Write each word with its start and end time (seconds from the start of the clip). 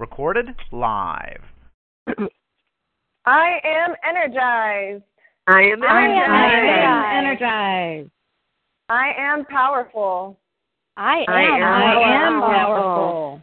Recorded 0.00 0.48
live. 0.72 1.42
I 3.26 3.60
am 3.62 3.94
energized. 4.02 5.04
I 5.46 5.60
am 5.60 5.82
energized. 5.82 5.86
I 5.86 6.46
energized. 6.48 6.86
am 6.86 7.26
energized. 7.26 8.10
I 8.88 9.12
am 9.18 9.44
powerful. 9.44 10.38
I 10.96 11.16
am, 11.18 11.24
I 11.28 11.42
am 11.42 11.62
I 11.62 11.92
am 11.92 12.40
powerful. 12.40 12.48
powerful. 12.48 13.42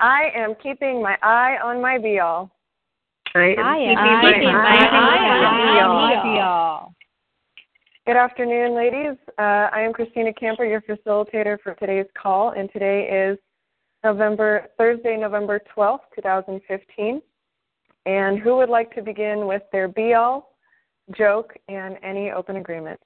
I 0.00 0.22
am 0.34 0.54
keeping 0.60 1.00
my 1.00 1.16
eye 1.22 1.56
on 1.62 1.80
my 1.80 1.98
be 1.98 2.18
all. 2.18 2.50
I 3.36 3.54
am 3.56 3.64
I 3.64 3.76
am 3.78 3.96
keeping 3.96 4.40
keeping 4.40 4.52
my 4.52 4.58
my 4.58 4.88
eye 4.88 4.88
eye 4.90 5.44
on 5.44 5.76
the 5.76 5.82
on 5.82 6.10
wheel. 6.10 6.24
my 6.24 6.34
deal. 6.34 6.94
Good 8.08 8.16
afternoon, 8.16 8.74
ladies. 8.74 9.16
Uh, 9.38 9.70
I 9.72 9.82
am 9.82 9.92
Christina 9.92 10.32
Camper, 10.34 10.64
your 10.64 10.80
facilitator 10.80 11.58
for 11.62 11.74
today's 11.74 12.06
call, 12.20 12.50
and 12.50 12.68
today 12.72 13.08
is 13.30 13.38
November 14.04 14.68
Thursday, 14.78 15.16
November 15.16 15.60
twelfth, 15.74 16.04
two 16.14 16.22
thousand 16.22 16.60
fifteen. 16.68 17.20
And 18.06 18.38
who 18.38 18.56
would 18.56 18.68
like 18.68 18.94
to 18.94 19.02
begin 19.02 19.46
with 19.46 19.62
their 19.72 19.88
be 19.88 20.14
all, 20.14 20.54
joke, 21.16 21.54
and 21.68 21.96
any 22.04 22.30
open 22.30 22.56
agreement? 22.56 23.00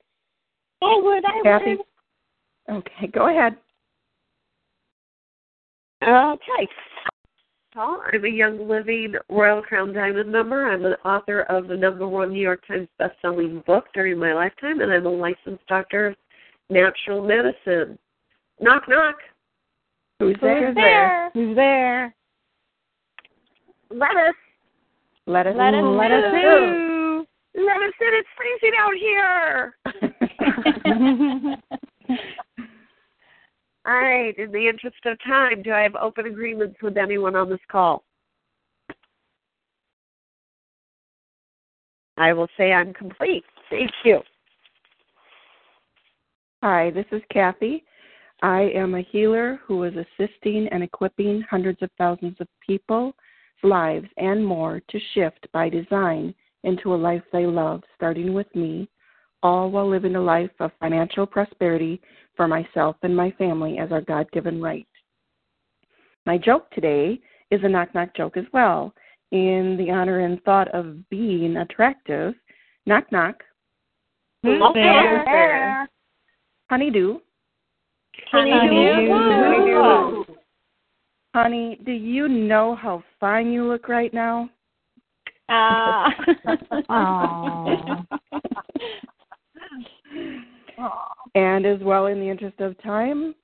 I 0.83 1.01
would, 1.03 1.25
I 1.25 1.41
Kathy? 1.43 1.77
would. 2.69 2.77
Okay, 2.77 3.07
go 3.07 3.29
ahead. 3.29 3.57
Okay. 6.03 6.69
Paul, 7.73 8.03
I'm 8.13 8.25
a 8.25 8.29
Young 8.29 8.69
Living 8.69 9.15
Royal 9.29 9.63
Crown 9.63 9.93
Diamond 9.93 10.31
member. 10.31 10.67
I'm 10.67 10.85
an 10.85 10.97
author 11.05 11.43
of 11.43 11.69
the 11.69 11.77
number 11.77 12.07
one 12.07 12.33
New 12.33 12.41
York 12.41 12.67
Times 12.67 12.89
best-selling 12.99 13.63
book 13.67 13.85
during 13.95 14.19
my 14.19 14.35
lifetime, 14.35 14.81
and 14.81 14.93
I'm 14.93 15.07
a 15.07 15.11
licensed 15.11 15.67
doctor 15.69 16.09
of 16.09 16.17
natural 16.69 17.27
medicine. 17.27 17.99
Knock, 18.61 18.89
knock. 18.89 19.17
Who's 20.21 20.37
there? 20.43 20.75
there? 20.75 21.31
Who's 21.33 21.57
there? 21.57 22.15
Let 23.91 24.11
us, 24.11 24.35
Let 25.27 25.47
us 25.47 25.55
Let 25.57 25.75
us 25.75 25.83
let 25.83 26.13
us 26.13 26.33
know. 26.35 27.25
let 27.55 27.77
us 27.79 27.95
in. 28.01 28.13
It's 28.13 28.29
freezing 28.37 28.77
out 28.79 28.95
here. 29.01 29.75
All 33.87 33.95
right. 33.95 34.39
In 34.39 34.53
the 34.53 34.69
interest 34.69 34.99
of 35.07 35.17
time, 35.27 35.63
do 35.63 35.73
I 35.73 35.81
have 35.81 35.97
open 35.97 36.27
agreements 36.27 36.77
with 36.83 36.99
anyone 36.99 37.35
on 37.35 37.49
this 37.49 37.59
call? 37.73 38.05
I 42.19 42.35
will 42.35 42.49
say 42.59 42.75
I'm 42.75 42.93
complete. 42.93 43.45
Thank 43.71 43.91
you. 44.05 44.21
Hi, 46.63 46.91
this 46.91 47.07
is 47.11 47.23
Kathy. 47.33 47.83
I 48.43 48.71
am 48.75 48.95
a 48.95 49.03
healer 49.03 49.61
who 49.67 49.85
is 49.85 49.95
assisting 49.95 50.69
and 50.71 50.83
equipping 50.83 51.43
hundreds 51.51 51.83
of 51.83 51.91
thousands 51.99 52.37
of 52.41 52.49
people's 52.67 53.15
lives 53.63 54.09
and 54.17 54.45
more 54.45 54.81
to 54.89 55.01
shift 55.15 55.47
by 55.53 55.69
design 55.69 56.35
into 56.65 56.95
a 56.95 56.97
life 56.97 57.23
they 57.33 57.47
love, 57.47 57.83
starting 57.97 58.33
with 58.33 58.47
me, 58.55 58.89
all 59.43 59.71
while 59.71 59.89
living 59.89 60.17
a 60.17 60.21
life 60.21 60.51
of 60.61 60.71
financial 60.81 61.27
prosperity 61.27 62.01
for 62.37 62.49
myself 62.49 62.97
and 63.03 63.15
my 63.15 63.31
family 63.33 63.79
as 63.79 63.93
our 63.93 64.01
God 64.01 64.31
given 64.33 64.61
right. 64.61 64.87
My 66.27 66.39
joke 66.39 66.71
today 66.71 67.21
is 67.51 67.61
a 67.63 67.69
knock 67.69 67.95
knock 67.95 68.15
joke 68.15 68.37
as 68.37 68.45
well. 68.53 68.95
In 69.33 69.77
the 69.79 69.91
honor 69.91 70.21
and 70.21 70.43
thought 70.43 70.69
of 70.75 71.09
being 71.09 71.59
attractive, 71.59 72.35
knock 72.87 73.11
knock, 73.13 73.43
Who's 74.43 74.61
there? 74.75 75.87
honeydew, 76.69 76.71
Honeydew. 76.71 77.21
Honey, 78.31 78.69
do 78.69 78.75
you 78.75 80.25
honey, 81.35 81.79
do 81.85 81.93
you 81.93 82.29
know 82.29 82.75
how 82.75 83.03
fine 83.19 83.53
you 83.53 83.65
look 83.65 83.89
right 83.89 84.13
now? 84.13 84.49
Ah. 85.49 86.15
And 91.35 91.67
as 91.67 91.79
well, 91.81 92.07
in 92.07 92.19
the 92.19 92.29
interest 92.29 92.61
of 92.61 92.81
time, 92.83 93.35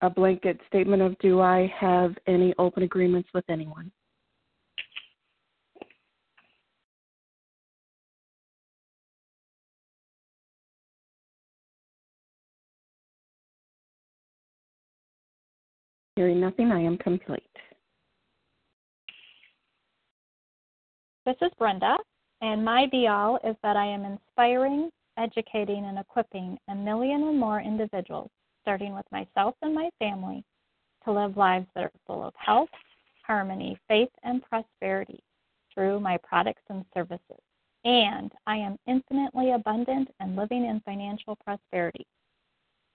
a 0.00 0.08
blanket 0.08 0.60
statement 0.68 1.02
of 1.02 1.18
do 1.18 1.40
I 1.40 1.72
have 1.78 2.16
any 2.26 2.54
open 2.58 2.82
agreements 2.82 3.28
with 3.34 3.44
anyone? 3.48 3.90
Hearing 16.16 16.40
nothing, 16.40 16.72
I 16.72 16.80
am 16.80 16.96
complete. 16.96 17.42
This 21.26 21.36
is 21.42 21.50
Brenda, 21.58 21.98
and 22.40 22.64
my 22.64 22.86
be 22.90 23.06
all 23.06 23.38
is 23.44 23.54
that 23.62 23.76
I 23.76 23.84
am 23.84 24.06
inspiring, 24.06 24.88
educating, 25.18 25.84
and 25.84 25.98
equipping 25.98 26.56
a 26.68 26.74
million 26.74 27.22
or 27.22 27.34
more 27.34 27.60
individuals, 27.60 28.30
starting 28.62 28.94
with 28.94 29.04
myself 29.12 29.56
and 29.60 29.74
my 29.74 29.90
family, 29.98 30.42
to 31.04 31.12
live 31.12 31.36
lives 31.36 31.66
that 31.74 31.84
are 31.84 31.92
full 32.06 32.26
of 32.26 32.32
health, 32.38 32.70
harmony, 33.22 33.78
faith, 33.86 34.08
and 34.22 34.42
prosperity 34.42 35.20
through 35.74 36.00
my 36.00 36.16
products 36.26 36.62
and 36.70 36.82
services. 36.94 37.40
And 37.84 38.32
I 38.46 38.56
am 38.56 38.78
infinitely 38.86 39.52
abundant 39.52 40.08
and 40.20 40.34
living 40.34 40.64
in 40.64 40.80
financial 40.86 41.36
prosperity. 41.44 42.06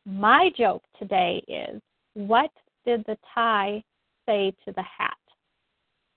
My 0.07 0.49
joke 0.57 0.81
today 0.97 1.43
is 1.47 1.79
what 2.15 2.49
did 2.85 3.03
the 3.05 3.17
tie 3.33 3.83
say 4.25 4.53
to 4.65 4.73
the 4.73 4.83
hat? 4.83 5.15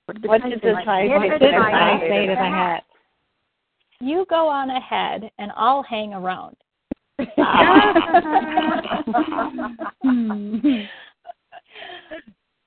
What 0.07 0.43
did 0.43 0.61
the 0.61 0.75
tie 0.85 1.09
say 1.09 1.29
did 1.29 1.41
the 1.41 1.47
the 1.47 1.53
tie 1.53 1.99
say 2.01 2.27
to 2.27 2.35
the 2.35 2.37
hat? 2.37 2.85
You 4.01 4.27
go 4.29 4.49
on 4.49 4.69
ahead 4.71 5.31
and 5.39 5.51
I'll 5.57 5.83
hang 5.83 6.13
around. 6.13 6.57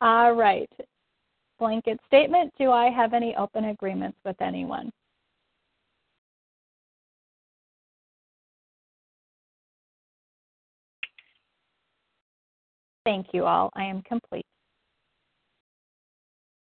All 0.01 0.33
right. 0.33 0.71
Blanket 1.59 1.99
statement. 2.07 2.51
Do 2.57 2.71
I 2.71 2.89
have 2.89 3.13
any 3.13 3.35
open 3.35 3.65
agreements 3.65 4.17
with 4.25 4.41
anyone? 4.41 4.91
Thank 13.07 13.27
you 13.31 13.45
all. 13.45 13.69
I 13.73 13.85
am 13.85 14.01
complete. 14.01 14.45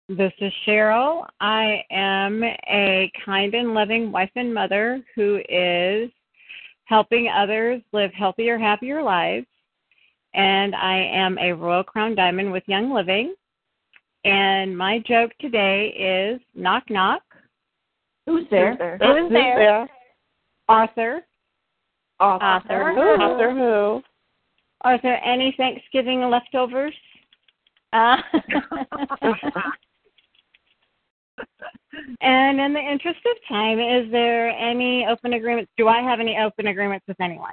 This 0.07 0.31
is 0.39 0.53
Cheryl. 0.67 1.25
I 1.41 1.83
am 1.89 2.43
a 2.43 3.11
kind 3.25 3.55
and 3.55 3.73
loving 3.73 4.11
wife 4.11 4.29
and 4.35 4.53
mother 4.53 5.03
who 5.15 5.41
is 5.49 6.11
helping 6.85 7.27
others 7.35 7.81
live 7.91 8.11
healthier, 8.13 8.59
happier 8.59 9.01
lives. 9.01 9.47
And 10.35 10.75
I 10.75 11.09
am 11.11 11.39
a 11.39 11.53
Royal 11.53 11.83
Crown 11.83 12.13
Diamond 12.13 12.51
with 12.51 12.61
Young 12.67 12.93
Living. 12.93 13.33
And 14.23 14.77
my 14.77 14.99
joke 15.07 15.31
today 15.41 15.87
is 15.87 16.39
knock 16.53 16.83
knock. 16.91 17.23
Who's 18.27 18.45
there? 18.51 18.99
Who's 19.01 19.31
there? 19.31 19.89
Arthur. 20.69 21.21
Author. 22.19 22.91
Author 22.91 23.53
who? 23.55 24.03
Are 24.87 24.97
there 25.03 25.21
any 25.21 25.53
Thanksgiving 25.57 26.21
leftovers? 26.21 26.93
Uh, 27.91 28.17
And 32.21 32.59
in 32.59 32.73
the 32.73 32.79
interest 32.79 33.19
of 33.25 33.37
time, 33.49 33.79
is 33.79 34.09
there 34.11 34.49
any 34.49 35.05
open 35.05 35.33
agreements? 35.33 35.71
Do 35.77 35.87
I 35.89 36.01
have 36.01 36.19
any 36.21 36.37
open 36.37 36.67
agreements 36.67 37.05
with 37.07 37.19
anyone? 37.19 37.51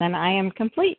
Then 0.00 0.14
I 0.14 0.30
am 0.30 0.50
complete. 0.50 0.98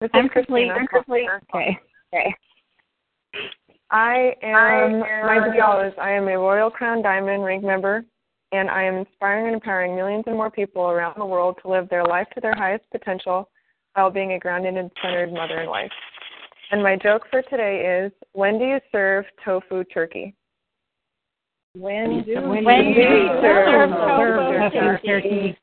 This 0.00 0.10
I'm 0.14 0.26
is 0.26 0.30
Christina. 0.32 0.74
I'm 0.74 0.86
complete. 0.86 1.28
Okay. 1.54 1.78
Okay. 2.14 2.34
I 3.90 4.32
am, 4.42 5.02
I 5.02 5.38
my 5.38 5.46
am- 5.46 5.52
deal 5.52 5.80
is 5.86 5.92
I 6.00 6.10
am 6.12 6.28
a 6.28 6.38
Royal 6.38 6.70
Crown 6.70 7.02
Diamond 7.02 7.42
rank 7.42 7.64
member, 7.64 8.04
and 8.52 8.70
I 8.70 8.82
am 8.84 8.96
inspiring 8.96 9.46
and 9.46 9.54
empowering 9.54 9.96
millions 9.96 10.24
and 10.26 10.36
more 10.36 10.50
people 10.50 10.82
around 10.90 11.14
the 11.18 11.24
world 11.26 11.56
to 11.62 11.70
live 11.70 11.88
their 11.88 12.04
life 12.04 12.28
to 12.34 12.40
their 12.40 12.54
highest 12.54 12.84
potential 12.90 13.50
while 13.94 14.10
being 14.10 14.32
a 14.32 14.38
grounded 14.38 14.76
and 14.76 14.90
centered 15.02 15.32
mother 15.32 15.58
and 15.58 15.70
wife. 15.70 15.90
And 16.70 16.82
my 16.82 16.96
joke 16.96 17.22
for 17.30 17.42
today 17.42 18.04
is, 18.04 18.12
when 18.32 18.58
do 18.58 18.64
you 18.66 18.78
serve 18.92 19.24
tofu 19.44 19.84
turkey? 19.84 20.34
When 21.74 22.24
do 22.24 22.34
When 22.48 22.64
when 22.64 22.84
do 22.84 22.94
do 22.94 23.00
you 23.00 23.08
you 23.08 23.28
serve 23.40 23.90
serve 23.90 23.90
tofu 23.90 24.78
tofu 24.78 25.06
turkey? 25.06 25.58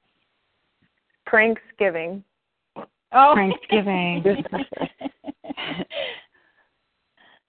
Pranksgiving. 1.28 2.24
Oh, 3.16 3.34
Thanksgiving. 3.34 4.24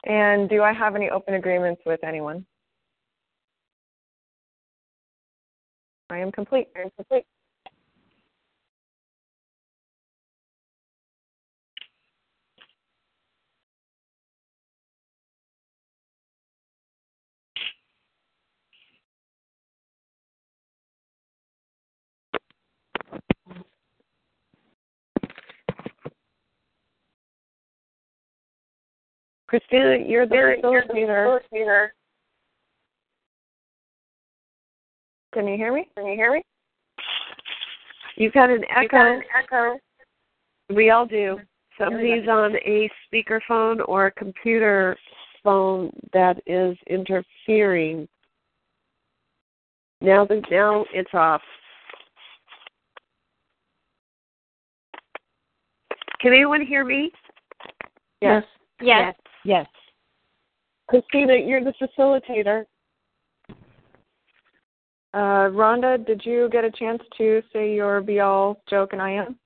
And 0.07 0.49
do 0.49 0.63
I 0.63 0.73
have 0.73 0.95
any 0.95 1.11
open 1.11 1.35
agreements 1.35 1.83
with 1.85 2.03
anyone? 2.05 2.47
I 6.11 6.19
am 6.19 6.31
complete. 6.31 6.69
I 6.77 6.83
am 6.83 6.91
complete. 6.97 7.25
Christina, 29.59 29.97
you're 30.07 30.27
the 30.27 30.35
facilitator. 30.63 31.89
Can 35.33 35.49
you 35.49 35.57
hear 35.57 35.73
me? 35.73 35.89
Can 35.97 36.07
you 36.07 36.15
hear 36.15 36.33
me? 36.33 36.43
You've 38.17 38.35
got 38.35 38.51
an 38.51 38.65
echo. 38.75 39.21
echo. 39.39 39.79
We 40.75 40.91
all 40.91 41.07
do. 41.07 41.39
Somebody's 41.79 42.29
on 42.29 42.57
a 42.57 42.91
speakerphone 43.07 43.81
or 43.87 44.07
a 44.07 44.13
computer 44.13 44.97
phone 45.43 45.91
that 46.13 46.39
is 46.47 46.77
interfering. 46.89 48.07
Now 50.03 50.27
the 50.27 50.43
now 50.51 50.85
it's 50.93 51.15
off. 51.15 51.43
Can 56.21 56.33
anyone 56.33 56.65
hear 56.65 56.85
me? 56.85 57.11
Yes. 58.21 58.43
yes. 58.81 59.15
Yes. 59.17 59.26
Christina, 60.89 61.35
you're 61.35 61.65
the 61.65 61.73
facilitator. 61.81 62.65
Uh, 65.15 65.49
Rhonda, 65.51 66.05
did 66.05 66.21
you 66.25 66.49
get 66.51 66.65
a 66.65 66.71
chance 66.71 67.01
to 67.17 67.43
say 67.53 67.75
your 67.75 68.01
be 68.01 68.21
all 68.21 68.61
joke 68.69 68.93
and 68.93 69.01
I 69.01 69.13
am? 69.13 69.39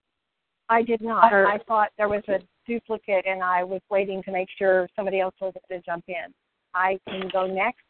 I 0.69 0.83
did 0.83 1.01
not. 1.01 1.33
Or- 1.33 1.47
I 1.47 1.59
thought 1.59 1.91
there 1.97 2.09
was 2.09 2.23
a 2.29 2.41
duplicate, 2.67 3.27
and 3.27 3.43
I 3.43 3.63
was 3.63 3.81
waiting 3.91 4.23
to 4.25 4.33
make 4.33 4.49
sure 4.57 4.89
somebody 4.97 5.21
else 5.21 5.35
was 5.41 5.53
going 5.69 5.81
to 5.81 5.87
jump 5.87 6.05
in. 6.09 6.33
I 6.75 6.99
can 7.09 7.29
go 7.33 7.47
next. 7.47 7.85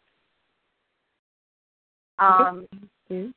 Um, 2.18 2.68
Mhm. 3.10 3.32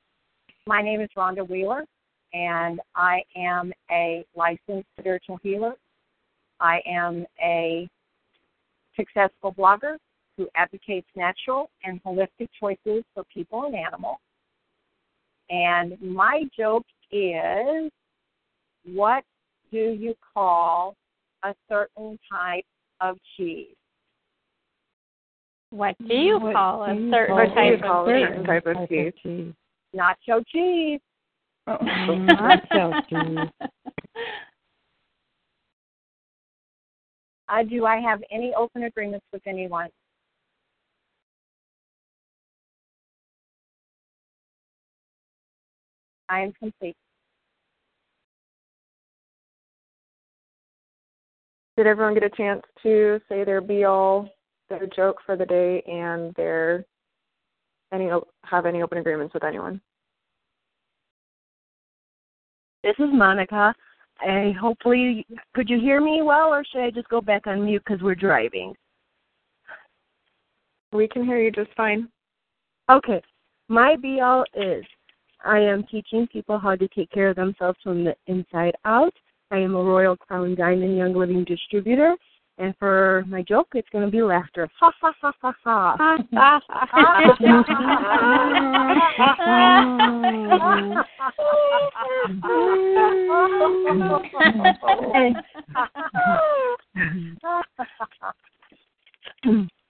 my 0.68 0.82
name 0.82 1.00
is 1.02 1.10
Rhonda 1.16 1.48
Wheeler, 1.48 1.86
and 2.34 2.82
I 2.96 3.24
am 3.36 3.72
a 3.92 4.26
licensed 4.36 4.90
spiritual 5.00 5.38
healer. 5.38 5.78
I 6.60 6.82
am 6.86 7.26
a 7.42 7.90
successful 8.96 9.54
blogger 9.54 9.98
who 10.38 10.48
advocates 10.56 11.08
natural 11.16 11.70
and 11.84 12.04
holistic 12.04 12.50
choices 12.60 13.04
for 13.14 13.24
people 13.34 13.66
and 13.66 13.76
animals. 13.76 14.18
And 15.50 16.02
my 16.02 16.44
joke 16.58 16.86
is 17.12 17.92
what 18.86 19.24
do 19.72 19.78
you 19.78 20.16
call 20.34 20.96
a 21.44 21.54
certain 21.70 22.18
type 22.32 22.66
of 23.02 23.18
cheese? 23.38 23.76
What 25.70 25.96
mm-hmm. 26.00 26.08
do 26.08 26.16
you 26.16 26.40
What 26.40 26.54
call 26.54 26.84
a 26.84 26.94
do 26.94 27.02
you 27.02 27.12
certain 27.12 27.36
call 27.36 27.46
What 27.46 27.56
type 27.56 27.84
of 27.84 28.08
a 28.08 28.12
cheese? 28.12 28.28
certain 28.28 28.46
type 28.46 28.66
of 28.66 28.90
cheese? 28.90 29.54
Nacho 29.96 30.44
cheese. 30.48 31.00
Oh, 31.68 31.78
Not 32.16 32.60
so 32.72 32.92
cheese. 33.10 33.50
Uh, 37.50 37.64
do 37.64 37.86
I 37.86 37.98
have 38.00 38.22
any 38.32 38.54
open 38.56 38.84
agreements 38.84 39.26
with 39.32 39.42
anyone? 39.46 39.90
I 46.30 46.42
am 46.42 46.54
complete. 46.54 46.96
Did 51.76 51.88
everyone 51.88 52.14
get 52.14 52.24
a 52.24 52.30
chance 52.30 52.62
to 52.84 53.20
say 53.28 53.44
their 53.44 53.62
be 53.62 53.84
all, 53.84 54.30
their 54.70 54.88
joke 54.96 55.18
for 55.26 55.36
the 55.36 55.46
day, 55.46 55.82
and 55.88 56.34
their 56.36 56.86
any 57.92 58.10
have 58.44 58.66
any 58.66 58.82
open 58.82 59.00
agreements 59.00 59.34
with 59.34 59.44
anyone? 59.44 59.82
This 62.84 62.96
is 63.00 63.10
Monica. 63.12 63.74
I 64.24 64.54
hopefully 64.60 65.26
could 65.54 65.70
you 65.70 65.80
hear 65.80 66.02
me 66.02 66.22
well, 66.22 66.54
or 66.54 66.64
should 66.64 66.82
I 66.82 66.92
just 66.92 67.10
go 67.10 67.22
back 67.22 67.48
on 67.48 67.66
mute 67.66 67.84
because 67.86 68.02
we're 68.02 68.16
driving? 68.16 68.74
We 70.92 71.08
can 71.08 71.26
hear 71.26 71.40
you 71.40 71.52
just 71.52 71.72
fine. 71.76 72.08
Okay, 72.90 73.22
my 73.68 73.96
be 73.96 74.22
all 74.22 74.46
is 74.54 74.84
I 75.44 75.60
am 75.60 75.84
teaching 75.84 76.28
people 76.28 76.58
how 76.58 76.76
to 76.76 76.88
take 76.90 77.10
care 77.12 77.30
of 77.30 77.36
themselves 77.36 77.80
from 77.84 78.04
the 78.04 78.16
inside 78.28 78.76
out. 78.86 79.14
I 79.52 79.58
am 79.58 79.76
a 79.76 79.84
Royal 79.84 80.16
Crown 80.16 80.56
Diamond 80.56 80.98
Young 80.98 81.14
Living 81.14 81.44
distributor, 81.44 82.16
and 82.58 82.76
for 82.78 83.24
my 83.28 83.42
joke, 83.42 83.70
it's 83.74 83.90
going 83.90 84.06
to 84.06 84.12
be 84.12 84.22
laughter. 84.22 84.70
Ha 84.80 84.92
ha 85.02 85.14
ha 85.22 85.34
ha 85.42 85.56
ha. 85.64 85.96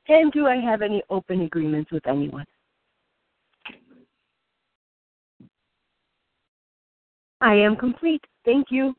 and 0.08 0.32
do 0.32 0.48
I 0.48 0.55
have 0.55 0.82
any 0.82 1.03
open 1.10 1.41
agreements 1.41 1.91
with 1.91 2.08
anyone? 2.08 2.46
I 7.41 7.55
am 7.55 7.75
complete. 7.75 8.24
Thank 8.46 8.67
you. 8.70 8.96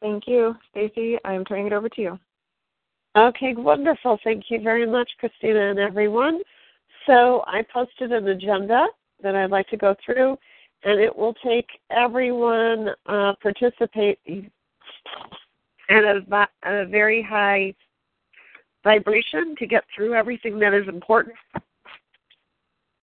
Thank 0.00 0.26
you, 0.26 0.54
Stacy. 0.70 1.18
I 1.24 1.34
am 1.34 1.44
turning 1.44 1.66
it 1.66 1.72
over 1.72 1.88
to 1.88 2.00
you. 2.00 2.18
Okay, 3.16 3.54
wonderful. 3.54 4.18
Thank 4.22 4.44
you 4.50 4.60
very 4.60 4.86
much, 4.86 5.10
Christina 5.18 5.70
and 5.70 5.78
everyone. 5.78 6.40
So 7.06 7.42
I 7.46 7.62
posted 7.72 8.12
an 8.12 8.28
agenda 8.28 8.86
that 9.22 9.34
I'd 9.34 9.50
like 9.50 9.68
to 9.68 9.76
go 9.76 9.94
through, 10.04 10.38
and 10.84 11.00
it 11.00 11.14
will 11.14 11.34
take 11.44 11.66
everyone 11.90 12.90
uh, 13.06 13.34
participating 13.42 14.50
at 15.90 16.04
a, 16.04 16.48
at 16.62 16.74
a 16.74 16.86
very 16.86 17.20
high 17.20 17.74
vibration 18.84 19.54
to 19.58 19.66
get 19.66 19.84
through 19.94 20.14
everything 20.14 20.58
that 20.60 20.72
is 20.72 20.88
important. 20.88 21.34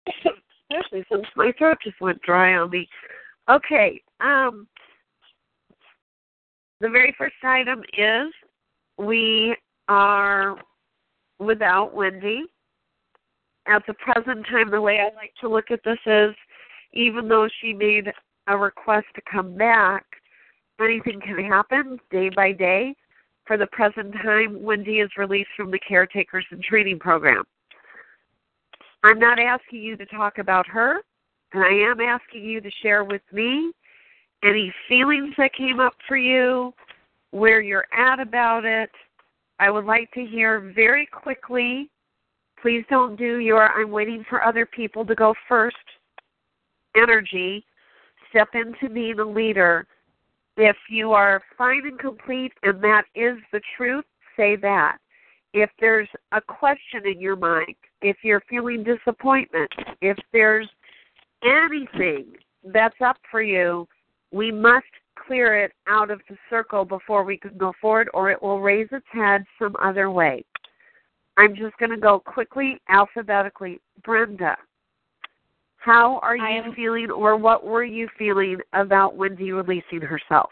Especially 0.72 1.06
since 1.12 1.26
my 1.36 1.52
throat 1.58 1.78
just 1.84 2.00
went 2.02 2.22
dry 2.22 2.56
on 2.56 2.70
me. 2.70 2.88
Okay, 3.50 4.02
um, 4.20 4.68
the 6.80 6.90
very 6.90 7.14
first 7.18 7.36
item 7.44 7.82
is 7.98 8.34
we 8.98 9.56
are 9.88 10.58
without 11.40 11.94
Wendy. 11.94 12.44
At 13.68 13.84
the 13.86 13.94
present 13.96 14.46
time, 14.48 14.72
the 14.72 14.82
way 14.82 15.00
I 15.00 15.16
like 15.16 15.34
to 15.42 15.50
look 15.50 15.72
at 15.72 15.82
this 15.84 16.00
is 16.06 16.34
even 16.94 17.28
though 17.28 17.48
she 17.62 17.74
made 17.74 18.12
a 18.48 18.58
request 18.58 19.08
to 19.16 19.22
come 19.30 19.58
back, 19.58 20.06
anything 20.82 21.20
can 21.20 21.44
happen 21.44 22.00
day 22.12 22.30
by 22.30 22.52
day. 22.54 22.96
For 23.46 23.58
the 23.58 23.68
present 23.68 24.14
time, 24.24 24.62
Wendy 24.62 25.00
is 25.00 25.10
released 25.18 25.50
from 25.56 25.72
the 25.72 25.80
Caretakers 25.80 26.46
and 26.52 26.62
Training 26.62 27.00
Program. 27.00 27.44
I'm 29.04 29.20
not 29.20 29.40
asking 29.40 29.82
you 29.82 29.96
to 29.98 30.06
talk 30.06 30.38
about 30.38 30.68
her, 30.68 31.02
and 31.54 31.64
I 31.64 31.72
am 31.90 32.02
asking 32.02 32.44
you 32.44 32.62
to 32.62 32.70
share 32.82 33.04
with 33.04 33.22
me 33.32 33.72
any 34.44 34.74
feelings 34.88 35.34
that 35.38 35.54
came 35.54 35.80
up 35.80 35.94
for 36.08 36.18
you, 36.18 36.74
where 37.32 37.62
you're 37.62 37.88
at 37.98 38.20
about 38.20 38.66
it. 38.66 38.92
I 39.60 39.70
would 39.72 39.86
like 39.86 40.12
to 40.12 40.26
hear 40.26 40.72
very 40.76 41.06
quickly. 41.08 41.90
Please 42.62 42.84
don't 42.90 43.16
do 43.16 43.38
your 43.40 43.68
I'm 43.70 43.92
waiting 43.92 44.24
for 44.30 44.44
other 44.44 44.66
people 44.66 45.06
to 45.06 45.16
go 45.16 45.34
first 45.48 45.76
energy. 46.96 47.66
Step 48.30 48.50
into 48.54 48.94
being 48.94 49.20
a 49.20 49.26
leader 49.26 49.88
If 50.58 50.76
you 50.90 51.12
are 51.14 51.42
fine 51.58 51.84
and 51.86 52.00
complete 52.00 52.52
and 52.64 52.84
that 52.84 53.04
is 53.16 53.38
the 53.52 53.62
truth, 53.76 54.06
say 54.36 54.56
that. 54.58 54.98
If 55.54 55.70
there's 55.80 56.10
a 56.32 56.42
question 56.42 57.06
in 57.06 57.22
your 57.22 57.36
mind, 57.36 57.76
if 58.02 58.18
you're 58.24 58.44
feeling 58.50 58.84
disappointment, 58.84 59.72
if 60.02 60.18
there's 60.34 60.68
anything 61.44 62.26
that's 62.64 63.00
up 63.04 63.18
for 63.32 63.42
you, 63.42 63.88
we 64.32 64.52
must 64.52 64.86
clear 65.18 65.64
it 65.64 65.72
out 65.88 66.12
of 66.12 66.22
the 66.30 66.38
circle 66.50 66.86
before 66.86 67.24
we 67.24 67.38
can 67.38 67.58
go 67.58 67.74
forward, 67.82 68.10
or 68.14 68.30
it 68.32 68.42
will 68.42 68.62
raise 68.62 68.88
its 68.92 69.06
head 69.12 69.44
some 69.60 69.76
other 69.82 70.12
way. 70.12 70.44
I'm 71.38 71.56
just 71.56 71.78
going 71.78 71.92
to 71.92 71.98
go 71.98 72.20
quickly 72.20 72.82
alphabetically. 72.90 73.80
Brenda, 74.04 74.58
how 75.78 76.20
are 76.20 76.36
you 76.36 76.44
am- 76.44 76.74
feeling, 76.74 77.12
or 77.12 77.38
what 77.38 77.66
were 77.66 77.84
you 77.84 78.08
feeling 78.18 78.58
about 78.74 79.16
Wendy 79.16 79.52
releasing 79.52 80.02
herself? 80.02 80.50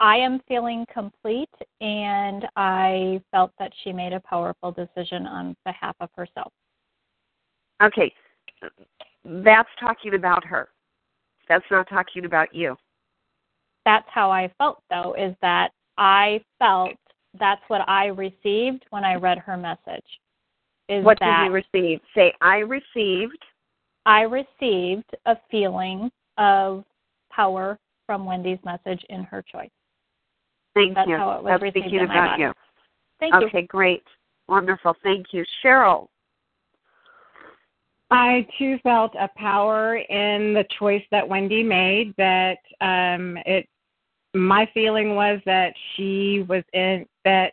I 0.00 0.16
am 0.16 0.40
feeling 0.48 0.84
complete, 0.92 1.54
and 1.80 2.46
I 2.56 3.22
felt 3.30 3.52
that 3.58 3.72
she 3.82 3.92
made 3.92 4.12
a 4.12 4.20
powerful 4.20 4.72
decision 4.72 5.26
on 5.26 5.56
behalf 5.64 5.94
of 6.00 6.10
herself. 6.16 6.52
Okay, 7.82 8.12
that's 9.24 9.68
talking 9.80 10.14
about 10.14 10.44
her. 10.44 10.68
That's 11.48 11.64
not 11.70 11.88
talking 11.88 12.24
about 12.24 12.54
you. 12.54 12.76
That's 13.84 14.08
how 14.12 14.30
I 14.30 14.50
felt, 14.58 14.82
though, 14.90 15.14
is 15.18 15.34
that 15.42 15.70
I 15.98 16.40
felt 16.58 16.92
that's 17.38 17.62
what 17.68 17.86
I 17.88 18.06
received 18.06 18.84
when 18.90 19.04
I 19.04 19.14
read 19.14 19.38
her 19.38 19.56
message. 19.56 20.04
Is 20.88 21.04
what 21.04 21.18
that 21.20 21.40
did 21.40 21.46
you 21.46 21.52
receive? 21.52 22.00
Say, 22.14 22.32
I 22.40 22.58
received. 22.58 23.42
I 24.06 24.22
received 24.22 25.10
a 25.26 25.36
feeling 25.50 26.10
of 26.36 26.84
power 27.30 27.78
from 28.06 28.26
Wendy's 28.26 28.58
message 28.64 29.02
in 29.08 29.24
her 29.24 29.42
choice. 29.42 29.70
Thank 30.74 30.90
you. 30.90 30.94
That's 30.94 31.08
you. 31.08 31.16
how 31.16 31.32
it 31.32 31.42
was 31.42 31.52
That's 31.52 31.62
received 31.62 31.84
speaking 31.84 32.00
in 32.00 32.08
my 32.08 32.14
about 32.14 32.38
you. 32.38 32.52
Thank 33.20 33.34
okay, 33.34 33.44
you. 33.44 33.48
Okay, 33.48 33.66
great. 33.66 34.02
Wonderful. 34.48 34.94
Thank 35.02 35.26
you. 35.32 35.44
Cheryl. 35.64 36.08
I 38.14 38.46
too 38.58 38.78
felt 38.84 39.12
a 39.18 39.28
power 39.36 39.96
in 39.96 40.54
the 40.54 40.64
choice 40.78 41.02
that 41.10 41.28
Wendy 41.28 41.64
made. 41.64 42.14
That 42.16 42.58
um, 42.80 43.36
it, 43.44 43.68
my 44.34 44.68
feeling 44.72 45.16
was 45.16 45.40
that 45.46 45.74
she 45.94 46.44
was 46.48 46.62
in 46.72 47.06
that. 47.24 47.52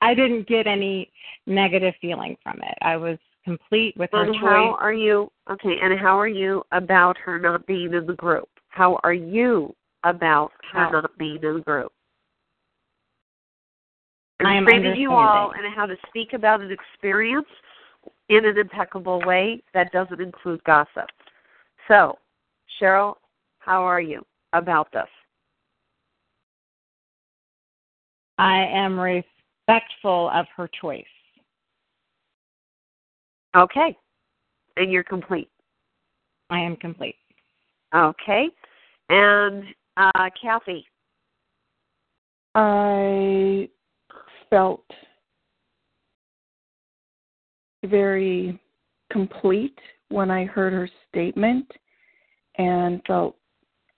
I 0.00 0.14
didn't 0.14 0.48
get 0.48 0.66
any 0.66 1.12
negative 1.46 1.94
feeling 2.00 2.36
from 2.42 2.58
it. 2.62 2.76
I 2.80 2.96
was 2.96 3.18
complete 3.44 3.96
with 3.96 4.10
her 4.12 4.24
And 4.24 4.34
choice. 4.34 4.42
how 4.42 4.76
are 4.80 4.92
you? 4.92 5.30
Okay, 5.50 5.76
and 5.80 5.98
how 5.98 6.18
are 6.18 6.28
you 6.28 6.64
about 6.72 7.16
her 7.18 7.38
not 7.38 7.66
being 7.66 7.92
in 7.92 8.06
the 8.06 8.14
group? 8.14 8.48
How 8.68 8.98
are 9.04 9.12
you 9.12 9.74
about 10.04 10.52
her 10.72 10.86
How? 10.86 10.90
not 10.90 11.18
being 11.18 11.38
in 11.42 11.54
the 11.54 11.60
group? 11.60 11.92
I 14.44 14.56
am 14.56 14.64
training 14.64 14.96
you 14.96 15.12
all 15.12 15.52
and 15.52 15.72
how 15.72 15.86
to 15.86 15.94
speak 16.08 16.32
about 16.32 16.60
an 16.62 16.72
experience 16.72 17.46
in 18.28 18.44
an 18.44 18.58
impeccable 18.58 19.22
way 19.26 19.62
that 19.74 19.92
doesn't 19.92 20.20
include 20.20 20.62
gossip. 20.64 21.08
So, 21.88 22.18
Cheryl, 22.80 23.14
how 23.58 23.82
are 23.82 24.00
you 24.00 24.24
about 24.52 24.88
this? 24.92 25.08
I 28.38 28.64
am 28.64 28.98
respectful 28.98 30.30
of 30.32 30.46
her 30.56 30.68
choice. 30.80 31.04
Okay. 33.56 33.96
And 34.76 34.90
you're 34.90 35.04
complete. 35.04 35.50
I 36.50 36.60
am 36.60 36.76
complete. 36.76 37.16
Okay. 37.94 38.48
And 39.10 39.64
uh, 39.96 40.30
Kathy. 40.40 40.86
I 42.54 43.68
felt 44.50 44.84
very 47.84 48.58
complete 49.10 49.78
when 50.08 50.30
I 50.30 50.44
heard 50.44 50.72
her 50.72 50.88
statement 51.08 51.70
and 52.56 53.00
felt 53.06 53.36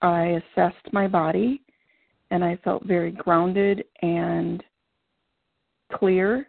I 0.02 0.40
assessed 0.56 0.92
my 0.92 1.08
body 1.08 1.62
and 2.30 2.44
I 2.44 2.56
felt 2.64 2.84
very 2.84 3.10
grounded 3.10 3.84
and 4.02 4.62
clear. 5.92 6.46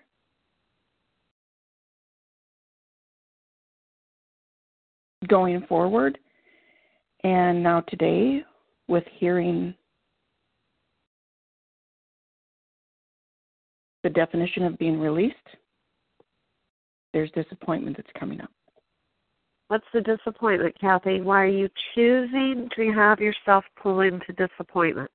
Going 5.27 5.65
forward, 5.67 6.19
and 7.23 7.63
now 7.63 7.81
today, 7.81 8.43
with 8.87 9.03
hearing 9.17 9.73
the 14.03 14.09
definition 14.11 14.63
of 14.65 14.77
being 14.77 14.99
released, 14.99 15.35
there's 17.15 17.31
disappointment 17.31 17.95
that's 17.95 18.09
coming 18.19 18.41
up. 18.41 18.51
What's 19.69 19.85
the 19.93 20.01
disappointment, 20.01 20.75
Kathy? 20.79 21.21
Why 21.21 21.43
are 21.43 21.47
you 21.47 21.69
choosing 21.95 22.67
to 22.75 22.91
have 22.91 23.21
yourself 23.21 23.63
pull 23.81 24.01
into 24.01 24.33
disappointment? 24.33 25.09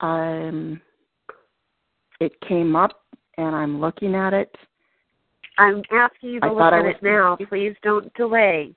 I'm 0.00 0.82
it 2.20 2.32
came 2.46 2.76
up 2.76 3.00
and 3.38 3.56
I'm 3.56 3.80
looking 3.80 4.14
at 4.14 4.34
it. 4.34 4.54
I'm 5.56 5.82
asking 5.90 6.30
you 6.30 6.40
to 6.40 6.46
I 6.46 6.50
look 6.50 6.72
at 6.72 6.84
it 6.84 7.02
now. 7.02 7.38
Please 7.48 7.74
don't 7.82 8.12
delay. 8.14 8.74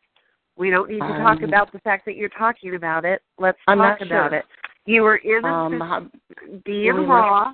We 0.55 0.69
don't 0.69 0.89
need 0.89 0.99
to 1.01 1.17
talk 1.19 1.39
Um, 1.39 1.43
about 1.43 1.71
the 1.73 1.79
fact 1.79 2.05
that 2.05 2.15
you're 2.15 2.29
talking 2.29 2.75
about 2.75 3.03
it. 3.03 3.21
Let's 3.37 3.59
I'm 3.67 3.79
talk 3.79 3.99
about 3.99 4.31
sure. 4.31 4.39
it. 4.39 4.45
You 4.85 5.03
were 5.03 5.17
in 5.17 5.43
a 5.43 5.53
Um, 5.53 5.79
how, 5.81 6.07
being 6.65 6.93
feeling 6.93 7.07
raw. 7.09 7.51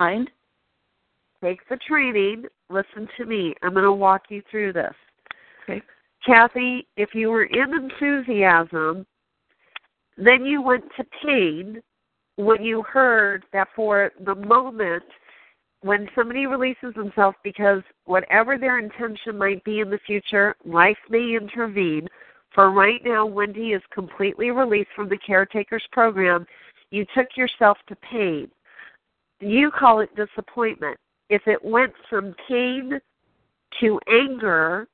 Take 1.44 1.68
the 1.70 1.78
training. 1.78 2.46
Listen 2.70 3.08
to 3.18 3.26
me. 3.26 3.56
I'm 3.62 3.74
going 3.74 3.86
to 3.86 3.94
walk 3.94 4.24
you 4.30 4.42
through 4.50 4.74
this. 4.74 4.94
Okay. 5.64 5.82
Kathy, 6.26 6.88
if 6.98 7.16
you 7.16 7.30
were 7.30 7.46
in 7.46 7.74
enthusiasm, 7.74 9.06
then 10.18 10.46
you 10.46 10.62
went 10.62 10.84
to 10.98 11.06
pain 11.24 11.82
when 12.36 12.64
you 12.64 12.84
heard 12.84 13.46
that 13.54 13.68
for 13.76 14.12
the 14.26 14.36
moment, 14.36 15.04
when 15.82 16.10
somebody 16.14 16.46
releases 16.46 16.94
themselves, 16.94 17.38
because 17.44 17.82
whatever 18.06 18.58
their 18.58 18.80
intention 18.80 19.38
might 19.38 19.64
be 19.64 19.80
in 19.80 19.90
the 19.90 20.00
future, 20.06 20.56
life 20.66 20.98
may 21.10 21.36
intervene. 21.36 22.08
For 22.54 22.72
right 22.72 23.02
now, 23.06 23.26
Wendy 23.26 23.72
is 23.72 23.82
completely 23.94 24.52
released 24.52 24.90
from 24.96 25.08
the 25.08 25.18
caretakers 25.18 25.84
program. 25.92 26.46
You 26.92 27.06
took 27.16 27.28
yourself 27.38 27.78
to 27.88 27.96
pain. 27.96 28.50
You 29.40 29.72
call 29.72 30.02
it 30.02 30.10
disappointment. 30.16 30.98
If 31.30 31.44
it 31.46 31.64
went 31.64 31.94
from 32.10 32.36
pain 32.48 33.00
to 33.80 34.00
anger 34.12 34.88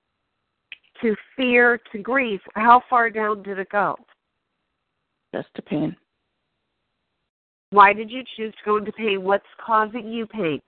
to 1.01 1.15
fear 1.35 1.79
to 1.91 1.97
grief, 1.99 2.41
how 2.55 2.81
far 2.89 3.09
down 3.09 3.43
did 3.43 3.59
it 3.59 3.69
go? 3.69 3.95
Just 5.33 5.47
to 5.55 5.61
pain. 5.61 5.95
Why 7.71 7.93
did 7.93 8.11
you 8.11 8.23
choose 8.37 8.53
to 8.53 8.65
go 8.65 8.77
into 8.77 8.91
pain? 8.91 9.23
What's 9.23 9.45
causing 9.65 10.09
you 10.09 10.27
pain? 10.27 10.61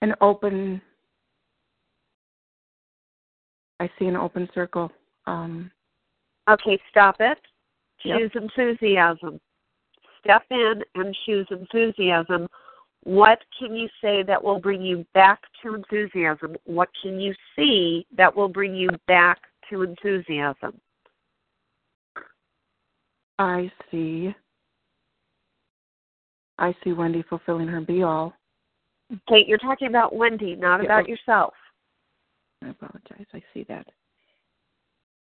An 0.00 0.14
open 0.20 0.80
I 3.80 3.90
see 3.98 4.06
an 4.06 4.16
open 4.16 4.48
circle. 4.54 4.90
Um 5.26 5.70
Okay, 6.48 6.78
stop 6.90 7.16
it. 7.20 7.38
Yep. 8.04 8.18
Choose 8.18 8.30
enthusiasm. 8.34 9.40
Step 10.20 10.44
in 10.50 10.82
and 10.94 11.16
choose 11.26 11.46
enthusiasm. 11.50 12.48
What 13.04 13.38
can 13.58 13.74
you 13.74 13.88
say 14.02 14.22
that 14.24 14.42
will 14.42 14.58
bring 14.58 14.82
you 14.82 15.06
back 15.14 15.40
to 15.62 15.74
enthusiasm? 15.74 16.56
What 16.64 16.88
can 17.02 17.20
you 17.20 17.34
see 17.54 18.06
that 18.16 18.34
will 18.34 18.48
bring 18.48 18.74
you 18.74 18.88
back 19.06 19.38
to 19.70 19.82
enthusiasm? 19.82 20.80
I 23.38 23.70
see 23.90 24.34
I 26.58 26.74
see 26.82 26.92
Wendy 26.92 27.22
fulfilling 27.28 27.68
her 27.68 27.80
be 27.80 28.02
all. 28.02 28.34
Okay, 29.30 29.44
you're 29.46 29.58
talking 29.58 29.88
about 29.88 30.14
Wendy, 30.14 30.56
not 30.56 30.80
Yeah, 30.80 30.86
about 30.86 31.08
yourself. 31.08 31.54
I 32.62 32.68
apologize. 32.70 33.26
I 33.32 33.42
see 33.54 33.64
that. 33.68 33.86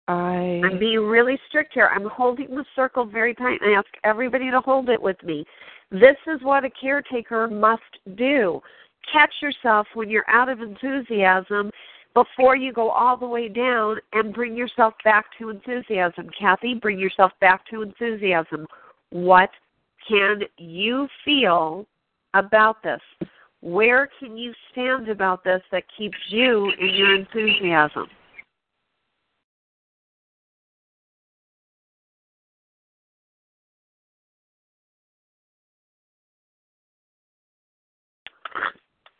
I 0.07 0.61
I'm 0.63 0.77
being 0.77 0.99
really 0.99 1.39
strict 1.47 1.73
here. 1.73 1.89
I'm 1.93 2.07
holding 2.09 2.53
the 2.53 2.65
circle 2.75 3.05
very 3.05 3.33
tight 3.33 3.59
and 3.61 3.75
I 3.75 3.79
ask 3.79 3.87
everybody 4.03 4.51
to 4.51 4.61
hold 4.61 4.89
it 4.89 5.01
with 5.01 5.21
me. 5.23 5.45
This 5.91 6.17
is 6.27 6.41
what 6.41 6.63
a 6.63 6.69
caretaker 6.69 7.47
must 7.47 7.81
do. 8.15 8.61
Catch 9.11 9.33
yourself 9.41 9.87
when 9.93 10.09
you're 10.09 10.29
out 10.29 10.49
of 10.49 10.61
enthusiasm 10.61 11.71
before 12.13 12.55
you 12.55 12.71
go 12.71 12.89
all 12.89 13.17
the 13.17 13.27
way 13.27 13.49
down 13.49 13.97
and 14.13 14.33
bring 14.33 14.55
yourself 14.55 14.93
back 15.03 15.25
to 15.37 15.49
enthusiasm. 15.49 16.29
Kathy, 16.39 16.75
bring 16.75 16.99
yourself 16.99 17.31
back 17.41 17.67
to 17.69 17.81
enthusiasm. 17.81 18.65
What 19.09 19.49
can 20.07 20.41
you 20.57 21.07
feel 21.23 21.85
about 22.33 22.81
this? 22.83 23.01
Where 23.61 24.09
can 24.19 24.37
you 24.37 24.53
stand 24.71 25.09
about 25.09 25.43
this 25.43 25.61
that 25.71 25.83
keeps 25.97 26.17
you 26.29 26.71
in 26.79 26.93
your 26.93 27.15
enthusiasm? 27.15 28.07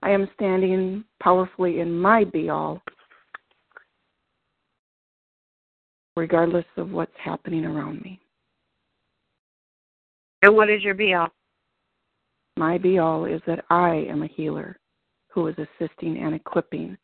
I 0.06 0.12
am 0.12 0.30
standing 0.36 1.04
powerfully 1.20 1.80
in 1.80 1.98
my 1.98 2.25
be 2.25 2.50
all, 2.50 2.80
regardless 6.15 6.65
of 6.77 6.92
what's 6.92 7.12
happening 7.18 7.65
around 7.65 8.04
me. 8.04 8.20
And 10.44 10.56
what 10.56 10.70
is 10.70 10.84
your 10.84 10.94
be 10.94 11.15
all? 11.15 11.30
My 12.58 12.78
be 12.78 13.00
all 13.00 13.26
is 13.26 13.42
that 13.48 13.66
I 13.70 14.06
am 14.10 14.24
a 14.24 14.28
healer 14.28 14.80
who 15.30 15.48
is 15.48 15.56
assisting 15.58 16.18
and 16.18 16.34
equipping 16.34 16.98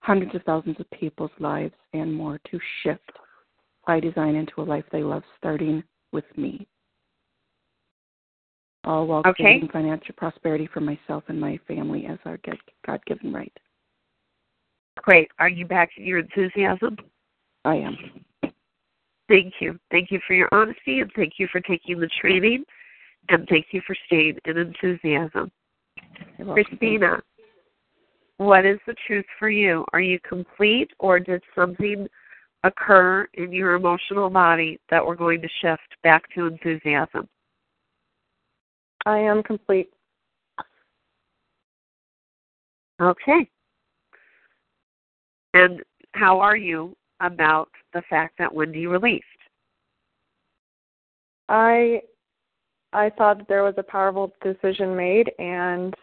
hundreds 0.00 0.34
of 0.34 0.42
thousands 0.42 0.78
of 0.78 0.90
people's 0.90 1.30
lives 1.38 1.74
and 1.94 2.14
more 2.14 2.38
to 2.50 2.60
shift 2.82 3.10
by 3.86 4.00
design 4.00 4.34
into 4.34 4.60
a 4.60 4.62
life 4.62 4.84
they 4.92 5.02
love, 5.02 5.22
starting 5.38 5.82
with 6.12 6.24
me. 6.36 6.68
All 8.84 9.06
while 9.06 9.22
Okay. 9.26 9.44
creating 9.44 9.68
financial 9.70 10.14
prosperity 10.14 10.66
for 10.66 10.80
myself 10.80 11.24
and 11.28 11.40
my 11.40 11.56
family 11.66 12.06
as 12.06 12.18
our 12.26 12.38
God 12.86 13.04
given 13.06 13.32
right. 13.32 13.52
Great. 14.98 15.30
Are 15.38 15.48
you 15.48 15.66
back 15.66 15.90
in 15.96 16.04
your 16.04 16.18
enthusiasm? 16.18 16.96
I 17.64 17.76
am. 17.76 17.96
Thank 19.28 19.54
you. 19.60 19.78
Thank 19.90 20.10
you 20.10 20.20
for 20.26 20.34
your 20.34 20.48
honesty 20.52 21.00
and 21.00 21.10
thank 21.14 21.34
you 21.38 21.48
for 21.48 21.60
taking 21.60 21.98
the 21.98 22.08
training 22.20 22.64
and 23.28 23.46
thank 23.48 23.66
you 23.72 23.80
for 23.86 23.96
staying 24.06 24.38
in 24.44 24.56
enthusiasm. 24.56 25.50
Christina, 26.52 27.22
what 28.38 28.64
is 28.64 28.78
the 28.86 28.94
truth 29.06 29.26
for 29.38 29.50
you? 29.50 29.84
Are 29.92 30.00
you 30.00 30.18
complete 30.26 30.90
or 30.98 31.18
did 31.20 31.42
something 31.54 32.06
occur 32.64 33.28
in 33.34 33.52
your 33.52 33.74
emotional 33.74 34.30
body 34.30 34.78
that 34.90 35.04
we're 35.04 35.16
going 35.16 35.40
to 35.42 35.48
shift 35.60 35.96
back 36.02 36.22
to 36.34 36.46
enthusiasm? 36.46 37.28
I 39.06 39.18
am 39.18 39.42
complete. 39.42 39.90
Okay. 43.00 43.48
And 45.54 45.82
how 46.12 46.40
are 46.40 46.56
you 46.56 46.96
about 47.20 47.68
the 47.92 48.02
fact 48.10 48.34
that 48.38 48.52
Wendy 48.52 48.86
released? 48.86 49.24
I 51.48 52.02
I 52.92 53.10
thought 53.10 53.38
that 53.38 53.48
there 53.48 53.64
was 53.64 53.74
a 53.76 53.82
powerful 53.82 54.32
decision 54.42 54.96
made 54.96 55.30
and 55.38 55.94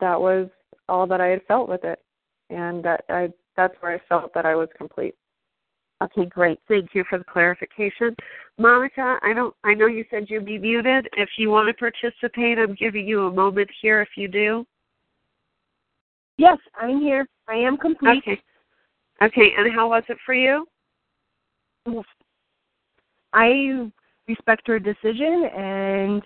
that 0.00 0.20
was 0.20 0.48
all 0.88 1.06
that 1.06 1.20
I 1.20 1.28
had 1.28 1.42
felt 1.46 1.68
with 1.68 1.84
it. 1.84 1.98
And 2.50 2.84
that 2.84 3.04
I 3.08 3.32
that's 3.56 3.74
where 3.80 3.94
I 3.94 4.00
felt 4.08 4.32
that 4.34 4.46
I 4.46 4.54
was 4.54 4.68
complete. 4.76 5.14
Okay, 6.02 6.26
great. 6.26 6.60
Thank 6.68 6.90
you 6.94 7.04
for 7.08 7.18
the 7.18 7.24
clarification. 7.24 8.14
Monica, 8.58 9.18
I 9.22 9.32
don't 9.32 9.54
I 9.64 9.74
know 9.74 9.86
you 9.86 10.04
said 10.10 10.26
you'd 10.28 10.44
be 10.44 10.58
muted. 10.58 11.08
If 11.16 11.30
you 11.38 11.50
want 11.50 11.68
to 11.68 11.74
participate, 11.74 12.58
I'm 12.58 12.74
giving 12.74 13.06
you 13.06 13.26
a 13.26 13.32
moment 13.32 13.70
here 13.80 14.02
if 14.02 14.10
you 14.16 14.28
do. 14.28 14.66
Yes, 16.38 16.58
I'm 16.78 17.00
here. 17.00 17.26
I 17.48 17.54
am 17.54 17.78
complete. 17.78 18.18
Okay. 18.18 18.40
Okay, 19.22 19.52
and 19.56 19.74
how 19.74 19.88
was 19.88 20.04
it 20.10 20.18
for 20.26 20.34
you? 20.34 20.66
I 23.32 23.90
respect 24.28 24.66
her 24.66 24.78
decision 24.78 25.48
and 25.56 26.22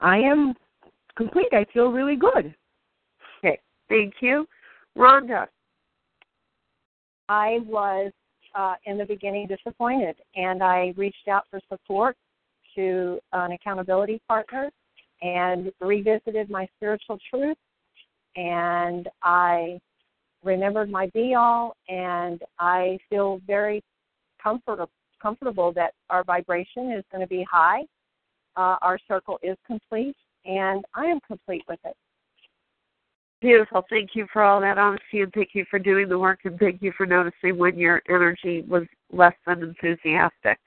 I 0.00 0.18
am 0.18 0.54
complete. 1.16 1.48
I 1.52 1.66
feel 1.72 1.90
really 1.90 2.16
good. 2.16 2.54
Okay, 3.38 3.58
thank 3.88 4.14
you. 4.20 4.46
Rhonda, 4.96 5.46
I 7.28 7.58
was 7.66 8.12
uh, 8.54 8.74
in 8.86 8.98
the 8.98 9.04
beginning 9.04 9.46
disappointed, 9.46 10.16
and 10.36 10.62
I 10.62 10.94
reached 10.96 11.28
out 11.28 11.44
for 11.50 11.60
support 11.68 12.16
to 12.74 13.18
an 13.32 13.52
accountability 13.52 14.20
partner 14.28 14.70
and 15.22 15.72
revisited 15.80 16.48
my 16.50 16.68
spiritual 16.76 17.18
truth. 17.30 17.56
And 18.36 19.08
I 19.22 19.80
remembered 20.44 20.90
my 20.90 21.10
be 21.12 21.34
all, 21.34 21.76
and 21.88 22.40
I 22.58 22.98
feel 23.10 23.40
very 23.46 23.82
comfortable 24.42 24.90
comfortable 25.20 25.72
that 25.72 25.94
our 26.10 26.24
vibration 26.24 26.92
is 26.92 27.04
going 27.10 27.20
to 27.20 27.26
be 27.28 27.44
high. 27.50 27.82
Uh, 28.56 28.76
our 28.82 28.98
circle 29.06 29.38
is 29.42 29.56
complete, 29.66 30.16
and 30.44 30.84
I 30.94 31.06
am 31.06 31.20
complete 31.20 31.62
with 31.68 31.78
it. 31.84 31.96
Beautiful. 33.40 33.84
Thank 33.88 34.10
you 34.14 34.26
for 34.32 34.42
all 34.42 34.60
that 34.60 34.78
honesty 34.78 35.20
and 35.20 35.32
thank 35.32 35.50
you 35.52 35.64
for 35.70 35.78
doing 35.78 36.08
the 36.08 36.18
work 36.18 36.40
and 36.44 36.58
thank 36.58 36.82
you 36.82 36.92
for 36.96 37.06
noticing 37.06 37.56
when 37.56 37.78
your 37.78 38.02
energy 38.08 38.62
was 38.62 38.82
less 39.12 39.34
than 39.46 39.62
enthusiastic. 39.62 40.58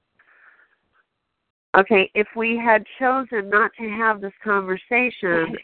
Okay, 1.78 2.10
if 2.16 2.28
we 2.36 2.58
had 2.58 2.86
chosen 2.98 3.50
not 3.50 3.72
to 3.78 3.90
have 3.90 4.22
this 4.22 4.34
conversation, 4.44 5.56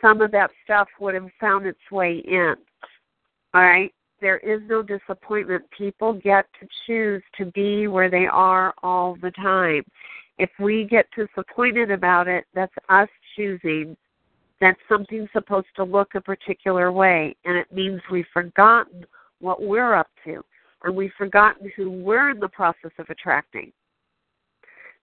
some 0.00 0.20
of 0.20 0.30
that 0.32 0.50
stuff 0.64 0.88
would 1.00 1.14
have 1.14 1.28
found 1.40 1.66
its 1.66 1.78
way 1.90 2.22
in. 2.26 2.54
All 3.54 3.62
right? 3.62 3.92
There 4.20 4.38
is 4.38 4.60
no 4.68 4.82
disappointment. 4.82 5.64
People 5.76 6.14
get 6.14 6.46
to 6.60 6.66
choose 6.86 7.22
to 7.38 7.46
be 7.46 7.86
where 7.86 8.10
they 8.10 8.26
are 8.26 8.72
all 8.82 9.16
the 9.20 9.30
time. 9.32 9.84
If 10.38 10.50
we 10.58 10.84
get 10.84 11.06
disappointed 11.16 11.90
about 11.90 12.28
it, 12.28 12.44
that's 12.54 12.74
us 12.88 13.08
choosing 13.34 13.96
that 14.60 14.76
something's 14.88 15.28
supposed 15.32 15.66
to 15.76 15.84
look 15.84 16.14
a 16.14 16.20
particular 16.20 16.90
way, 16.90 17.36
and 17.44 17.56
it 17.56 17.70
means 17.72 18.00
we've 18.10 18.26
forgotten 18.32 19.04
what 19.40 19.62
we're 19.62 19.94
up 19.94 20.08
to, 20.24 20.42
and 20.82 20.96
we've 20.96 21.12
forgotten 21.18 21.70
who 21.76 21.90
we're 21.90 22.30
in 22.30 22.40
the 22.40 22.48
process 22.48 22.92
of 22.98 23.06
attracting. 23.10 23.70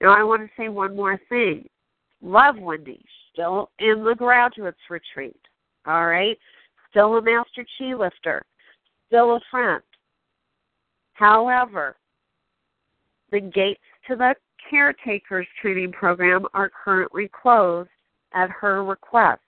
Now, 0.02 0.17
I 0.17 0.23
want 0.23 0.41
to 0.41 0.49
say 0.58 0.69
one 0.69 0.95
more 0.95 1.19
thing. 1.30 1.67
Love 2.21 2.58
Wendy, 2.58 3.04
still 3.32 3.69
in 3.80 4.04
the 4.04 4.15
graduates 4.15 4.80
retreat, 4.89 5.39
all 5.86 6.08
right? 6.08 6.38
Still 6.89 7.17
a 7.17 7.21
master 7.21 7.65
chi 7.78 7.93
lifter, 7.93 8.43
still 9.13 9.36
a 9.36 9.39
friend. 9.52 9.84
However, 11.13 11.95
the 13.32 13.41
gates 13.41 13.80
to 14.08 14.15
the 14.15 14.34
caretakers 14.69 15.45
training 15.62 15.91
program 15.91 16.45
are 16.56 16.71
currently 16.84 17.30
closed 17.30 17.89
at 18.34 18.49
her 18.49 18.84
request. 18.84 19.41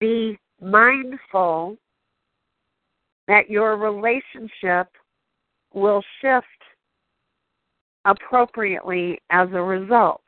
Be 0.00 0.36
mindful 0.60 1.76
that 3.28 3.48
your 3.48 3.76
relationship 3.76 4.88
will 5.72 6.02
shift 6.20 6.46
appropriately 8.04 9.20
as 9.30 9.48
a 9.52 9.62
result. 9.62 10.22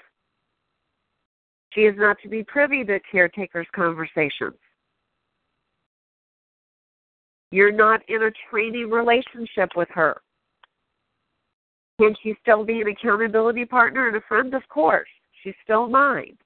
She 1.73 1.81
is 1.81 1.97
not 1.99 2.19
to 2.23 2.29
be 2.29 2.45
privy 2.45 2.85
to 2.85 3.01
caretakers' 3.11 3.67
conversations. 3.75 4.55
You're 7.53 7.71
not 7.71 8.01
in 8.09 8.23
a 8.23 8.31
training 8.51 8.91
relationship 8.91 9.71
with 9.77 9.89
her. 9.91 10.21
Can 12.01 12.15
she 12.23 12.35
still 12.41 12.65
be 12.65 12.81
an 12.81 12.89
accountability 12.89 13.67
partner 13.67 14.09
and 14.09 14.17
a 14.17 14.23
friend? 14.23 14.55
Of 14.55 14.67
course. 14.71 15.09
She's 15.43 15.55
still 15.63 15.87
mine. 15.87 16.39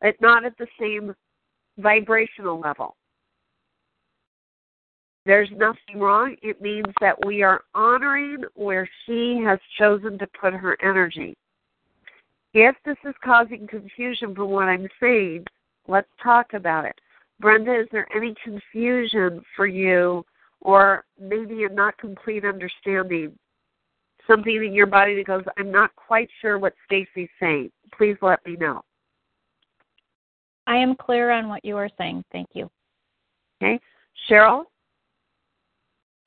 But 0.00 0.14
not 0.20 0.46
at 0.46 0.56
the 0.56 0.66
same 0.80 1.14
vibrational 1.78 2.58
level. 2.58 2.96
There's 5.26 5.50
nothing 5.54 6.00
wrong. 6.00 6.36
It 6.42 6.62
means 6.62 6.92
that 7.00 7.24
we 7.26 7.42
are 7.42 7.60
honoring 7.74 8.44
where 8.54 8.88
she 9.04 9.40
has 9.44 9.58
chosen 9.78 10.18
to 10.18 10.26
put 10.40 10.54
her 10.54 10.76
energy. 10.82 11.36
If 12.54 12.76
this 12.84 12.96
is 13.04 13.14
causing 13.22 13.66
confusion 13.66 14.34
from 14.34 14.50
what 14.50 14.68
I'm 14.68 14.88
saying, 14.98 15.44
let's 15.86 16.08
talk 16.22 16.54
about 16.54 16.86
it. 16.86 16.98
Brenda, 17.42 17.80
is 17.80 17.88
there 17.90 18.06
any 18.16 18.34
confusion 18.42 19.42
for 19.56 19.66
you 19.66 20.24
or 20.60 21.04
maybe 21.20 21.64
a 21.64 21.68
not 21.68 21.98
complete 21.98 22.44
understanding? 22.44 23.36
Something 24.28 24.64
in 24.64 24.72
your 24.72 24.86
body 24.86 25.16
that 25.16 25.26
goes, 25.26 25.42
I'm 25.58 25.72
not 25.72 25.90
quite 25.96 26.30
sure 26.40 26.58
what 26.58 26.72
Stacy's 26.86 27.28
saying. 27.40 27.72
Please 27.98 28.16
let 28.22 28.38
me 28.46 28.54
know. 28.54 28.82
I 30.68 30.76
am 30.76 30.94
clear 30.94 31.32
on 31.32 31.48
what 31.48 31.64
you 31.64 31.76
are 31.76 31.90
saying. 31.98 32.24
Thank 32.30 32.48
you. 32.52 32.70
Okay. 33.60 33.80
Cheryl? 34.30 34.62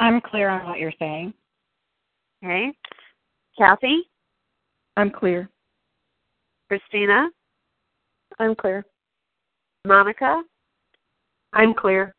I'm 0.01 0.19
clear 0.19 0.49
on 0.49 0.67
what 0.67 0.77
you're 0.77 0.91
saying. 0.99 1.33
Okay. 2.43 2.73
Kathy? 3.57 4.09
I'm 4.97 5.09
clear. 5.09 5.49
Christina? 6.67 7.29
I'm 8.39 8.55
clear. 8.55 8.85
Monica? 9.85 10.43
I'm 11.55 11.73
clear. 11.73 12.13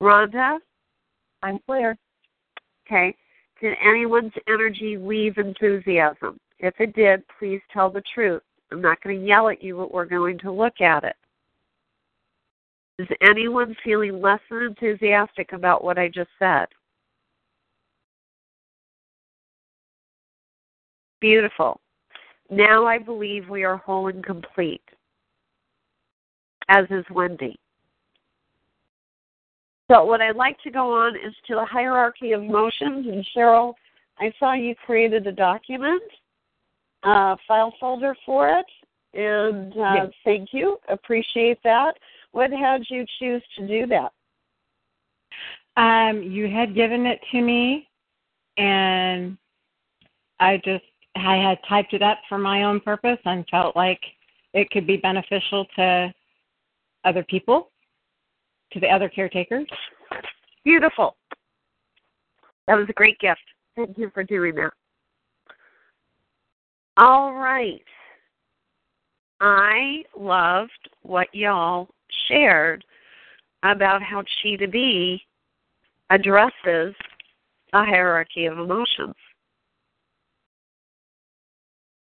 Rhonda? 0.00 0.58
I'm 1.42 1.58
clear. 1.66 1.96
Okay. 2.86 3.16
Did 3.60 3.76
anyone's 3.82 4.32
energy 4.48 4.96
leave 4.98 5.38
enthusiasm? 5.38 6.38
If 6.58 6.74
it 6.78 6.94
did, 6.94 7.22
please 7.38 7.60
tell 7.72 7.90
the 7.90 8.02
truth. 8.14 8.42
I'm 8.70 8.82
not 8.82 9.02
going 9.02 9.18
to 9.18 9.26
yell 9.26 9.48
at 9.48 9.62
you, 9.62 9.76
but 9.76 9.92
we're 9.92 10.04
going 10.04 10.38
to 10.40 10.52
look 10.52 10.80
at 10.80 11.04
it. 11.04 11.16
Is 12.98 13.08
anyone 13.22 13.74
feeling 13.82 14.20
less 14.20 14.40
than 14.50 14.62
enthusiastic 14.62 15.52
about 15.52 15.82
what 15.82 15.98
I 15.98 16.08
just 16.08 16.30
said? 16.38 16.66
Beautiful. 21.20 21.80
Now 22.50 22.86
I 22.86 22.98
believe 22.98 23.48
we 23.48 23.64
are 23.64 23.78
whole 23.78 24.08
and 24.08 24.22
complete, 24.22 24.82
as 26.68 26.84
is 26.90 27.04
Wendy. 27.10 27.58
So, 29.90 30.04
what 30.04 30.20
I'd 30.22 30.36
like 30.36 30.58
to 30.62 30.70
go 30.70 30.92
on 30.92 31.14
is 31.14 31.34
to 31.46 31.54
the 31.56 31.64
hierarchy 31.64 32.32
of 32.32 32.42
motions. 32.42 33.06
And 33.06 33.26
Cheryl, 33.36 33.74
I 34.18 34.32
saw 34.38 34.54
you 34.54 34.74
created 34.86 35.26
a 35.26 35.32
document, 35.32 36.02
uh, 37.02 37.36
file 37.46 37.74
folder 37.78 38.16
for 38.24 38.48
it, 38.48 38.66
and 39.12 39.72
uh, 39.74 39.94
Yes. 39.94 40.12
thank 40.24 40.52
you. 40.52 40.78
Appreciate 40.88 41.58
that. 41.64 41.98
What 42.32 42.50
had 42.50 42.82
you 42.88 43.04
choose 43.18 43.42
to 43.58 43.66
do 43.66 43.86
that? 43.86 44.12
Um, 45.76 46.22
you 46.22 46.48
had 46.48 46.74
given 46.74 47.04
it 47.06 47.20
to 47.32 47.42
me, 47.42 47.88
and 48.56 49.36
I 50.40 50.56
just 50.64 50.84
I 51.16 51.36
had 51.36 51.58
typed 51.68 51.92
it 51.92 52.02
up 52.02 52.18
for 52.28 52.38
my 52.38 52.64
own 52.64 52.80
purpose 52.80 53.18
and 53.24 53.46
felt 53.48 53.76
like 53.76 54.00
it 54.52 54.70
could 54.70 54.86
be 54.86 54.96
beneficial 54.96 55.64
to 55.76 56.12
other 57.04 57.22
people, 57.24 57.70
to 58.74 58.80
the 58.80 58.88
other 58.88 59.08
caretakers. 59.08 59.66
Beautiful. 60.64 61.16
That 62.66 62.74
was 62.74 62.86
a 62.88 62.92
great 62.92 63.18
gift. 63.18 63.40
Thank 63.76 63.96
you 63.96 64.10
for 64.12 64.22
doing 64.22 64.54
that. 64.56 64.72
All 66.96 67.34
right. 67.34 67.82
I 69.40 70.04
loved 70.16 70.70
what 71.02 71.28
y'all 71.34 71.88
shared 72.28 72.84
about 73.62 74.02
how 74.02 74.22
Chi 74.22 74.56
to 74.56 74.68
Be 74.68 75.22
addresses 76.10 76.94
a 77.72 77.84
hierarchy 77.84 78.46
of 78.46 78.58
emotions. 78.58 79.14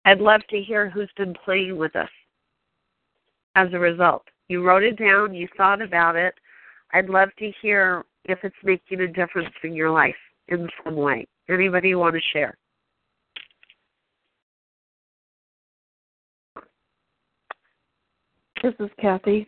I'd 0.05 0.21
love 0.21 0.43
to 0.51 0.63
hear 0.63 0.89
who's 0.89 1.11
been 1.17 1.35
playing 1.45 1.77
with 1.77 1.97
us 1.97 2.09
as 3.57 3.69
a 3.73 3.79
result. 3.79 4.23
You 4.49 4.63
wrote 4.63 4.85
it 4.85 4.97
down, 4.97 5.35
you 5.35 5.49
thought 5.57 5.83
about 5.83 6.15
it. 6.15 6.35
I'd 6.93 7.09
love 7.09 7.29
to 7.39 7.53
hear 7.63 8.05
if 8.25 8.39
it's 8.43 8.57
making 8.63 9.01
a 9.01 9.09
difference 9.09 9.55
in 9.63 9.75
your 9.75 9.91
life 9.91 10.15
in 10.49 10.69
some 10.85 10.97
way. 10.97 11.27
Anybody 11.49 11.95
want 11.95 12.15
to 12.15 12.21
share? 12.33 12.57
This 18.63 18.75
is 18.81 18.91
Kathy. 19.01 19.47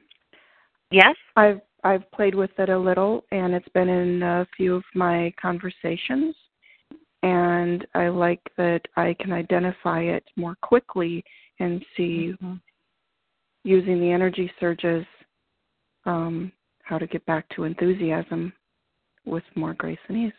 Yes? 0.91 1.17
I've 1.37 1.61
I've 1.85 2.11
played 2.13 2.35
with 2.35 2.51
it 2.59 2.69
a 2.69 2.79
little 2.79 3.25
and 3.31 3.55
it's 3.55 3.69
been 3.69 3.89
in 3.89 4.23
a 4.23 4.47
few 4.57 4.77
of 4.77 4.85
my 4.95 5.33
conversations 5.41 6.35
and 7.23 7.87
I 7.95 8.09
like 8.09 8.41
that 8.57 8.81
I 8.97 9.15
can 9.21 9.33
identify 9.33 10.01
it 10.03 10.25
more 10.37 10.57
quickly 10.61 11.25
and 11.61 11.85
see 11.97 12.35
using 13.65 14.01
the 14.01 14.11
energy 14.11 14.51
surges 14.59 15.05
um, 16.05 16.53
how 16.89 16.99
to 16.99 17.07
get 17.07 17.25
back 17.27 17.47
to 17.51 17.65
enthusiasm 17.65 18.53
with 19.27 19.43
more 19.55 19.75
grace 19.75 19.99
and 20.09 20.17
ease. 20.17 20.33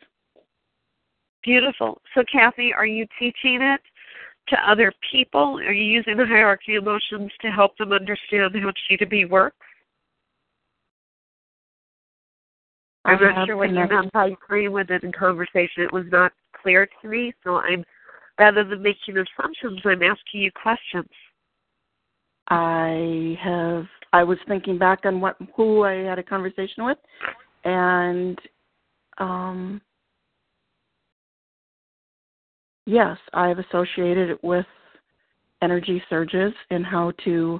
Beautiful. 1.43 2.01
So, 2.15 2.23
Kathy, 2.29 2.73
are 2.73 2.87
you 2.87 3.05
teaching 3.19 3.61
it 3.61 3.81
to 4.49 4.57
other 4.69 4.91
people? 5.11 5.59
Are 5.59 5.71
you 5.71 5.83
using 5.83 6.17
the 6.17 6.25
hierarchy 6.25 6.75
of 6.75 6.83
emotions 6.83 7.31
to 7.41 7.49
help 7.49 7.77
them 7.77 7.93
understand 7.93 8.55
how 8.55 8.71
Chi 8.89 8.95
to 8.97 9.05
Be 9.05 9.25
works? 9.25 9.55
I'm 13.05 13.21
not 13.21 13.45
sure 13.45 13.55
what 13.55 13.69
you 13.69 13.75
meant 13.75 14.11
by 14.11 14.35
playing 14.47 14.71
with 14.71 14.89
it 14.89 15.03
in 15.03 15.11
conversation. 15.11 15.83
It 15.83 15.93
was 15.93 16.05
not 16.11 16.33
clear 16.61 16.87
to 17.01 17.07
me, 17.07 17.31
so 17.43 17.57
I'm 17.57 17.85
rather 18.39 18.63
than 18.63 18.81
making 18.81 19.17
assumptions, 19.17 19.81
I'm 19.85 20.03
asking 20.03 20.41
you 20.41 20.51
questions. 20.51 21.09
I 22.49 23.37
have 23.41 23.85
I 24.11 24.23
was 24.23 24.37
thinking 24.47 24.77
back 24.77 25.05
on 25.05 25.21
what 25.21 25.37
who 25.55 25.83
I 25.83 25.95
had 25.95 26.19
a 26.19 26.23
conversation 26.23 26.85
with 26.85 26.97
and 27.63 28.39
um 29.17 29.81
yes, 32.85 33.17
I've 33.33 33.59
associated 33.59 34.29
it 34.29 34.43
with 34.43 34.65
energy 35.61 36.01
surges 36.09 36.53
and 36.69 36.85
how 36.85 37.11
to 37.25 37.59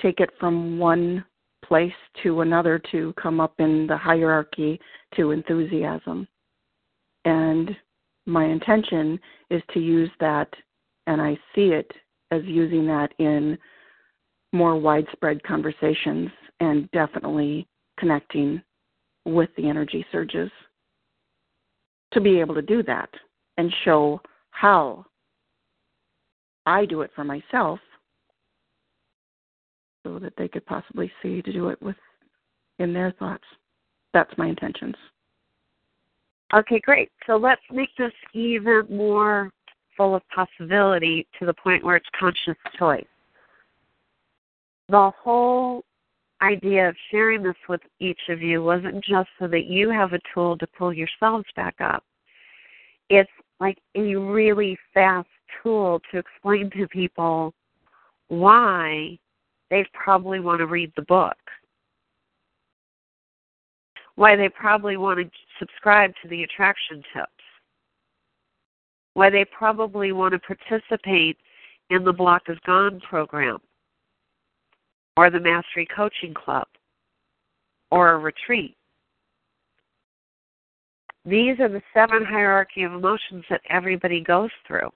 take 0.00 0.20
it 0.20 0.30
from 0.38 0.78
one 0.78 1.24
place 1.64 1.92
to 2.22 2.40
another 2.40 2.80
to 2.90 3.12
come 3.20 3.40
up 3.40 3.54
in 3.58 3.86
the 3.86 3.96
hierarchy 3.96 4.80
to 5.16 5.32
enthusiasm. 5.32 6.26
And 7.24 7.76
my 8.26 8.44
intention 8.44 9.18
is 9.50 9.62
to 9.74 9.80
use 9.80 10.10
that, 10.20 10.48
and 11.06 11.20
I 11.20 11.36
see 11.54 11.68
it 11.72 11.90
as 12.30 12.42
using 12.44 12.86
that 12.86 13.12
in 13.18 13.58
more 14.52 14.78
widespread 14.78 15.42
conversations 15.42 16.30
and 16.60 16.90
definitely 16.90 17.66
connecting 17.98 18.62
with 19.24 19.50
the 19.56 19.68
energy 19.68 20.04
surges 20.10 20.50
to 22.12 22.20
be 22.20 22.40
able 22.40 22.54
to 22.54 22.62
do 22.62 22.82
that 22.82 23.10
and 23.58 23.72
show 23.84 24.20
how 24.50 25.04
I 26.66 26.84
do 26.84 27.02
it 27.02 27.10
for 27.14 27.24
myself 27.24 27.78
so 30.04 30.18
that 30.18 30.32
they 30.38 30.48
could 30.48 30.64
possibly 30.66 31.10
see 31.22 31.42
to 31.42 31.52
do 31.52 31.68
it 31.68 31.80
with 31.82 31.96
in 32.78 32.92
their 32.92 33.12
thoughts. 33.12 33.44
That's 34.14 34.30
my 34.38 34.46
intentions. 34.46 34.94
Okay, 36.54 36.80
great. 36.80 37.10
So 37.26 37.36
let's 37.36 37.60
make 37.70 37.90
this 37.98 38.12
even 38.32 38.86
more 38.90 39.50
full 39.98 40.14
of 40.14 40.22
possibility 40.34 41.26
to 41.38 41.44
the 41.44 41.52
point 41.52 41.84
where 41.84 41.96
it's 41.96 42.08
conscious 42.18 42.56
choice. 42.78 43.04
The 44.88 45.10
whole 45.22 45.84
idea 46.40 46.88
of 46.88 46.96
sharing 47.10 47.42
this 47.42 47.56
with 47.68 47.80
each 48.00 48.20
of 48.30 48.40
you 48.40 48.62
wasn't 48.62 49.04
just 49.04 49.28
so 49.38 49.48
that 49.48 49.66
you 49.66 49.90
have 49.90 50.14
a 50.14 50.20
tool 50.32 50.56
to 50.56 50.66
pull 50.78 50.94
yourselves 50.94 51.44
back 51.56 51.74
up. 51.80 52.04
It's 53.10 53.30
like 53.60 53.78
a 53.96 54.14
really 54.14 54.78
fast 54.94 55.28
tool 55.62 56.00
to 56.10 56.18
explain 56.18 56.70
to 56.70 56.86
people 56.88 57.52
why 58.28 59.18
they 59.70 59.84
probably 59.92 60.40
want 60.40 60.60
to 60.60 60.66
read 60.66 60.92
the 60.96 61.02
book, 61.02 61.36
why 64.14 64.36
they 64.36 64.48
probably 64.48 64.96
want 64.96 65.18
to 65.18 65.30
subscribe 65.58 66.12
to 66.22 66.28
the 66.28 66.44
attraction 66.44 67.02
tips, 67.12 67.30
why 69.18 69.28
they 69.28 69.44
probably 69.46 70.12
want 70.12 70.32
to 70.32 70.38
participate 70.38 71.36
in 71.90 72.04
the 72.04 72.12
Block 72.12 72.42
is 72.48 72.56
Gone 72.64 73.00
program, 73.00 73.58
or 75.16 75.28
the 75.28 75.40
Mastery 75.40 75.88
Coaching 75.94 76.32
Club, 76.32 76.68
or 77.90 78.12
a 78.12 78.18
retreat. 78.18 78.76
These 81.24 81.58
are 81.58 81.68
the 81.68 81.82
seven 81.92 82.24
hierarchy 82.24 82.84
of 82.84 82.92
emotions 82.92 83.44
that 83.50 83.60
everybody 83.68 84.20
goes 84.20 84.50
through. 84.68 84.88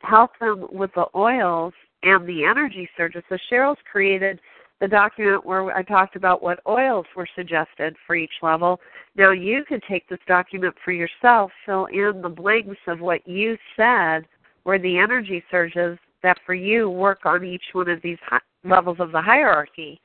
Help 0.00 0.32
them 0.40 0.66
with 0.72 0.90
the 0.96 1.06
oils 1.14 1.74
and 2.02 2.26
the 2.26 2.44
energy 2.44 2.90
surges. 2.96 3.22
So 3.28 3.38
Cheryl's 3.48 3.78
created 3.90 4.40
the 4.80 4.88
document 4.88 5.44
where 5.44 5.76
I 5.76 5.82
talked 5.82 6.16
about 6.16 6.42
what 6.42 6.60
oils 6.66 7.06
were 7.14 7.28
suggested 7.36 7.96
for 8.06 8.16
each 8.16 8.32
level. 8.42 8.80
Now 9.14 9.30
you 9.30 9.64
could 9.68 9.82
take 9.88 10.08
this 10.08 10.18
document 10.26 10.74
for 10.84 10.92
yourself, 10.92 11.50
fill 11.66 11.86
in 11.86 12.22
the 12.22 12.28
blanks 12.28 12.78
of 12.86 13.00
what 13.00 13.26
you 13.28 13.56
said 13.76 14.26
were 14.64 14.78
the 14.78 14.98
energy 14.98 15.42
surges 15.50 15.98
that 16.22 16.38
for 16.46 16.54
you 16.54 16.88
work 16.88 17.20
on 17.24 17.44
each 17.44 17.62
one 17.72 17.88
of 17.88 18.00
these 18.02 18.18
levels 18.64 18.98
of 19.00 19.12
the 19.12 19.20
hierarchy. 19.20 20.00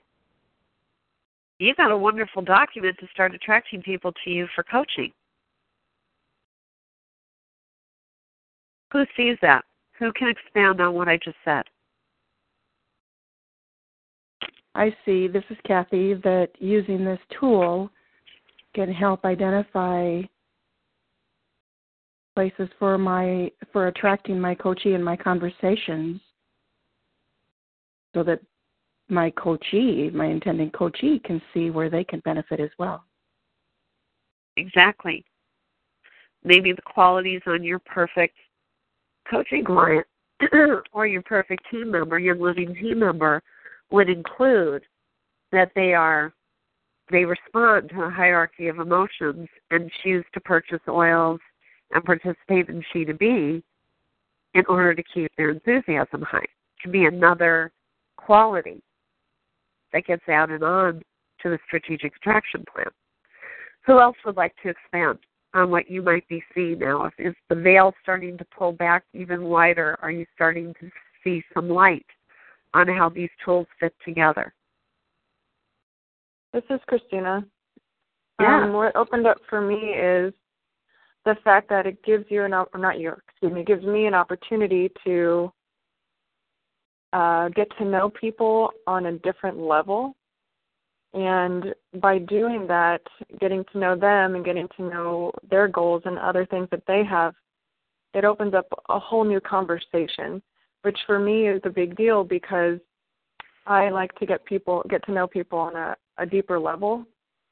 You've 1.59 1.77
got 1.77 1.91
a 1.91 1.97
wonderful 1.97 2.41
document 2.41 2.97
to 2.99 3.07
start 3.13 3.33
attracting 3.33 3.81
people 3.81 4.11
to 4.23 4.29
you 4.29 4.47
for 4.55 4.63
coaching. 4.63 5.11
Who 8.91 9.05
sees 9.15 9.37
that? 9.41 9.63
Who 9.99 10.11
can 10.13 10.27
expand 10.27 10.81
on 10.81 10.93
what 10.93 11.07
I 11.07 11.17
just 11.17 11.37
said? 11.45 11.63
I 14.75 14.93
see, 15.05 15.27
this 15.27 15.43
is 15.49 15.57
Kathy, 15.65 16.15
that 16.15 16.49
using 16.59 17.05
this 17.05 17.19
tool 17.39 17.89
can 18.73 18.91
help 18.91 19.23
identify 19.23 20.21
places 22.35 22.67
for 22.77 22.97
my 22.97 23.49
for 23.71 23.87
attracting 23.87 24.39
my 24.39 24.53
coachee 24.53 24.93
in 24.93 25.01
my 25.01 25.15
conversations 25.15 26.19
so 28.13 28.23
that 28.23 28.41
my 29.07 29.29
coachee, 29.31 30.09
my 30.13 30.25
intending 30.25 30.71
coachee 30.71 31.19
can 31.23 31.41
see 31.53 31.69
where 31.69 31.89
they 31.89 32.03
can 32.03 32.19
benefit 32.25 32.59
as 32.59 32.71
well. 32.77 33.05
Exactly. 34.57 35.23
Maybe 36.43 36.73
the 36.73 36.81
qualities 36.81 37.41
on 37.47 37.63
your 37.63 37.79
perfect 37.79 38.35
coaching 39.29 39.63
client 39.63 40.05
or 40.91 41.07
your 41.07 41.21
perfect 41.21 41.63
team 41.71 41.91
member, 41.91 42.19
your 42.19 42.35
living 42.35 42.75
team 42.75 42.99
member, 42.99 43.41
would 43.91 44.09
include 44.09 44.83
that 45.51 45.71
they 45.75 45.93
are 45.93 46.33
they 47.11 47.23
respond 47.23 47.89
to 47.89 48.01
a 48.01 48.09
hierarchy 48.09 48.67
of 48.67 48.79
emotions 48.79 49.47
and 49.69 49.91
choose 50.03 50.25
to 50.33 50.39
purchase 50.39 50.79
oils 50.89 51.39
and 51.91 52.03
participate 52.03 52.67
in 52.67 52.83
Chi 52.91 53.03
to 53.03 53.13
Be 53.13 53.63
in 54.55 54.63
order 54.67 54.95
to 54.95 55.03
keep 55.13 55.31
their 55.37 55.51
enthusiasm 55.51 56.23
high. 56.23 56.39
It 56.39 56.81
can 56.81 56.91
be 56.91 57.05
another 57.05 57.71
quality 58.17 58.81
that 59.93 60.05
gets 60.05 60.23
added 60.27 60.63
on 60.63 61.03
to 61.43 61.49
the 61.49 61.59
strategic 61.67 62.15
attraction 62.15 62.63
plan. 62.73 62.87
Who 63.85 63.99
else 63.99 64.17
would 64.25 64.35
like 64.35 64.55
to 64.63 64.69
expand 64.69 65.19
on 65.53 65.69
what 65.69 65.89
you 65.89 66.01
might 66.01 66.27
be 66.27 66.43
seeing 66.55 66.79
now? 66.79 67.11
Is 67.19 67.35
the 67.49 67.55
veil 67.55 67.93
starting 68.01 68.37
to 68.39 68.45
pull 68.45 68.71
back 68.71 69.03
even 69.13 69.43
wider? 69.43 69.97
Are 70.01 70.11
you 70.11 70.25
starting 70.33 70.73
to 70.79 70.89
see 71.23 71.43
some 71.53 71.69
light 71.69 72.05
on 72.75 72.87
how 72.87 73.09
these 73.09 73.29
tools 73.43 73.67
fit 73.79 73.95
together? 74.03 74.53
This 76.53 76.63
is 76.69 76.79
Christina. 76.87 77.45
Yeah. 78.39 78.63
Um, 78.65 78.73
what 78.73 78.95
opened 78.95 79.25
up 79.25 79.37
for 79.49 79.61
me 79.61 79.75
is 79.75 80.33
the 81.23 81.35
fact 81.43 81.69
that 81.69 81.85
it 81.85 82.03
gives 82.03 82.25
you 82.29 82.43
an 82.43 82.53
op- 82.53 82.77
not 82.77 82.99
you, 82.99 83.13
excuse 83.27 83.51
me, 83.51 83.61
it 83.61 83.67
gives 83.67 83.83
me 83.83 84.05
an 84.05 84.13
opportunity 84.13 84.91
to 85.05 85.51
uh, 87.13 87.49
get 87.49 87.67
to 87.77 87.85
know 87.85 88.09
people 88.09 88.71
on 88.87 89.05
a 89.07 89.19
different 89.19 89.57
level. 89.57 90.15
And 91.13 91.73
by 92.01 92.19
doing 92.19 92.67
that, 92.67 93.01
getting 93.39 93.63
to 93.71 93.79
know 93.79 93.95
them 93.95 94.35
and 94.35 94.43
getting 94.43 94.67
to 94.75 94.83
know 94.83 95.31
their 95.49 95.69
goals 95.69 96.01
and 96.05 96.19
other 96.19 96.45
things 96.45 96.67
that 96.71 96.83
they 96.87 97.03
have, 97.05 97.33
it 98.13 98.25
opens 98.25 98.53
up 98.53 98.67
a 98.89 98.99
whole 98.99 99.23
new 99.23 99.39
conversation, 99.39 100.41
which 100.85 100.99
for 101.07 101.17
me 101.17 101.47
is 101.47 101.59
a 101.63 101.69
big 101.69 101.97
deal 101.97 102.23
because 102.23 102.77
I 103.65 103.89
like 103.89 104.13
to 104.19 104.27
get 104.27 104.45
people 104.45 104.85
get 104.87 105.03
to 105.05 105.11
know 105.11 105.25
people 105.25 105.57
on 105.57 105.75
a, 105.75 105.95
a 106.19 106.27
deeper 106.27 106.59
level 106.59 107.03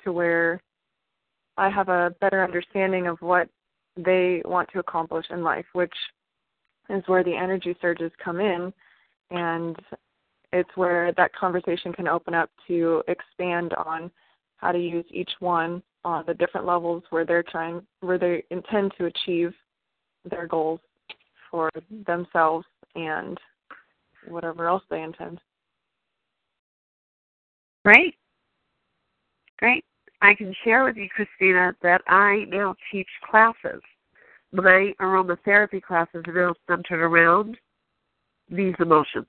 to 0.04 0.14
where 0.14 0.62
I 1.58 1.68
have 1.72 1.90
a 1.90 2.14
better 2.22 2.44
understanding 2.44 3.08
of 3.08 3.20
what 3.22 3.50
they 3.98 4.44
want 4.46 4.70
to 4.74 4.80
accomplish 4.80 5.26
in 5.32 5.42
life, 5.42 5.66
which 5.74 5.94
is 6.92 7.02
where 7.08 7.24
the 7.24 7.36
energy 7.36 7.76
surges 7.82 8.12
come 8.24 8.40
in. 8.40 8.72
And 9.32 9.78
it's 10.52 10.70
where 10.76 11.12
that 11.14 11.34
conversation 11.34 11.92
can 11.92 12.08
open 12.08 12.36
up 12.36 12.52
to 12.68 13.02
expand 13.08 13.74
on 13.74 14.12
how 14.58 14.72
to 14.72 14.80
use 14.80 15.06
each 15.10 15.32
one 15.40 15.82
on 16.06 16.24
the 16.28 16.36
different 16.36 16.68
levels 16.68 17.02
where 17.10 17.26
they're 17.26 17.42
trying 17.42 17.82
where 18.02 18.20
they 18.20 18.44
intend 18.52 18.92
to 19.00 19.06
achieve 19.06 19.54
their 20.30 20.46
goals 20.46 20.82
for 21.50 21.72
themselves 22.06 22.68
and 22.96 23.38
whatever 24.28 24.68
else 24.68 24.84
they 24.90 25.02
intend. 25.02 25.40
Great. 27.86 28.16
Great. 29.58 29.86
I 30.22 30.34
can 30.34 30.54
share 30.64 30.86
with 30.86 30.96
you, 30.96 31.10
Christina, 31.10 31.76
that 31.82 32.02
I 32.08 32.46
now 32.48 32.76
teach 32.92 33.08
classes. 33.30 33.82
My 34.54 34.94
aromatherapy 35.02 35.82
classes 35.82 36.24
are 36.28 36.34
now 36.34 36.54
centered 36.68 37.04
around 37.04 37.58
these 38.50 38.76
emotions. 38.80 39.28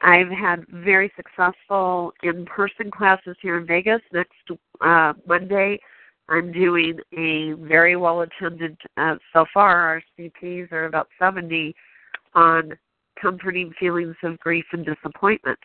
I've 0.00 0.28
had 0.28 0.66
very 0.68 1.10
successful 1.16 2.12
in 2.22 2.46
person 2.46 2.90
classes 2.90 3.36
here 3.42 3.58
in 3.58 3.66
Vegas. 3.66 4.00
Next 4.12 4.32
uh, 4.80 5.14
Monday, 5.26 5.78
I'm 6.28 6.50
doing 6.52 6.98
a 7.16 7.52
very 7.52 7.96
well 7.96 8.22
attended, 8.22 8.76
uh, 8.96 9.16
so 9.32 9.46
far, 9.54 9.80
our 9.80 10.02
CPs 10.18 10.72
are 10.72 10.86
about 10.86 11.08
70 11.18 11.74
on 12.34 12.76
comforting 13.20 13.72
feelings 13.78 14.16
of 14.22 14.38
grief 14.40 14.64
and 14.72 14.84
disappointment. 14.84 15.58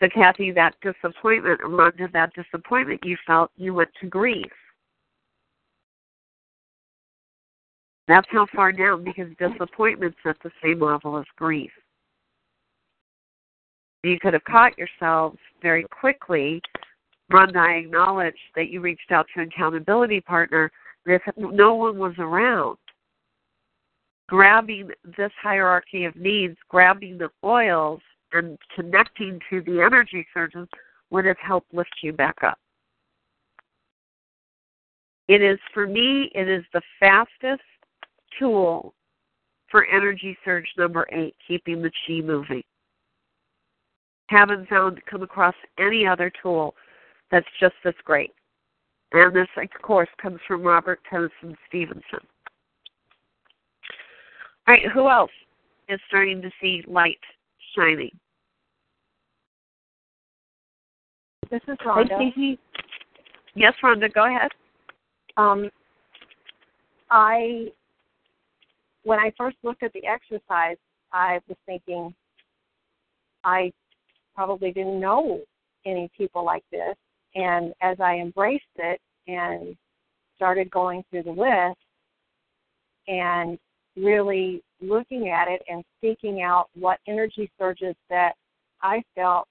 So, 0.00 0.08
Kathy, 0.12 0.50
that 0.50 0.74
disappointment, 0.82 1.60
Rhonda, 1.60 2.10
that 2.12 2.32
disappointment 2.34 3.04
you 3.04 3.16
felt, 3.24 3.52
you 3.56 3.74
went 3.74 3.90
to 4.00 4.08
grief. 4.08 4.50
That's 8.08 8.26
how 8.30 8.46
far 8.54 8.72
down, 8.72 9.04
because 9.04 9.28
disappointment's 9.38 10.18
at 10.24 10.36
the 10.42 10.50
same 10.62 10.80
level 10.80 11.16
as 11.16 11.24
grief. 11.36 11.70
You 14.02 14.18
could 14.18 14.32
have 14.32 14.42
caught 14.44 14.76
yourselves 14.76 15.38
very 15.62 15.84
quickly. 15.84 16.60
Rhonda, 17.30 17.56
I 17.56 17.74
acknowledge 17.74 18.38
that 18.56 18.70
you 18.70 18.80
reached 18.80 19.10
out 19.10 19.26
to 19.34 19.42
an 19.42 19.48
accountability 19.48 20.20
partner. 20.20 20.70
If 21.06 21.22
no 21.36 21.74
one 21.74 21.98
was 21.98 22.14
around, 22.18 22.78
grabbing 24.28 24.90
this 25.16 25.32
hierarchy 25.42 26.04
of 26.04 26.16
needs, 26.16 26.56
grabbing 26.68 27.18
the 27.18 27.30
oils, 27.44 28.00
and 28.32 28.58
connecting 28.74 29.38
to 29.50 29.60
the 29.62 29.82
energy 29.82 30.26
surges 30.32 30.66
would 31.10 31.24
have 31.24 31.36
helped 31.38 31.74
lift 31.74 31.90
you 32.02 32.12
back 32.12 32.36
up. 32.42 32.58
It 35.28 35.42
is, 35.42 35.58
for 35.74 35.86
me, 35.86 36.30
it 36.34 36.48
is 36.48 36.64
the 36.72 36.82
fastest 36.98 37.62
tool 38.38 38.94
for 39.70 39.86
energy 39.86 40.36
surge 40.44 40.68
number 40.76 41.06
eight, 41.12 41.34
keeping 41.46 41.82
the 41.82 41.90
chi 42.06 42.20
moving. 42.20 42.62
Haven't 44.28 44.68
found 44.68 45.00
come 45.10 45.22
across 45.22 45.54
any 45.78 46.06
other 46.06 46.32
tool 46.42 46.74
that's 47.32 47.46
just 47.58 47.74
this 47.82 47.94
great. 48.04 48.30
And 49.12 49.34
this, 49.34 49.48
of 49.56 49.82
course, 49.82 50.08
comes 50.20 50.38
from 50.46 50.62
Robert 50.62 51.00
Tennyson 51.10 51.56
Stevenson. 51.68 52.20
All 54.68 54.74
right, 54.74 54.86
who 54.94 55.08
else 55.08 55.30
is 55.88 55.98
starting 56.06 56.40
to 56.42 56.50
see 56.60 56.84
light 56.86 57.18
shining? 57.74 58.10
This 61.50 61.60
is 61.68 61.76
Rhonda. 61.84 62.32
Hey, 62.34 62.58
yes, 63.54 63.74
Rhonda, 63.82 64.12
go 64.12 64.26
ahead. 64.26 64.50
Um, 65.36 65.68
I, 67.10 67.66
when 69.02 69.18
I 69.18 69.32
first 69.36 69.56
looked 69.62 69.82
at 69.82 69.92
the 69.92 70.06
exercise, 70.06 70.76
I 71.12 71.40
was 71.48 71.58
thinking, 71.66 72.14
I 73.44 73.72
probably 74.34 74.72
didn't 74.72 75.00
know 75.00 75.40
any 75.84 76.10
people 76.16 76.44
like 76.44 76.64
this. 76.70 76.94
And 77.34 77.72
as 77.80 77.98
I 78.00 78.16
embraced 78.16 78.64
it 78.76 79.00
and 79.26 79.76
started 80.36 80.70
going 80.70 81.04
through 81.10 81.22
the 81.22 81.30
list 81.30 81.78
and 83.08 83.58
really 83.96 84.62
looking 84.80 85.28
at 85.28 85.48
it 85.48 85.62
and 85.68 85.84
seeking 86.00 86.42
out 86.42 86.68
what 86.74 86.98
energy 87.06 87.50
surges 87.58 87.94
that 88.10 88.34
I 88.82 89.02
felt 89.14 89.46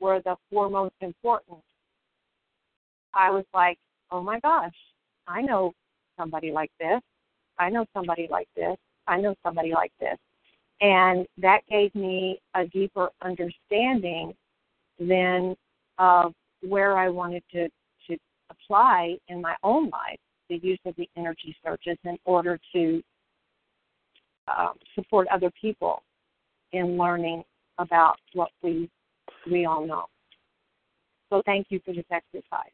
were 0.00 0.20
the 0.24 0.36
four 0.50 0.70
most 0.70 0.94
important, 1.00 1.58
I 3.14 3.30
was 3.30 3.44
like, 3.52 3.78
oh 4.10 4.22
my 4.22 4.40
gosh, 4.40 4.74
I 5.26 5.42
know 5.42 5.72
somebody 6.16 6.50
like 6.50 6.70
this. 6.80 7.00
I 7.58 7.70
know 7.70 7.84
somebody 7.92 8.28
like 8.30 8.48
this. 8.56 8.76
I 9.06 9.20
know 9.20 9.34
somebody 9.44 9.72
like 9.72 9.92
this. 10.00 10.16
And 10.80 11.26
that 11.38 11.60
gave 11.68 11.94
me 11.94 12.40
a 12.54 12.66
deeper 12.66 13.10
understanding 13.22 14.34
then 14.98 15.54
of 15.98 16.32
where 16.62 16.96
I 16.96 17.08
wanted 17.08 17.42
to, 17.52 17.68
to 18.08 18.18
apply 18.50 19.16
in 19.28 19.40
my 19.40 19.56
own 19.62 19.90
life 19.90 20.18
the 20.48 20.58
use 20.58 20.80
of 20.84 20.94
the 20.96 21.08
energy 21.16 21.56
surges 21.64 21.96
in 22.04 22.18
order 22.24 22.58
to 22.74 23.02
um, 24.48 24.74
support 24.94 25.28
other 25.28 25.50
people 25.60 26.02
in 26.72 26.98
learning 26.98 27.44
about 27.78 28.16
what 28.34 28.50
we 28.62 28.90
we 29.50 29.64
all 29.64 29.86
know. 29.86 30.06
So 31.30 31.40
thank 31.46 31.68
you 31.70 31.80
for 31.84 31.94
this 31.94 32.04
exercise. 32.10 32.72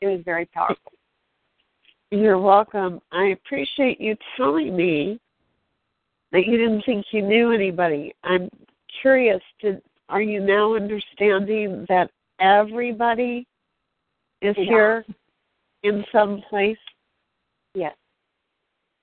It 0.00 0.06
was 0.06 0.20
very 0.24 0.46
powerful. 0.46 0.92
You're 2.10 2.38
welcome. 2.38 3.00
I 3.10 3.28
appreciate 3.28 4.00
you 4.00 4.16
telling 4.36 4.76
me 4.76 5.18
that 6.30 6.46
you 6.46 6.58
didn't 6.58 6.82
think 6.82 7.06
you 7.10 7.22
knew 7.22 7.52
anybody. 7.52 8.14
I'm 8.22 8.50
curious, 9.00 9.40
did 9.60 9.80
are 10.08 10.20
you 10.20 10.40
now 10.40 10.74
understanding 10.74 11.86
that 11.88 12.10
everybody 12.42 13.46
is 14.42 14.56
Yeah. 14.58 14.64
here 14.64 15.06
in 15.82 16.04
some 16.12 16.42
place? 16.42 16.78
Yes. 17.74 17.96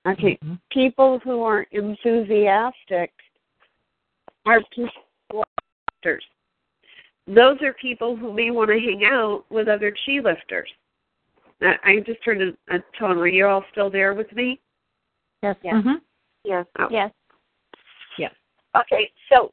Okay. 0.06 0.38
People 0.70 1.18
who 1.20 1.42
are 1.42 1.62
enthusiastic 1.72 3.12
are 4.46 4.60
people 4.74 4.92
lifters. 5.32 6.24
Those 7.26 7.60
are 7.62 7.72
people 7.74 8.16
who 8.16 8.32
may 8.32 8.50
want 8.50 8.70
to 8.70 8.78
hang 8.78 9.04
out 9.04 9.44
with 9.50 9.68
other 9.68 9.92
chi 9.92 10.20
lifters. 10.20 10.70
I 11.60 11.76
I 11.84 12.00
just 12.00 12.22
heard 12.24 12.40
a, 12.40 12.74
a 12.74 12.78
tone. 12.98 13.18
Are 13.18 13.26
you 13.26 13.46
all 13.46 13.64
still 13.72 13.90
there 13.90 14.14
with 14.14 14.32
me? 14.32 14.60
Yes. 15.42 15.56
Yes. 15.62 15.74
Mm-hmm. 15.74 15.96
Yes. 16.44 16.66
Oh. 16.78 16.88
Yes. 16.90 17.12
Okay, 18.76 19.10
so 19.30 19.52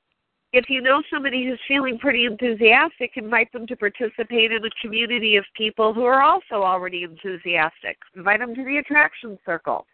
if 0.58 0.70
you 0.70 0.82
know 0.82 1.04
somebody 1.14 1.46
who's 1.46 1.60
feeling 1.68 2.00
pretty 2.00 2.26
enthusiastic, 2.26 3.12
invite 3.16 3.52
them 3.54 3.68
to 3.68 3.76
participate 3.76 4.52
in 4.52 4.66
a 4.66 4.70
community 4.82 5.36
of 5.36 5.46
people 5.56 5.94
who 5.94 6.04
are 6.04 6.24
also 6.24 6.64
already 6.64 7.04
enthusiastic. 7.04 7.98
Invite 8.16 8.40
them 8.40 8.56
to 8.56 8.66
the 8.66 8.78
attraction 8.78 9.38
circle. 9.46 9.86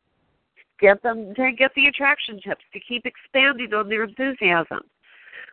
Get 0.80 1.04
them 1.04 1.34
to 1.36 1.52
get 1.52 1.72
the 1.76 1.88
attraction 1.88 2.40
tips 2.42 2.64
to 2.72 2.80
keep 2.80 3.06
expanding 3.06 3.74
on 3.74 3.90
their 3.90 4.06
enthusiasm. 4.06 4.80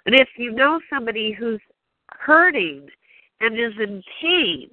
And 0.06 0.14
if 0.14 0.28
you 0.36 0.52
know 0.52 0.78
somebody 0.88 1.32
who's 1.32 1.60
hurting 2.12 2.86
and 3.40 3.58
is 3.58 3.72
in 3.80 4.04
pain, 4.22 4.70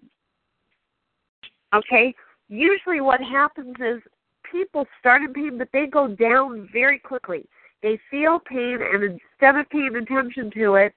okay, 1.74 2.14
usually 2.48 3.02
what 3.02 3.22
happens 3.22 3.76
is 3.80 4.04
people 4.52 4.86
start 5.00 5.24
in 5.24 5.34
pain, 5.34 5.58
but 5.58 5.70
they 5.74 5.88
go 5.88 6.08
down 6.08 6.70
very 6.72 7.00
quickly. 7.00 7.48
They 7.84 8.00
feel 8.10 8.40
pain, 8.40 8.80
and 8.82 9.04
instead 9.04 9.56
of 9.56 9.70
paying 9.70 9.96
attention 9.96 10.52
to 10.52 10.76
it, 10.76 10.94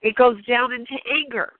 it 0.00 0.14
goes 0.14 0.42
down 0.46 0.72
into 0.72 0.94
anger. 1.10 1.52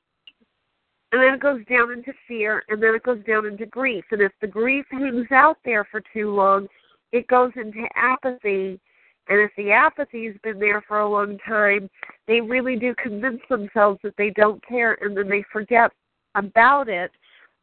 And 1.12 1.22
then 1.22 1.35
it 1.35 1.40
goes 1.40 1.64
down 1.66 1.92
into 1.92 2.12
fear, 2.27 2.62
and 2.68 2.83
then 2.83 2.94
it 2.94 3.03
goes 3.03 3.22
down 3.24 3.46
into 3.46 3.66
grief. 3.66 4.05
And 4.11 4.20
if 4.20 4.33
the 4.40 4.46
grief 4.46 4.87
hangs 4.90 5.31
out 5.31 5.59
there 5.64 5.85
for 5.85 6.03
too 6.12 6.35
long, 6.35 6.66
it 7.12 7.27
goes 7.29 7.53
into 7.57 7.87
apathy. 7.94 8.81
And 9.29 9.40
if 9.40 9.50
the 9.57 9.70
apathy's 9.70 10.37
been 10.42 10.59
there 10.59 10.83
for 10.87 11.00
a 11.00 11.09
long 11.09 11.38
time, 11.46 11.88
they 12.27 12.40
really 12.40 12.77
do 12.77 12.94
convince 12.96 13.40
themselves 13.48 14.00
that 14.03 14.16
they 14.16 14.31
don't 14.31 14.64
care, 14.66 14.98
and 15.00 15.16
then 15.16 15.29
they 15.29 15.44
forget 15.53 15.92
about 16.35 16.88
it. 16.88 17.11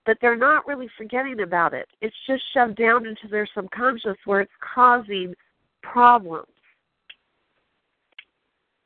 But 0.06 0.18
they're 0.22 0.38
not 0.38 0.66
really 0.66 0.90
forgetting 0.98 1.42
about 1.42 1.74
it. 1.74 1.88
It's 2.02 2.16
just 2.26 2.44
shoved 2.54 2.78
down 2.78 3.06
into 3.06 3.28
their 3.28 3.48
subconscious 3.54 4.18
where 4.26 4.42
it's 4.42 4.52
causing 4.74 5.36
problems 5.84 6.48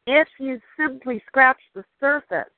if 0.07 0.27
you 0.39 0.59
simply 0.77 1.23
scratch 1.27 1.59
the 1.73 1.83
surface 1.99 2.51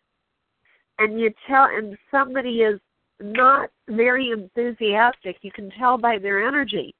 and 0.99 1.19
you 1.19 1.33
tell 1.47 1.65
and 1.65 1.97
somebody 2.11 2.61
is 2.61 2.79
not 3.19 3.69
very 3.87 4.31
enthusiastic, 4.31 5.37
you 5.41 5.51
can 5.51 5.71
tell 5.71 5.97
by 5.97 6.17
their 6.17 6.45
energy. 6.47 6.93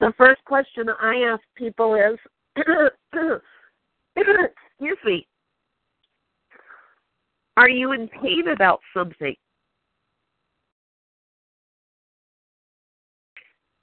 The 0.00 0.12
first 0.18 0.44
question 0.44 0.88
I 1.00 1.16
ask 1.32 1.42
people 1.56 1.94
is 1.94 2.18
excuse 4.16 4.98
me. 5.04 5.26
Are 7.56 7.68
you 7.68 7.92
in 7.92 8.08
pain 8.08 8.48
about 8.48 8.80
something? 8.92 9.36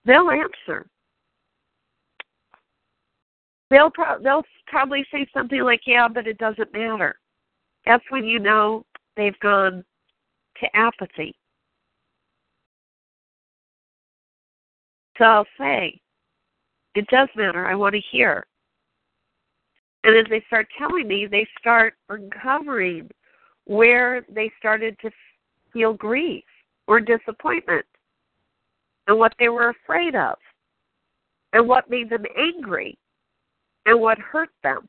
They'll 0.04 0.30
answer 0.30 0.88
they'll 3.72 3.90
pro- 3.90 4.22
they'll 4.22 4.46
probably 4.68 5.06
say 5.12 5.26
something 5.34 5.62
like, 5.62 5.88
"Yeah, 5.88 6.08
but 6.08 6.28
it 6.28 6.38
doesn't 6.38 6.74
matter." 6.74 7.20
That's 7.86 8.04
when 8.12 8.26
you 8.26 8.38
know 8.38 8.86
they've 9.16 9.40
gone 9.40 9.84
to 10.58 10.76
apathy. 10.76 11.36
So 15.18 15.24
I'll 15.26 15.48
say, 15.58 16.00
"It 16.96 17.08
does 17.08 17.30
matter. 17.36 17.66
I 17.66 17.76
want 17.76 17.96
to 17.96 18.02
hear." 18.02 18.46
And 20.04 20.16
as 20.16 20.26
they 20.30 20.42
start 20.48 20.68
telling 20.78 21.08
me, 21.08 21.26
they 21.26 21.48
start 21.60 21.96
uncovering 22.10 23.10
where 23.66 24.22
they 24.30 24.52
started 24.58 25.00
to 25.00 25.12
feel 25.72 25.94
grief 25.94 26.44
or 26.88 27.00
disappointment 27.00 27.86
and 29.08 29.18
what 29.18 29.34
they 29.40 29.50
were 29.50 29.70
afraid 29.70 30.16
of 30.16 30.38
and 31.54 31.68
what 31.68 31.90
made 31.90 32.10
them 32.10 32.26
angry 32.36 32.98
and 33.86 34.00
what 34.00 34.20
hurt 34.20 34.50
them. 34.64 34.88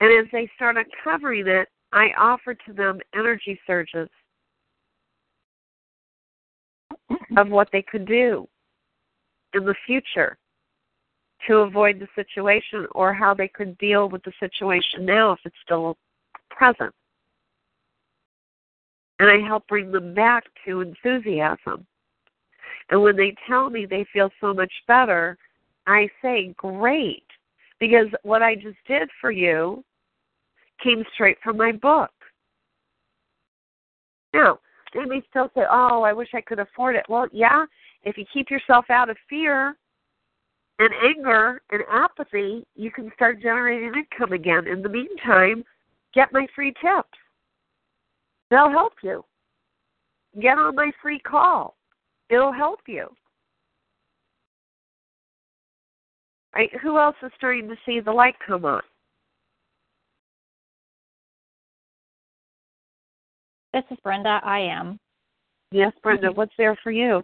And 0.00 0.12
as 0.12 0.30
they 0.32 0.50
start 0.56 0.76
uncovering 0.76 1.46
it, 1.46 1.68
I 1.92 2.10
offer 2.16 2.54
to 2.54 2.72
them 2.72 3.00
energy 3.14 3.58
surges 3.66 4.08
of 7.36 7.48
what 7.48 7.68
they 7.72 7.82
could 7.82 8.06
do 8.06 8.48
in 9.54 9.64
the 9.64 9.74
future 9.86 10.36
to 11.46 11.58
avoid 11.58 11.98
the 11.98 12.08
situation 12.14 12.86
or 12.92 13.14
how 13.14 13.32
they 13.32 13.48
could 13.48 13.76
deal 13.78 14.08
with 14.08 14.22
the 14.24 14.32
situation 14.38 15.04
now 15.04 15.32
if 15.32 15.38
it's 15.44 15.56
still 15.64 15.96
present. 16.50 16.92
And 19.20 19.28
I 19.30 19.46
help 19.46 19.66
bring 19.66 19.90
them 19.90 20.14
back 20.14 20.44
to 20.64 20.80
enthusiasm 20.80 21.86
and 22.90 23.02
when 23.02 23.16
they 23.16 23.34
tell 23.46 23.70
me 23.70 23.86
they 23.86 24.06
feel 24.12 24.30
so 24.40 24.54
much 24.54 24.72
better, 24.86 25.36
I 25.86 26.08
say, 26.22 26.54
Great, 26.56 27.26
because 27.80 28.06
what 28.22 28.42
I 28.42 28.54
just 28.54 28.78
did 28.86 29.08
for 29.20 29.30
you 29.30 29.84
came 30.82 31.04
straight 31.14 31.38
from 31.42 31.56
my 31.56 31.72
book. 31.72 32.10
Now, 34.32 34.58
they 34.94 35.04
may 35.04 35.22
still 35.28 35.50
say, 35.54 35.62
Oh, 35.70 36.02
I 36.02 36.12
wish 36.12 36.28
I 36.34 36.40
could 36.40 36.58
afford 36.58 36.96
it. 36.96 37.04
Well, 37.08 37.26
yeah, 37.32 37.64
if 38.04 38.16
you 38.16 38.24
keep 38.32 38.50
yourself 38.50 38.86
out 38.90 39.10
of 39.10 39.16
fear 39.28 39.76
and 40.78 40.90
anger 41.04 41.60
and 41.70 41.82
apathy, 41.90 42.64
you 42.74 42.90
can 42.90 43.10
start 43.14 43.42
generating 43.42 43.92
income 43.94 44.32
again. 44.32 44.66
In 44.66 44.82
the 44.82 44.88
meantime, 44.88 45.64
get 46.14 46.32
my 46.32 46.46
free 46.54 46.72
tips. 46.80 47.18
They'll 48.50 48.70
help 48.70 48.94
you. 49.02 49.24
Get 50.40 50.58
on 50.58 50.74
my 50.74 50.90
free 51.02 51.18
call. 51.18 51.77
It'll 52.30 52.52
help 52.52 52.80
you. 52.86 53.08
Right? 56.54 56.70
Who 56.82 56.98
else 56.98 57.16
is 57.22 57.30
starting 57.36 57.68
to 57.68 57.76
see 57.86 58.00
the 58.00 58.12
light 58.12 58.34
come 58.46 58.64
on? 58.64 58.82
This 63.72 63.84
is 63.90 63.98
Brenda. 64.02 64.40
I 64.44 64.60
am. 64.60 64.98
Yes, 65.70 65.92
Brenda. 66.02 66.32
What's 66.32 66.54
there 66.56 66.76
for 66.82 66.90
you? 66.90 67.22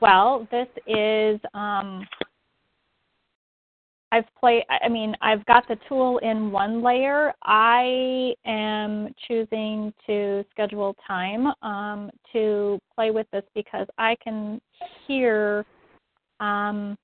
Well, 0.00 0.48
this 0.50 0.68
is 0.86 1.40
um, 1.52 2.06
I've 4.14 4.32
played, 4.38 4.62
I 4.70 4.88
mean, 4.88 5.16
I've 5.20 5.44
got 5.46 5.66
the 5.66 5.76
tool 5.88 6.18
in 6.18 6.52
one 6.52 6.84
layer. 6.84 7.32
I 7.42 8.32
am 8.46 9.12
choosing 9.26 9.92
to 10.06 10.44
schedule 10.52 10.94
time 11.04 11.48
um, 11.62 12.12
to 12.32 12.78
play 12.94 13.10
with 13.10 13.26
this 13.32 13.42
because 13.56 13.88
I 13.98 14.16
can 14.22 14.60
hear 15.08 15.66
um, 16.38 16.96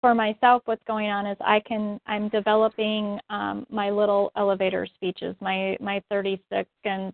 for 0.00 0.12
myself 0.12 0.62
what's 0.64 0.82
going 0.88 1.08
on 1.08 1.24
is 1.24 1.36
I 1.40 1.60
can 1.60 2.00
I'm 2.06 2.28
developing 2.30 3.20
um, 3.30 3.66
my 3.70 3.90
little 3.90 4.32
elevator 4.36 4.88
speeches, 4.92 5.36
my 5.40 5.76
my 5.80 6.02
30 6.10 6.42
second 6.52 7.12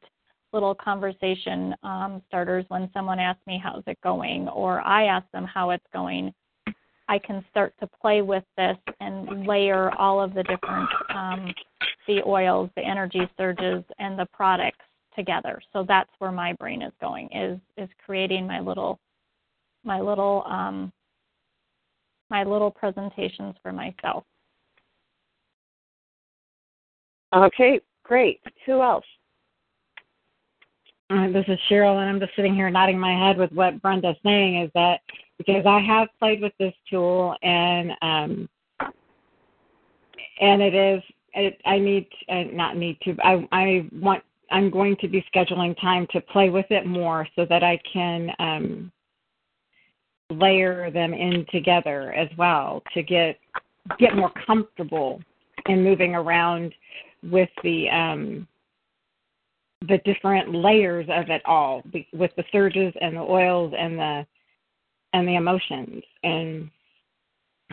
little 0.54 0.74
conversation 0.74 1.74
um, 1.82 2.22
starters 2.26 2.64
when 2.68 2.88
someone 2.94 3.18
asks 3.18 3.46
me 3.46 3.60
how's 3.62 3.82
it 3.86 3.98
going 4.02 4.48
or 4.48 4.80
I 4.80 5.04
ask 5.04 5.30
them 5.32 5.44
how 5.44 5.70
it's 5.70 5.84
going 5.92 6.32
I 7.08 7.18
can 7.18 7.44
start 7.50 7.72
to 7.80 7.86
play 7.86 8.22
with 8.22 8.44
this 8.56 8.76
and 9.00 9.46
layer 9.46 9.90
all 9.96 10.20
of 10.20 10.34
the 10.34 10.42
different 10.42 10.88
um, 11.14 11.54
the 12.06 12.22
oils, 12.26 12.70
the 12.76 12.82
energy 12.84 13.28
surges, 13.36 13.84
and 13.98 14.18
the 14.18 14.26
products 14.32 14.84
together. 15.14 15.60
So 15.72 15.84
that's 15.86 16.10
where 16.18 16.32
my 16.32 16.52
brain 16.54 16.82
is 16.82 16.92
going 17.00 17.28
is 17.32 17.58
is 17.76 17.88
creating 18.04 18.46
my 18.46 18.60
little 18.60 18.98
my 19.84 20.00
little 20.00 20.44
um, 20.46 20.92
my 22.30 22.44
little 22.44 22.70
presentations 22.70 23.54
for 23.62 23.72
myself. 23.72 24.24
Okay, 27.34 27.80
great. 28.04 28.40
Who 28.66 28.82
else? 28.82 29.04
Uh, 31.08 31.28
this 31.30 31.44
is 31.46 31.58
Cheryl, 31.70 32.00
and 32.00 32.10
I'm 32.10 32.18
just 32.18 32.34
sitting 32.34 32.54
here 32.54 32.68
nodding 32.68 32.98
my 32.98 33.12
head 33.12 33.38
with 33.38 33.52
what 33.52 33.80
Brenda's 33.80 34.16
saying. 34.24 34.62
Is 34.62 34.70
that 34.74 35.00
because 35.38 35.64
I 35.64 35.78
have 35.80 36.08
played 36.18 36.40
with 36.40 36.52
this 36.58 36.74
tool 36.90 37.36
and 37.42 37.92
um, 38.02 38.48
and 40.40 40.62
it 40.62 40.74
is 40.74 41.02
it, 41.34 41.60
I 41.64 41.78
need 41.78 42.08
uh, 42.28 42.44
not 42.52 42.76
need 42.76 42.98
to 43.02 43.14
I 43.22 43.46
I 43.52 43.88
want 43.92 44.24
I'm 44.50 44.68
going 44.68 44.96
to 45.00 45.08
be 45.08 45.24
scheduling 45.32 45.80
time 45.80 46.08
to 46.10 46.20
play 46.20 46.50
with 46.50 46.66
it 46.70 46.86
more 46.86 47.26
so 47.36 47.46
that 47.48 47.62
I 47.62 47.78
can 47.92 48.30
um, 48.40 48.92
layer 50.30 50.90
them 50.90 51.14
in 51.14 51.46
together 51.52 52.12
as 52.14 52.28
well 52.36 52.82
to 52.94 53.02
get 53.04 53.38
get 54.00 54.16
more 54.16 54.32
comfortable 54.44 55.20
in 55.66 55.84
moving 55.84 56.16
around 56.16 56.74
with 57.22 57.50
the 57.62 57.88
um, 57.90 58.48
the 59.88 59.98
different 60.04 60.54
layers 60.54 61.06
of 61.10 61.30
it 61.30 61.42
all 61.44 61.82
with 62.12 62.30
the 62.36 62.44
surges 62.52 62.92
and 63.00 63.16
the 63.16 63.20
oils 63.20 63.72
and 63.78 63.98
the 63.98 64.26
and 65.12 65.26
the 65.26 65.36
emotions 65.36 66.02
and 66.22 66.70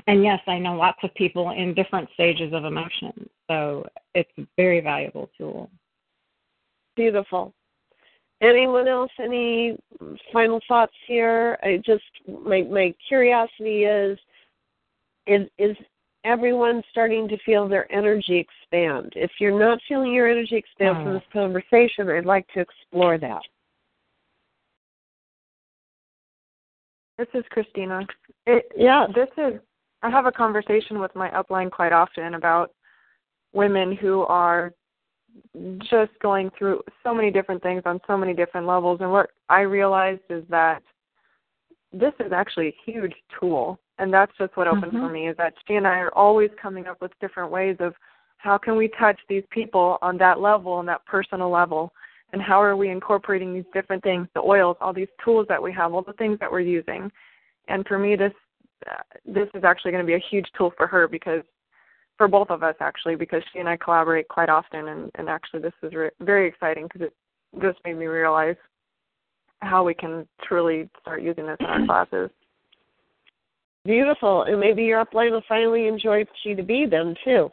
and 0.07 0.23
yes 0.23 0.39
i 0.47 0.57
know 0.57 0.75
lots 0.75 0.99
of 1.03 1.13
people 1.15 1.51
in 1.51 1.73
different 1.73 2.09
stages 2.13 2.53
of 2.53 2.65
emotion 2.65 3.29
so 3.49 3.85
it's 4.15 4.31
a 4.37 4.47
very 4.57 4.79
valuable 4.79 5.29
tool 5.37 5.69
beautiful 6.95 7.53
Anyone 8.43 8.89
else? 8.89 9.11
Any 9.19 9.77
final 10.33 10.59
thoughts 10.67 10.93
here? 11.07 11.57
I 11.63 11.81
just 11.85 12.03
my 12.27 12.61
my 12.63 12.93
curiosity 13.07 13.85
is 13.85 14.19
is 15.27 15.47
is 15.57 15.77
everyone 16.23 16.81
starting 16.91 17.27
to 17.27 17.37
feel 17.45 17.67
their 17.67 17.91
energy 17.91 18.37
expand? 18.37 19.13
If 19.15 19.31
you're 19.39 19.57
not 19.57 19.79
feeling 19.87 20.13
your 20.13 20.27
energy 20.27 20.55
expand 20.55 20.97
from 20.97 21.07
Oh. 21.09 21.13
this 21.13 21.27
conversation, 21.31 22.09
I'd 22.09 22.25
like 22.25 22.47
to 22.49 22.59
explore 22.61 23.17
that. 23.17 23.41
This 27.17 27.27
is 27.33 27.43
Christina. 27.51 28.05
It, 28.47 28.71
yeah, 28.75 29.05
this 29.13 29.29
is. 29.37 29.59
I 30.01 30.09
have 30.09 30.25
a 30.25 30.31
conversation 30.31 30.99
with 30.99 31.15
my 31.15 31.29
upline 31.29 31.71
quite 31.71 31.93
often 31.93 32.33
about 32.33 32.73
women 33.53 33.95
who 33.95 34.23
are 34.23 34.73
just 35.79 36.11
going 36.21 36.51
through 36.57 36.81
so 37.03 37.13
many 37.13 37.31
different 37.31 37.61
things 37.63 37.83
on 37.85 37.99
so 38.07 38.17
many 38.17 38.33
different 38.33 38.67
levels. 38.67 38.99
And 39.01 39.11
what 39.11 39.29
I 39.49 39.61
realized 39.61 40.21
is 40.29 40.43
that 40.49 40.83
this 41.93 42.13
is 42.19 42.31
actually 42.31 42.67
a 42.69 42.91
huge 42.91 43.13
tool. 43.39 43.79
And 43.99 44.11
that's 44.11 44.31
just 44.37 44.57
what 44.57 44.67
opened 44.67 44.91
for 44.91 45.09
Mhm. 45.09 45.11
me 45.11 45.27
is 45.27 45.37
that 45.37 45.53
she 45.65 45.75
and 45.75 45.87
I 45.87 45.99
are 45.99 46.13
always 46.15 46.51
coming 46.55 46.87
up 46.87 46.99
with 46.99 47.17
different 47.19 47.51
ways 47.51 47.77
of 47.79 47.95
how 48.37 48.57
can 48.57 48.75
we 48.75 48.87
touch 48.89 49.19
these 49.27 49.45
people 49.51 49.99
on 50.01 50.17
that 50.17 50.39
level, 50.39 50.73
on 50.73 50.85
that 50.87 51.05
personal 51.05 51.49
level, 51.49 51.93
and 52.33 52.41
how 52.41 52.61
are 52.61 52.75
we 52.75 52.89
incorporating 52.89 53.53
these 53.53 53.71
different 53.71 54.03
things, 54.03 54.27
the 54.33 54.41
oils, 54.41 54.75
all 54.81 54.91
these 54.91 55.07
tools 55.23 55.47
that 55.47 55.61
we 55.61 55.71
have, 55.71 55.93
all 55.93 56.01
the 56.01 56.13
things 56.13 56.39
that 56.39 56.51
we're 56.51 56.59
using. 56.59 57.11
And 57.67 57.87
for 57.87 57.99
me, 57.99 58.15
this 58.15 58.33
uh, 58.89 59.01
this 59.25 59.47
is 59.53 59.63
actually 59.63 59.91
going 59.91 60.03
to 60.03 60.07
be 60.07 60.15
a 60.15 60.29
huge 60.29 60.51
tool 60.57 60.71
for 60.75 60.87
her 60.87 61.07
because 61.07 61.43
for 62.17 62.27
both 62.27 62.49
of 62.49 62.63
us 62.63 62.75
actually 62.81 63.15
because 63.15 63.41
she 63.51 63.59
and 63.59 63.69
I 63.69 63.77
collaborate 63.77 64.27
quite 64.27 64.49
often 64.49 64.89
and 64.89 65.11
and 65.15 65.29
actually 65.29 65.61
this 65.61 65.73
is 65.81 65.93
re- 65.93 66.09
very 66.19 66.47
exciting 66.47 66.87
because 66.87 67.07
it 67.07 67.13
just 67.61 67.79
made 67.85 67.97
me 67.97 68.07
realize 68.07 68.57
how 69.63 69.83
we 69.83 69.93
can 69.93 70.27
truly 70.43 70.89
start 71.01 71.21
using 71.21 71.45
this 71.45 71.57
in 71.59 71.65
our 71.65 71.85
classes. 71.85 72.29
Beautiful. 73.85 74.43
And 74.43 74.59
maybe 74.59 74.83
your 74.83 75.03
upline 75.03 75.31
will 75.31 75.43
finally 75.47 75.87
enjoy 75.87 76.25
Chi 76.43 76.53
to 76.53 76.63
Be 76.63 76.85
then 76.85 77.15
too. 77.23 77.49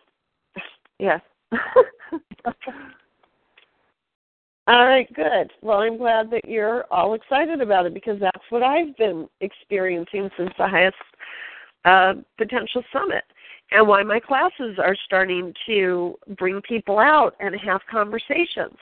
Yes. 0.98 1.20
All 4.70 4.86
right, 4.86 5.12
good. 5.14 5.50
Well, 5.62 5.78
I'm 5.78 5.96
glad 5.98 6.30
that 6.30 6.44
you're 6.44 6.84
all 6.92 7.14
excited 7.14 7.60
about 7.60 7.86
it 7.86 7.94
because 7.94 8.20
that's 8.20 8.44
what 8.50 8.62
I've 8.62 8.96
been 8.96 9.28
experiencing 9.40 10.30
since 10.36 10.52
the 10.56 10.68
highest 10.68 10.96
uh, 11.84 12.14
potential 12.38 12.84
summit, 12.92 13.24
and 13.72 13.88
why 13.88 14.04
my 14.04 14.20
classes 14.20 14.78
are 14.78 14.94
starting 15.06 15.52
to 15.66 16.16
bring 16.38 16.60
people 16.62 17.00
out 17.00 17.34
and 17.40 17.58
have 17.58 17.80
conversations. 17.90 18.76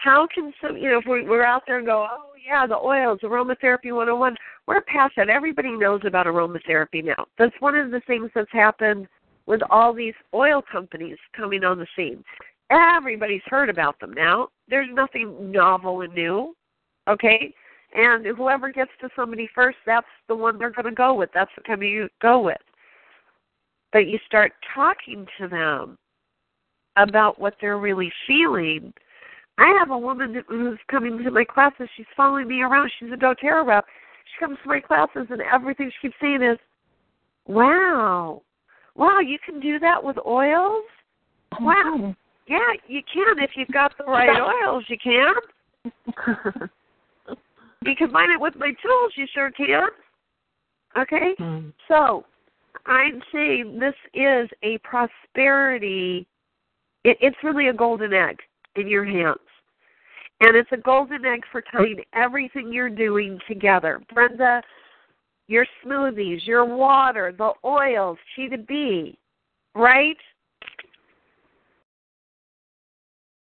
How 0.00 0.26
can 0.26 0.52
some, 0.62 0.78
you 0.78 0.88
know, 0.88 0.98
if 0.98 1.06
we- 1.06 1.24
we're 1.24 1.44
out 1.44 1.66
there 1.66 1.76
and 1.76 1.86
go, 1.86 2.08
oh 2.10 2.32
yeah, 2.42 2.66
the 2.66 2.78
oils, 2.78 3.20
aromatherapy 3.20 3.92
101, 3.92 4.34
we're 4.66 4.80
past 4.82 5.14
that. 5.16 5.28
Everybody 5.28 5.72
knows 5.72 6.00
about 6.04 6.24
aromatherapy 6.24 7.04
now. 7.04 7.26
That's 7.36 7.54
one 7.60 7.74
of 7.74 7.90
the 7.90 8.00
things 8.00 8.30
that's 8.34 8.50
happened 8.50 9.08
with 9.44 9.60
all 9.68 9.92
these 9.92 10.14
oil 10.32 10.62
companies 10.62 11.18
coming 11.36 11.64
on 11.64 11.78
the 11.78 11.86
scene. 11.94 12.24
Everybody's 12.70 13.42
heard 13.44 13.68
about 13.68 13.98
them 14.00 14.12
now. 14.12 14.48
There's 14.68 14.88
nothing 14.90 15.50
novel 15.50 16.00
and 16.00 16.14
new. 16.14 16.56
Okay? 17.06 17.52
And 17.94 18.24
whoever 18.24 18.70
gets 18.70 18.92
to 19.00 19.10
somebody 19.14 19.48
first, 19.54 19.78
that's 19.84 20.06
the 20.28 20.34
one 20.34 20.58
they're 20.58 20.70
going 20.70 20.86
to 20.86 20.92
go 20.92 21.12
with. 21.12 21.30
That's 21.34 21.50
the 21.56 21.62
company 21.62 21.90
you 21.90 22.08
go 22.22 22.40
with. 22.40 22.62
But 23.92 24.06
you 24.06 24.18
start 24.24 24.52
talking 24.74 25.26
to 25.38 25.48
them 25.48 25.98
about 26.96 27.38
what 27.38 27.54
they're 27.60 27.78
really 27.78 28.12
feeling. 28.26 28.94
I 29.58 29.76
have 29.78 29.90
a 29.90 29.98
woman 29.98 30.42
who's 30.48 30.78
coming 30.90 31.18
to 31.22 31.30
my 31.30 31.44
classes. 31.44 31.88
She's 31.96 32.06
following 32.16 32.48
me 32.48 32.62
around. 32.62 32.90
She's 32.98 33.12
a 33.12 33.16
doTERRA 33.16 33.66
rep. 33.66 33.84
She 34.24 34.44
comes 34.44 34.58
to 34.62 34.68
my 34.68 34.80
classes, 34.80 35.26
and 35.30 35.42
everything 35.42 35.90
she 35.90 36.08
keeps 36.08 36.20
saying 36.20 36.42
is, 36.42 36.58
"Wow, 37.46 38.42
wow, 38.94 39.18
you 39.20 39.38
can 39.44 39.60
do 39.60 39.78
that 39.78 40.02
with 40.02 40.16
oils? 40.26 40.84
Oh 41.52 41.64
wow, 41.64 42.14
yeah, 42.46 42.72
you 42.86 43.02
can 43.12 43.38
if 43.38 43.50
you've 43.56 43.68
got 43.68 43.92
the 43.98 44.04
right 44.04 44.40
oils. 44.66 44.84
You 44.88 44.98
can. 44.98 45.34
you 47.84 47.96
combine 47.96 48.30
it 48.30 48.40
with 48.40 48.54
my 48.56 48.72
tools. 48.82 49.12
You 49.16 49.26
sure 49.34 49.50
can. 49.50 49.88
Okay, 50.96 51.34
hmm. 51.38 51.68
so 51.86 52.24
I'm 52.86 53.22
saying 53.32 53.78
this 53.78 53.94
is 54.14 54.48
a 54.62 54.78
prosperity. 54.78 56.26
It, 57.04 57.16
it's 57.20 57.36
really 57.42 57.68
a 57.68 57.72
golden 57.72 58.12
egg 58.12 58.38
in 58.76 58.88
your 58.88 59.04
hands. 59.04 59.38
And 60.40 60.56
it's 60.56 60.70
a 60.72 60.76
golden 60.78 61.24
egg 61.26 61.40
for 61.52 61.62
tying 61.70 62.02
everything 62.14 62.72
you're 62.72 62.88
doing 62.88 63.38
together. 63.46 64.00
Brenda, 64.14 64.62
your 65.48 65.66
smoothies, 65.84 66.46
your 66.46 66.64
water, 66.64 67.34
the 67.36 67.52
oils, 67.64 68.16
Chi 68.34 68.46
to 68.46 68.58
Be, 68.58 69.18
right? 69.74 70.16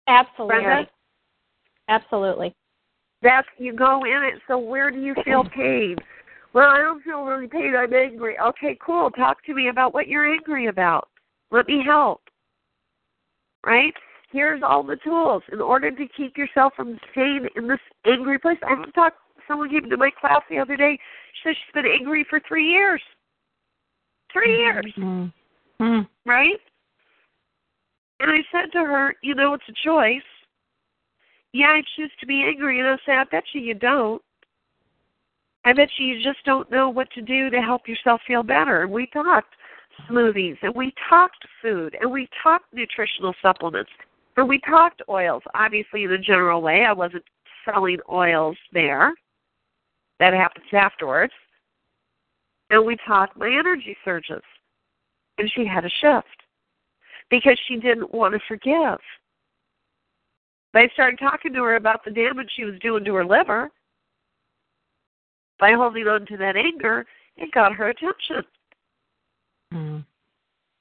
Absolutely. 0.08 0.56
Brenda? 0.56 0.90
Absolutely. 1.90 2.56
That's 3.22 3.48
you 3.58 3.74
go 3.74 4.04
in 4.04 4.24
it. 4.24 4.42
So 4.48 4.58
where 4.58 4.92
do 4.92 5.00
you 5.00 5.16
feel 5.26 5.44
pain? 5.56 5.96
Well, 6.54 6.70
I 6.70 6.80
don't 6.80 7.02
feel 7.04 7.24
really 7.24 7.48
pain. 7.48 7.74
I'm 7.76 7.94
angry. 7.94 8.38
Okay, 8.38 8.78
cool. 8.86 9.10
Talk 9.10 9.44
to 9.46 9.56
me 9.56 9.70
about 9.70 9.94
what 9.94 10.08
you're 10.08 10.32
angry 10.32 10.68
about. 10.68 11.08
Let 11.50 11.68
me 11.68 11.82
help. 11.84 12.22
Right? 13.66 13.94
Here's 14.34 14.64
all 14.64 14.82
the 14.82 14.98
tools 14.98 15.44
in 15.52 15.62
order 15.62 15.92
to 15.92 16.08
keep 16.18 16.38
yourself 16.38 16.74
from 16.76 17.00
staying 17.12 17.48
in 17.56 17.68
this 17.68 17.80
angry 18.06 18.40
place. 18.40 18.58
I 18.64 18.84
talked. 18.96 19.18
Someone 19.48 19.70
came 19.70 19.90
to 19.90 19.98
my 19.98 20.10
class 20.20 20.42
the 20.50 20.58
other 20.58 20.76
day. 20.76 20.98
She 21.34 21.50
said 21.50 21.56
she's 21.56 21.74
been 21.74 21.86
angry 21.86 22.26
for 22.30 22.42
three 22.48 22.68
years. 22.68 23.02
Three 24.32 24.58
years. 24.58 24.86
Mm-hmm. 24.98 26.00
Right? 26.26 26.60
And 28.20 28.32
I 28.32 28.40
said 28.52 28.72
to 28.72 28.80
her, 28.80 29.16
you 29.22 29.36
know, 29.36 29.54
it's 29.54 29.64
a 29.70 29.88
choice. 29.88 30.22
Yeah, 31.52 31.68
I 31.68 31.82
choose 31.96 32.12
to 32.20 32.26
be 32.26 32.42
angry. 32.42 32.80
And 32.80 32.88
I 32.88 32.98
said, 33.06 33.16
I 33.16 33.26
bet 33.26 33.44
you 33.54 33.62
you 33.62 33.76
don't. 33.76 34.22
I 35.66 35.74
bet 35.74 35.90
you 36.00 36.08
you 36.08 36.24
just 36.24 36.44
don't 36.46 36.72
know 36.72 36.90
what 36.90 37.12
to 37.12 37.22
do 37.22 37.50
to 37.50 37.62
help 37.62 37.88
yourself 37.88 38.22
feel 38.26 38.42
better. 38.44 38.82
And 38.82 38.92
we 38.92 39.08
talked 39.08 39.54
smoothies, 40.10 40.58
and 40.62 40.74
we 40.76 40.94
talked 41.10 41.46
food, 41.62 41.96
and 42.02 42.12
we 42.12 42.28
talked 42.42 42.74
nutritional 42.74 43.36
supplements, 43.42 43.92
and 44.38 44.50
we 44.50 44.60
talked 44.60 45.02
oils. 45.10 45.44
Obviously, 45.54 46.04
in 46.04 46.12
a 46.12 46.18
general 46.18 46.62
way, 46.62 46.86
I 46.86 46.94
wasn't 46.94 47.24
selling 47.66 48.00
oils 48.12 48.58
there. 48.72 49.14
That 50.20 50.34
happens 50.34 50.66
afterwards. 50.74 51.34
And 52.70 52.86
we 52.86 52.98
talked 53.06 53.38
my 53.38 53.48
energy 53.48 53.96
surges. 54.04 54.42
And 55.38 55.52
she 55.56 55.66
had 55.66 55.86
a 55.86 55.90
shift 56.02 56.28
because 57.30 57.60
she 57.68 57.78
didn't 57.78 58.14
want 58.14 58.34
to 58.34 58.40
forgive. 58.48 59.00
But 60.72 60.84
I 60.84 60.88
started 60.94 61.20
talking 61.20 61.54
to 61.54 61.64
her 61.64 61.76
about 61.76 62.04
the 62.04 62.12
damage 62.12 62.50
she 62.56 62.66
was 62.66 62.80
doing 62.80 63.04
to 63.06 63.14
her 63.16 63.26
liver 63.26 63.70
by 65.60 65.74
holding 65.74 66.08
on 66.08 66.26
to 66.28 66.38
that 66.38 66.56
anger. 66.56 67.06
It 67.38 67.52
got 67.52 67.74
her 67.74 67.90
attention. 67.90 68.44
Hmm. 69.72 70.00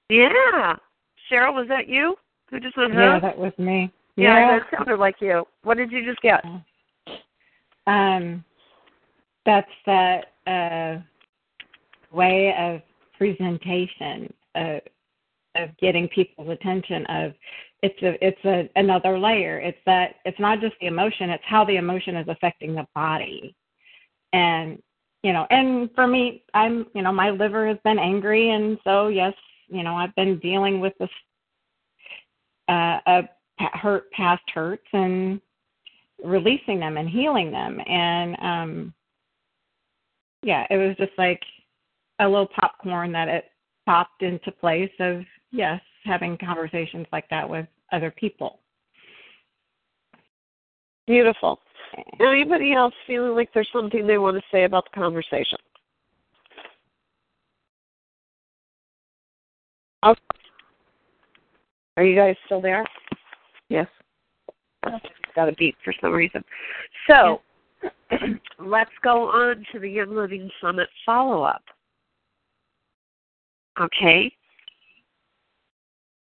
Yeah. 0.09 0.77
Cheryl, 1.31 1.55
was 1.55 1.69
that 1.69 1.89
you? 1.89 2.17
Who 2.53 2.61
just 2.61 2.77
went, 2.77 2.93
Yeah, 2.93 3.19
that 3.19 3.37
was 3.37 3.53
me. 3.57 3.91
Yeah, 4.17 4.39
Yeah. 4.39 4.59
that 4.59 4.67
sounded 4.77 4.99
like 4.99 5.17
you. 5.21 5.47
What 5.63 5.79
did 5.79 5.91
you 5.91 6.05
just 6.05 6.21
get? 6.21 6.45
Um, 7.87 8.45
that's 9.47 9.71
that 9.87 10.27
uh, 10.47 10.99
way 12.15 12.55
of 12.57 12.83
presentation 13.17 14.33
of 14.55 14.81
of 15.55 15.77
getting 15.79 16.09
people's 16.09 16.51
attention. 16.51 17.07
Of 17.07 17.33
it's 17.83 18.01
a 18.03 18.25
it's 18.25 18.45
a 18.45 18.69
another 18.77 19.19
layer. 19.19 19.59
It's 19.59 19.79
that 19.87 20.17
it's 20.27 20.39
not 20.39 20.61
just 20.61 20.75
the 20.81 20.87
emotion; 20.89 21.31
it's 21.31 21.43
how 21.47 21.65
the 21.65 21.77
emotion 21.77 22.17
is 22.17 22.29
affecting 22.29 22.75
the 22.75 22.87
body. 22.95 23.57
And 24.35 24.81
you 25.23 25.33
know, 25.33 25.47
and 25.49 25.89
for 25.95 26.07
me, 26.07 26.45
I'm 26.53 26.87
you 26.95 27.01
know 27.03 27.13
my 27.13 27.31
liver 27.31 27.67
has 27.67 27.79
been 27.83 27.99
angry, 27.99 28.51
and 28.51 28.79
so 28.85 29.09
yes, 29.09 29.33
you 29.69 29.83
know 29.83 29.95
I've 29.97 30.15
been 30.17 30.39
dealing 30.39 30.81
with 30.81 30.93
this 31.01 31.11
uh, 32.69 32.99
a 33.07 33.23
hurt 33.75 34.11
past 34.13 34.43
hurts 34.53 34.87
and 34.93 35.41
releasing 36.25 36.81
them 36.81 36.97
and 36.97 37.09
healing 37.09 37.51
them 37.51 37.81
and 37.87 38.37
um 38.41 38.95
yeah 40.43 40.67
it 40.71 40.77
was 40.77 40.97
just 40.97 41.13
like 41.19 41.41
a 42.21 42.25
little 42.25 42.49
popcorn 42.59 43.13
that 43.13 43.29
it 43.29 43.47
popped 43.87 44.23
into 44.23 44.51
place 44.53 44.91
of 45.01 45.23
yes 45.51 45.81
having 46.05 46.39
conversations 46.39 47.07
like 47.13 47.29
that 47.29 47.49
with 47.49 47.67
other 47.93 48.11
people 48.11 48.61
Beautiful. 51.07 51.59
Anybody 52.21 52.73
else 52.73 52.95
feeling 53.07 53.35
like 53.35 53.51
there's 53.53 53.69
something 53.73 54.07
they 54.07 54.19
want 54.19 54.37
to 54.37 54.43
say 54.53 54.65
about 54.65 54.85
the 54.85 55.01
conversation? 55.01 55.59
Okay. 60.05 60.21
Are 61.97 62.05
you 62.05 62.17
guys 62.17 62.37
still 62.47 62.61
there? 62.61 62.85
Yes. 63.69 63.87
got 65.35 65.49
a 65.49 65.53
beep 65.53 65.77
for 65.85 65.95
some 66.01 66.13
reason. 66.13 66.43
So 67.09 67.41
let's 68.59 68.91
go 69.03 69.29
on 69.29 69.65
to 69.73 69.79
the 69.79 69.89
Young 69.89 70.15
Living 70.15 70.51
Summit 70.61 70.89
follow 71.05 71.43
up. 71.43 71.63
Okay. 73.81 74.33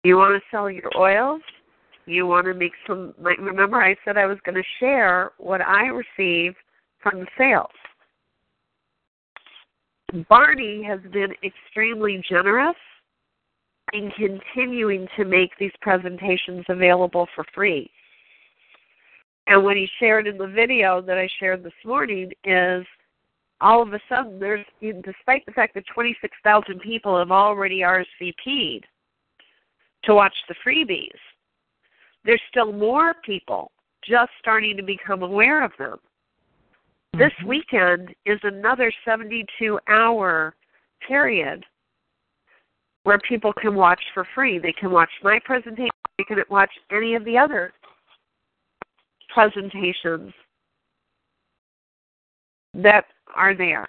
You 0.03 0.17
want 0.17 0.41
to 0.41 0.47
sell 0.49 0.69
your 0.69 0.89
oils? 0.97 1.41
You 2.05 2.25
want 2.25 2.45
to 2.47 2.53
make 2.53 2.73
some, 2.87 3.13
like, 3.19 3.37
remember 3.37 3.81
I 3.81 3.95
said 4.03 4.17
I 4.17 4.25
was 4.25 4.39
going 4.43 4.55
to 4.55 4.63
share 4.79 5.31
what 5.37 5.61
I 5.61 5.87
receive 5.87 6.55
from 6.99 7.19
the 7.19 7.27
sales. 7.37 7.67
Barney 10.27 10.83
has 10.83 10.99
been 11.11 11.33
extremely 11.43 12.21
generous 12.27 12.75
in 13.93 14.11
continuing 14.11 15.07
to 15.17 15.25
make 15.25 15.51
these 15.59 15.71
presentations 15.81 16.65
available 16.69 17.27
for 17.35 17.45
free. 17.53 17.89
And 19.47 19.63
what 19.63 19.75
he 19.75 19.87
shared 19.99 20.27
in 20.27 20.37
the 20.37 20.47
video 20.47 21.01
that 21.01 21.17
I 21.17 21.27
shared 21.39 21.63
this 21.63 21.73
morning 21.85 22.31
is 22.43 22.85
all 23.59 23.81
of 23.81 23.93
a 23.93 23.99
sudden 24.09 24.39
there's 24.39 24.65
despite 24.81 25.45
the 25.45 25.51
fact 25.51 25.73
that 25.75 25.83
26,000 25.93 26.79
people 26.79 27.17
have 27.17 27.31
already 27.31 27.79
RSVP'd 27.79 28.85
to 30.03 30.15
watch 30.15 30.35
the 30.47 30.55
freebies, 30.65 31.09
there's 32.23 32.41
still 32.49 32.71
more 32.71 33.15
people 33.25 33.71
just 34.07 34.31
starting 34.39 34.77
to 34.77 34.83
become 34.83 35.21
aware 35.21 35.63
of 35.63 35.71
them. 35.77 35.97
This 37.13 37.31
Mm-hmm. 37.39 37.47
weekend 37.47 38.15
is 38.25 38.39
another 38.43 38.91
72 39.03 39.79
hour 39.87 40.55
period 41.05 41.65
where 43.03 43.19
people 43.19 43.53
can 43.53 43.75
watch 43.75 44.01
for 44.13 44.27
free. 44.35 44.59
They 44.59 44.73
can 44.73 44.91
watch 44.91 45.09
my 45.23 45.39
presentation, 45.43 45.89
they 46.17 46.23
can 46.23 46.37
watch 46.49 46.71
any 46.91 47.15
of 47.15 47.25
the 47.25 47.37
other 47.37 47.73
presentations 49.33 50.33
that 52.73 53.05
are 53.35 53.55
there. 53.55 53.87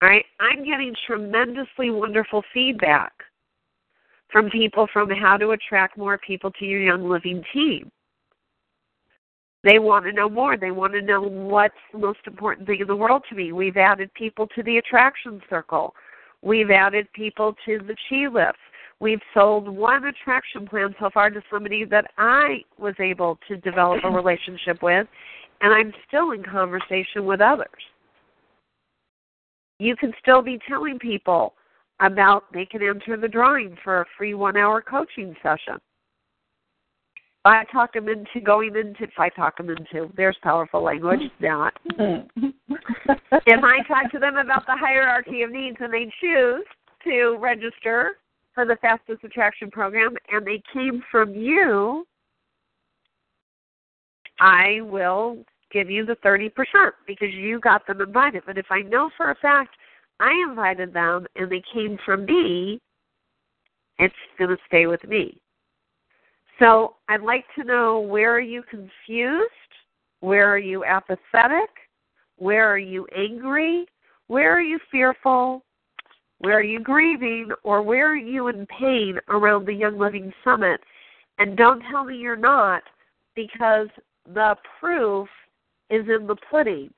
Right, 0.00 0.24
I'm 0.38 0.64
getting 0.64 0.94
tremendously 1.06 1.90
wonderful 1.90 2.44
feedback 2.54 3.12
from 4.30 4.48
people 4.50 4.86
from 4.92 5.10
how 5.10 5.36
to 5.36 5.50
attract 5.50 5.98
more 5.98 6.18
people 6.18 6.52
to 6.52 6.64
your 6.64 6.80
Young 6.80 7.08
Living 7.08 7.42
team. 7.52 7.90
They 9.64 9.80
want 9.80 10.04
to 10.04 10.12
know 10.12 10.28
more. 10.28 10.56
They 10.56 10.70
want 10.70 10.92
to 10.92 11.02
know 11.02 11.20
what's 11.20 11.74
the 11.92 11.98
most 11.98 12.20
important 12.26 12.66
thing 12.68 12.80
in 12.80 12.86
the 12.86 12.94
world 12.94 13.24
to 13.28 13.34
me. 13.34 13.50
We've 13.50 13.76
added 13.76 14.12
people 14.14 14.46
to 14.54 14.62
the 14.62 14.78
attraction 14.78 15.40
circle. 15.50 15.94
We've 16.42 16.70
added 16.70 17.08
people 17.12 17.54
to 17.66 17.78
the 17.78 17.96
chi 18.08 18.28
lifts. 18.28 18.60
We've 19.00 19.20
sold 19.32 19.68
one 19.68 20.04
attraction 20.06 20.66
plan 20.66 20.94
so 20.98 21.10
far 21.12 21.30
to 21.30 21.40
somebody 21.50 21.84
that 21.84 22.10
I 22.18 22.62
was 22.78 22.94
able 22.98 23.38
to 23.48 23.56
develop 23.58 24.02
a 24.04 24.10
relationship 24.10 24.82
with, 24.82 25.06
and 25.60 25.72
I'm 25.72 25.92
still 26.06 26.32
in 26.32 26.42
conversation 26.42 27.24
with 27.24 27.40
others. 27.40 27.68
You 29.78 29.94
can 29.94 30.12
still 30.20 30.42
be 30.42 30.58
telling 30.68 30.98
people 30.98 31.54
about 32.00 32.52
they 32.52 32.64
can 32.64 32.82
enter 32.82 33.16
the 33.16 33.28
drawing 33.28 33.76
for 33.82 34.00
a 34.00 34.06
free 34.16 34.34
one 34.34 34.56
hour 34.56 34.82
coaching 34.82 35.34
session. 35.42 35.78
I 37.48 37.64
talk 37.72 37.92
them 37.92 38.08
into 38.08 38.40
going 38.44 38.76
into, 38.76 39.04
if 39.04 39.10
I 39.18 39.28
talk 39.28 39.56
them 39.56 39.70
into, 39.70 40.12
there's 40.16 40.36
powerful 40.42 40.82
language, 40.82 41.20
mm-hmm. 41.20 41.44
not. 41.44 41.74
Mm-hmm. 41.92 42.46
if 43.46 43.64
I 43.64 43.82
talk 43.86 44.10
to 44.12 44.18
them 44.18 44.36
about 44.36 44.66
the 44.66 44.76
hierarchy 44.76 45.42
of 45.42 45.50
needs 45.50 45.76
and 45.80 45.92
they 45.92 46.12
choose 46.20 46.64
to 47.04 47.36
register 47.38 48.18
for 48.54 48.64
the 48.64 48.76
fastest 48.80 49.24
attraction 49.24 49.70
program 49.70 50.16
and 50.30 50.46
they 50.46 50.60
came 50.72 51.02
from 51.10 51.34
you, 51.34 52.06
I 54.40 54.80
will 54.82 55.38
give 55.72 55.90
you 55.90 56.04
the 56.06 56.16
30% 56.16 56.50
because 57.06 57.32
you 57.32 57.60
got 57.60 57.86
them 57.86 58.00
invited. 58.00 58.42
But 58.46 58.58
if 58.58 58.66
I 58.70 58.82
know 58.82 59.10
for 59.16 59.30
a 59.30 59.34
fact 59.36 59.76
I 60.20 60.32
invited 60.48 60.92
them 60.92 61.26
and 61.36 61.50
they 61.50 61.62
came 61.72 61.98
from 62.04 62.24
me, 62.24 62.80
it's 63.98 64.14
going 64.38 64.50
to 64.50 64.56
stay 64.66 64.86
with 64.86 65.04
me. 65.04 65.40
So 66.58 66.96
I'd 67.08 67.22
like 67.22 67.44
to 67.56 67.64
know 67.64 68.00
where 68.00 68.34
are 68.34 68.40
you 68.40 68.62
confused? 68.68 69.52
Where 70.20 70.50
are 70.50 70.58
you 70.58 70.84
apathetic? 70.84 71.70
Where 72.36 72.68
are 72.68 72.78
you 72.78 73.06
angry? 73.16 73.86
Where 74.26 74.52
are 74.52 74.62
you 74.62 74.78
fearful? 74.90 75.64
Where 76.38 76.58
are 76.58 76.62
you 76.62 76.80
grieving? 76.80 77.50
Or 77.62 77.82
where 77.82 78.10
are 78.10 78.16
you 78.16 78.48
in 78.48 78.66
pain 78.66 79.18
around 79.28 79.66
the 79.66 79.72
Young 79.72 79.98
Living 79.98 80.32
Summit? 80.44 80.80
And 81.38 81.56
don't 81.56 81.82
tell 81.90 82.04
me 82.04 82.16
you're 82.16 82.36
not 82.36 82.82
because 83.36 83.88
the 84.26 84.56
proof 84.80 85.28
is 85.90 86.06
in 86.08 86.26
the 86.26 86.36
pudding. 86.50 86.90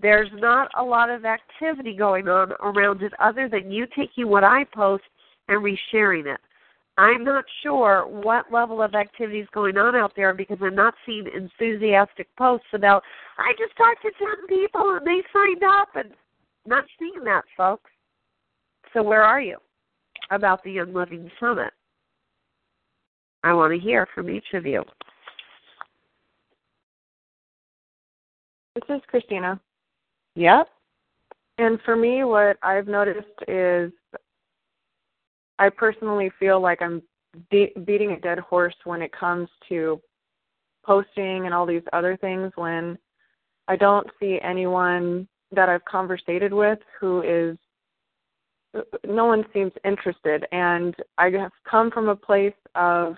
There's 0.00 0.30
not 0.34 0.68
a 0.78 0.82
lot 0.82 1.10
of 1.10 1.24
activity 1.24 1.94
going 1.94 2.28
on 2.28 2.52
around 2.60 3.02
it 3.02 3.12
other 3.20 3.48
than 3.48 3.70
you 3.70 3.86
taking 3.96 4.28
what 4.28 4.44
I 4.44 4.64
post 4.64 5.04
and 5.48 5.62
resharing 5.62 6.32
it. 6.32 6.40
I'm 7.02 7.24
not 7.24 7.44
sure 7.64 8.06
what 8.06 8.52
level 8.52 8.80
of 8.80 8.94
activity 8.94 9.40
is 9.40 9.48
going 9.52 9.76
on 9.76 9.96
out 9.96 10.12
there 10.14 10.32
because 10.32 10.58
I'm 10.62 10.76
not 10.76 10.94
seeing 11.04 11.26
enthusiastic 11.34 12.28
posts 12.36 12.68
about, 12.74 13.02
I 13.38 13.52
just 13.58 13.76
talked 13.76 14.02
to 14.02 14.10
10 14.16 14.46
people 14.48 14.98
and 14.98 15.04
they 15.04 15.20
signed 15.32 15.64
up 15.64 15.88
and 15.96 16.14
not 16.64 16.84
seeing 17.00 17.24
that, 17.24 17.42
folks. 17.56 17.90
So 18.92 19.02
where 19.02 19.24
are 19.24 19.40
you 19.40 19.56
about 20.30 20.62
the 20.62 20.70
Young 20.70 20.94
Living 20.94 21.28
Summit? 21.40 21.72
I 23.42 23.52
want 23.52 23.72
to 23.72 23.80
hear 23.80 24.06
from 24.14 24.30
each 24.30 24.54
of 24.54 24.64
you. 24.64 24.84
This 28.76 28.84
is 28.96 29.02
Christina. 29.08 29.60
Yep. 30.36 30.68
And 31.58 31.80
for 31.84 31.96
me, 31.96 32.22
what 32.22 32.58
I've 32.62 32.86
noticed 32.86 33.26
is 33.48 33.90
I 35.62 35.68
personally 35.68 36.28
feel 36.40 36.60
like 36.60 36.82
I'm 36.82 37.00
be- 37.48 37.72
beating 37.86 38.10
a 38.10 38.20
dead 38.20 38.40
horse 38.40 38.74
when 38.82 39.00
it 39.00 39.12
comes 39.12 39.48
to 39.68 40.00
posting 40.84 41.46
and 41.46 41.54
all 41.54 41.66
these 41.66 41.84
other 41.92 42.16
things 42.16 42.50
when 42.56 42.98
I 43.68 43.76
don't 43.76 44.08
see 44.18 44.40
anyone 44.42 45.28
that 45.52 45.68
I've 45.68 45.84
conversated 45.84 46.52
with 46.52 46.80
who 46.98 47.22
is 47.22 47.56
no 49.06 49.26
one 49.26 49.44
seems 49.52 49.70
interested 49.84 50.46
and 50.50 50.96
I 51.16 51.30
have 51.30 51.52
come 51.70 51.92
from 51.92 52.08
a 52.08 52.16
place 52.16 52.60
of 52.74 53.14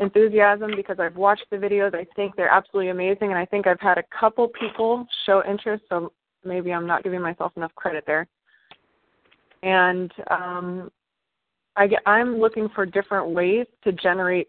enthusiasm 0.00 0.72
because 0.74 0.98
I've 0.98 1.16
watched 1.16 1.46
the 1.52 1.56
videos. 1.56 1.94
I 1.94 2.04
think 2.16 2.34
they're 2.34 2.48
absolutely 2.48 2.90
amazing 2.90 3.28
and 3.28 3.38
I 3.38 3.44
think 3.44 3.68
I've 3.68 3.78
had 3.78 3.98
a 3.98 4.04
couple 4.18 4.48
people 4.48 5.06
show 5.24 5.44
interest 5.48 5.84
so 5.88 6.12
maybe 6.44 6.72
I'm 6.72 6.86
not 6.86 7.04
giving 7.04 7.22
myself 7.22 7.52
enough 7.56 7.74
credit 7.76 8.02
there. 8.08 8.26
And 9.62 10.10
um 10.32 10.90
I 11.78 11.86
get, 11.86 12.02
I'm 12.06 12.38
looking 12.38 12.68
for 12.74 12.84
different 12.84 13.30
ways 13.30 13.66
to 13.84 13.92
generate 13.92 14.48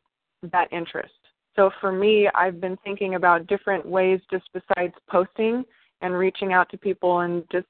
that 0.51 0.67
interest. 0.73 1.13
So 1.55 1.69
for 1.79 1.91
me, 1.91 2.27
I've 2.33 2.59
been 2.59 2.77
thinking 2.83 3.15
about 3.15 3.45
different 3.47 3.85
ways 3.85 4.19
just 4.31 4.49
besides 4.53 4.93
posting 5.09 5.63
and 6.01 6.13
reaching 6.13 6.53
out 6.53 6.69
to 6.71 6.77
people 6.77 7.19
and 7.19 7.43
just 7.51 7.67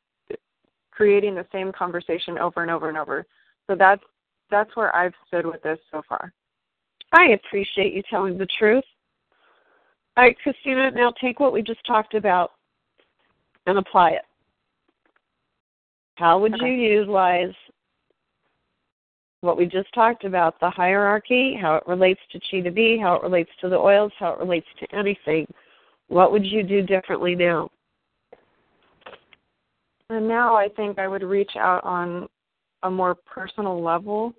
creating 0.91 1.36
the 1.36 1.45
same 1.51 1.72
conversation 1.72 2.38
over 2.38 2.62
and 2.62 2.72
over 2.72 2.88
and 2.88 2.97
over. 2.97 3.26
So 3.68 3.76
that's 3.76 4.03
that's 4.49 4.76
where 4.76 4.95
I've 4.95 5.14
stood 5.28 5.45
with 5.45 5.62
this 5.62 5.78
so 5.91 6.01
far. 6.07 6.34
I 7.12 7.30
appreciate 7.30 7.93
you 7.93 8.01
telling 8.10 8.38
the 8.38 8.47
truth. 8.57 8.84
All 10.18 10.24
right, 10.24 10.36
Christina, 10.41 10.89
now 10.91 11.14
take 11.22 11.39
what 11.39 11.53
we 11.53 11.62
just 11.62 11.86
talked 11.86 12.14
about 12.14 12.51
and 13.68 13.78
apply 13.78 14.12
it. 14.12 14.26
How 16.16 16.39
would 16.39 16.55
Okay. 16.55 16.66
you 16.66 16.74
utilize 16.74 17.53
what 19.42 19.58
we 19.58 19.66
just 19.66 19.94
talked 19.94 20.26
about 20.26 20.60
the 20.60 20.70
hierarchy, 20.70 21.58
how 21.60 21.76
it 21.76 21.84
relates 21.88 22.20
to 22.32 22.40
Chi 22.40 22.62
to 22.62 22.72
Be, 22.72 22.98
how 22.98 23.16
it 23.16 23.24
relates 23.24 23.52
to 23.62 23.70
the 23.70 23.78
oils, 23.78 24.12
how 24.20 24.34
it 24.34 24.40
relates 24.40 24.68
to 24.80 24.96
anything? 24.96 25.48
What 26.08 26.32
would 26.32 26.46
you 26.46 26.64
do 26.64 26.82
differently 26.82 27.36
now? 27.36 27.70
And 30.10 30.28
now 30.28 30.56
I 30.56 30.68
think 30.70 30.98
I 30.98 31.08
would 31.08 31.24
reach 31.24 31.52
out 31.56 31.84
on 31.84 32.28
a 32.84 32.90
more 32.90 33.16
personal 33.16 33.82
level 33.82 34.34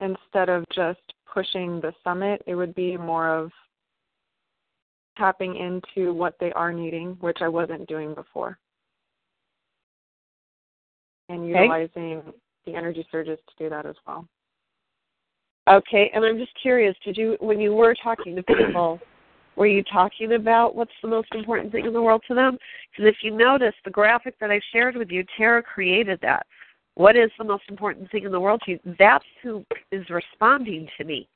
instead 0.00 0.48
of 0.48 0.64
just 0.74 1.00
pushing 1.32 1.80
the 1.80 1.92
summit. 2.02 2.42
It 2.46 2.54
would 2.54 2.74
be 2.74 2.96
more 2.96 3.28
of 3.28 3.50
tapping 5.18 5.56
into 5.56 6.12
what 6.12 6.34
they 6.40 6.52
are 6.52 6.72
needing, 6.72 7.16
which 7.20 7.38
I 7.40 7.48
wasn't 7.48 7.88
doing 7.88 8.14
before. 8.14 8.58
And 11.28 11.54
Okay. 11.54 11.68
The 12.70 12.76
energy 12.78 13.06
surges 13.10 13.38
to 13.48 13.64
do 13.64 13.70
that 13.70 13.86
as 13.86 13.96
well. 14.06 14.26
Okay, 15.68 16.10
and 16.14 16.24
I'm 16.24 16.38
just 16.38 16.52
curious, 16.60 16.96
did 17.04 17.16
you 17.16 17.36
when 17.40 17.60
you 17.60 17.74
were 17.74 17.94
talking 18.02 18.34
to 18.36 18.42
people, 18.42 18.98
were 19.56 19.66
you 19.66 19.82
talking 19.84 20.32
about 20.32 20.74
what's 20.74 20.92
the 21.02 21.08
most 21.08 21.28
important 21.34 21.72
thing 21.72 21.84
in 21.84 21.92
the 21.92 22.00
world 22.00 22.22
to 22.28 22.34
them? 22.34 22.56
Because 22.90 23.12
if 23.12 23.16
you 23.22 23.36
notice 23.36 23.74
the 23.84 23.90
graphic 23.90 24.38
that 24.40 24.50
I 24.50 24.60
shared 24.72 24.96
with 24.96 25.10
you, 25.10 25.24
Tara 25.36 25.62
created 25.62 26.20
that. 26.22 26.46
What 26.94 27.16
is 27.16 27.30
the 27.38 27.44
most 27.44 27.64
important 27.68 28.10
thing 28.10 28.24
in 28.24 28.32
the 28.32 28.40
world 28.40 28.60
to 28.64 28.72
you? 28.72 28.80
That's 28.98 29.24
who 29.42 29.64
is 29.92 30.08
responding 30.10 30.88
to 30.96 31.04
me. 31.04 31.28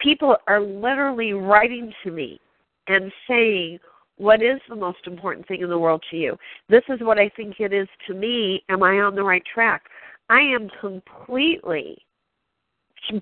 people 0.00 0.36
are 0.46 0.60
literally 0.60 1.32
writing 1.32 1.92
to 2.04 2.10
me 2.10 2.40
and 2.88 3.10
saying, 3.28 3.78
What 4.16 4.42
is 4.42 4.60
the 4.68 4.76
most 4.76 5.06
important 5.06 5.48
thing 5.48 5.62
in 5.62 5.70
the 5.70 5.78
world 5.78 6.04
to 6.10 6.16
you? 6.16 6.36
This 6.68 6.84
is 6.88 7.00
what 7.00 7.18
I 7.18 7.30
think 7.30 7.58
it 7.58 7.72
is 7.72 7.88
to 8.06 8.14
me. 8.14 8.62
Am 8.68 8.82
I 8.82 9.00
on 9.00 9.14
the 9.14 9.22
right 9.22 9.42
track? 9.52 9.82
I 10.28 10.40
am 10.40 10.68
completely 10.80 11.98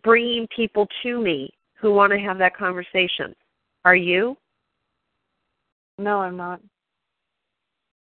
bringing 0.03 0.47
people 0.55 0.87
to 1.03 1.21
me 1.21 1.51
who 1.75 1.93
want 1.93 2.13
to 2.13 2.19
have 2.19 2.39
that 2.39 2.57
conversation. 2.57 3.35
Are 3.85 3.97
you? 3.97 4.37
No, 5.99 6.21
I'm 6.21 6.37
not. 6.37 6.61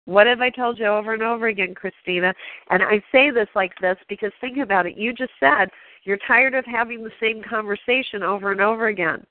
What 0.07 0.26
have 0.26 0.40
I 0.40 0.51
told 0.51 0.78
you 0.78 0.86
over 0.86 1.14
and 1.14 1.22
over 1.22 1.49
again, 1.49 1.74
Christina? 1.74 2.32
And 2.70 2.82
I 2.82 3.03
say 3.12 3.30
this 3.30 3.49
like 3.55 3.72
this 3.80 3.97
because 4.09 4.32
think 4.40 4.59
about 4.59 4.86
it. 4.86 4.97
You 4.97 5.12
just 5.12 5.32
said 5.40 5.68
you're 6.05 6.18
tired 6.26 6.55
of 6.55 6.64
having 6.64 7.03
the 7.03 7.11
same 7.20 7.42
conversation 7.42 8.22
over 8.22 8.53
and 8.53 8.61
over 8.61 8.86
again. 8.86 9.26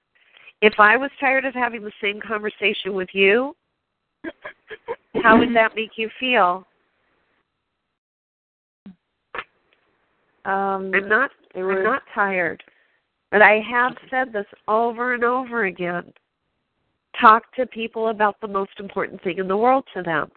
If 0.62 0.74
I 0.78 0.98
was 0.98 1.10
tired 1.20 1.46
of 1.46 1.54
having 1.54 1.82
the 1.82 1.92
same 2.02 2.20
conversation 2.20 2.94
with 2.94 3.10
you, 3.14 3.56
how 5.24 5.40
would 5.40 5.56
that 5.56 5.76
make 5.76 5.92
you 5.96 6.10
feel? 6.20 6.68
Um, 10.46 10.92
I'm 10.94 11.10
not. 11.10 11.32
I'm 11.56 11.84
not 11.84 12.04
tired, 12.14 12.64
but 13.32 13.42
I 13.42 13.60
have 13.60 13.96
said 14.10 14.32
this 14.32 14.46
over 14.68 15.14
and 15.14 15.24
over 15.24 15.66
again. 15.66 16.14
Talk 17.20 17.52
to 17.56 17.66
people 17.66 18.10
about 18.10 18.36
the 18.42 18.48
most 18.48 18.72
important 18.80 19.24
thing 19.24 19.38
in 19.38 19.48
the 19.48 19.58
world 19.58 19.86
to 19.94 20.04
them. 20.04 20.30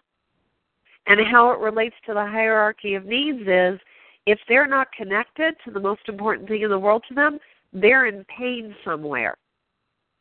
And 1.07 1.19
how 1.27 1.51
it 1.51 1.59
relates 1.59 1.95
to 2.05 2.13
the 2.13 2.25
hierarchy 2.25 2.95
of 2.95 3.05
needs 3.05 3.41
is 3.41 3.79
if 4.25 4.39
they're 4.47 4.67
not 4.67 4.91
connected 4.93 5.55
to 5.65 5.71
the 5.71 5.79
most 5.79 6.01
important 6.07 6.47
thing 6.47 6.61
in 6.61 6.69
the 6.69 6.79
world 6.79 7.03
to 7.09 7.15
them, 7.15 7.39
they're 7.73 8.05
in 8.05 8.25
pain 8.25 8.75
somewhere. 8.85 9.35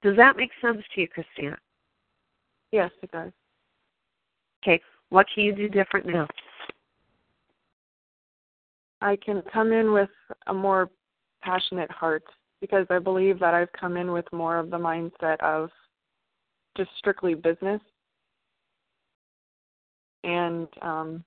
Does 0.03 0.17
that 0.17 0.37
make 0.37 0.51
sense 0.61 0.83
to 0.95 1.01
you, 1.03 1.09
Christina? 1.09 1.59
Yes, 2.73 2.91
it 3.03 3.11
does. 3.11 3.33
Okay, 4.63 4.81
what 5.11 5.27
can 5.35 5.45
you 5.45 5.55
do 5.55 5.69
different 5.69 6.07
now? 6.07 6.27
I 9.01 9.17
can 9.17 9.43
come 9.53 9.73
in 9.73 9.93
with 9.93 10.11
a 10.47 10.55
more 10.55 10.91
passionate 11.43 11.91
heart 11.91 12.25
because 12.61 12.87
I 12.91 12.99
believe 12.99 13.39
that 13.41 13.55
I've 13.55 13.73
come 13.73 13.97
in 13.97 14.13
with 14.13 14.25
more 14.33 14.59
of 14.59 14.71
the 14.71 14.77
mindset 14.77 15.41
of 15.41 15.71
just 16.77 16.91
strictly 16.99 17.35
business. 17.35 17.81
And 20.25 20.67
um, 20.83 21.25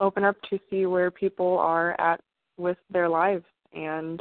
open 0.00 0.24
up 0.24 0.36
to 0.50 0.58
see 0.68 0.86
where 0.86 1.10
people 1.10 1.58
are 1.58 1.98
at 2.00 2.20
with 2.58 2.76
their 2.90 3.08
lives 3.08 3.44
and 3.74 4.20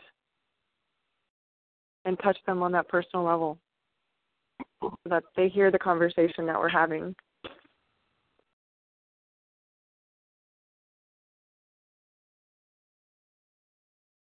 and 2.05 2.19
touch 2.19 2.37
them 2.45 2.61
on 2.61 2.71
that 2.71 2.87
personal 2.87 3.25
level 3.25 3.57
that 5.05 5.23
they 5.35 5.49
hear 5.49 5.71
the 5.71 5.79
conversation 5.79 6.45
that 6.45 6.59
we're 6.59 6.69
having 6.69 7.15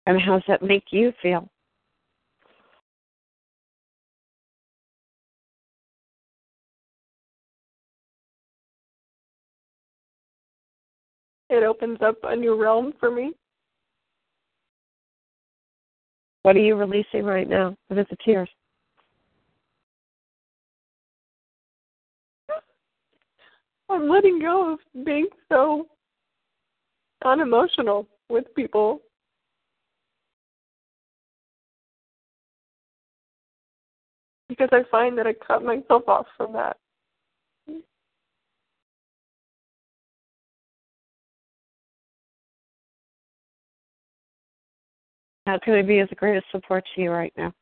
And 0.07 0.19
how 0.19 0.33
does 0.33 0.43
that 0.47 0.63
make 0.63 0.85
you 0.89 1.13
feel? 1.21 1.49
it 11.49 11.63
opens 11.63 11.97
up 12.01 12.17
a 12.23 12.35
new 12.35 12.61
realm 12.61 12.93
for 12.99 13.09
me. 13.09 13.31
What 16.43 16.55
are 16.55 16.59
you 16.59 16.75
releasing 16.75 17.23
right 17.23 17.47
now? 17.47 17.75
What 17.87 17.99
is 17.99 18.05
the 18.09 18.17
tears? 18.23 18.49
I'm 23.89 24.09
letting 24.09 24.39
go 24.39 24.73
of 24.73 25.05
being 25.05 25.27
so 25.49 25.87
unemotional 27.25 28.07
with 28.29 28.45
people. 28.55 29.01
Because 34.49 34.69
I 34.71 34.83
find 34.89 35.17
that 35.17 35.27
I 35.27 35.33
cut 35.33 35.63
myself 35.63 36.07
off 36.07 36.25
from 36.37 36.53
that. 36.53 36.77
How 45.45 45.57
can 45.59 45.75
I 45.75 45.81
be 45.81 45.99
as 45.99 46.09
the 46.09 46.15
greatest 46.15 46.45
support 46.51 46.83
to 46.93 47.01
you 47.01 47.09
right 47.09 47.31
now? 47.37 47.53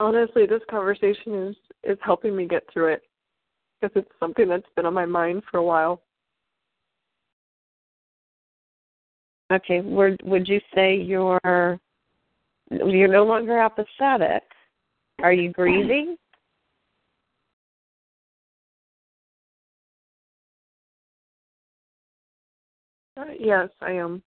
Honestly, 0.00 0.46
this 0.46 0.62
conversation 0.70 1.48
is 1.48 1.56
is 1.84 1.98
helping 2.02 2.34
me 2.36 2.46
get 2.46 2.62
through 2.72 2.94
it 2.94 3.02
because 3.80 3.94
it's 3.94 4.10
something 4.18 4.48
that's 4.48 4.66
been 4.74 4.86
on 4.86 4.94
my 4.94 5.06
mind 5.06 5.42
for 5.50 5.58
a 5.58 5.62
while. 5.62 6.02
Okay, 9.52 9.80
would 9.80 10.20
would 10.24 10.48
you 10.48 10.60
say 10.74 10.96
you're 10.96 11.78
you're 12.70 13.08
no 13.08 13.24
longer 13.24 13.58
apathetic? 13.58 14.42
Are 15.22 15.32
you 15.32 15.50
grieving? 15.52 16.16
Uh, 23.16 23.24
yes, 23.38 23.68
I 23.80 23.92
am. 23.92 24.22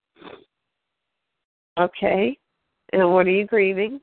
Okay. 1.78 2.36
And 2.92 3.12
what 3.12 3.26
are 3.26 3.30
you 3.30 3.46
grieving? 3.46 4.00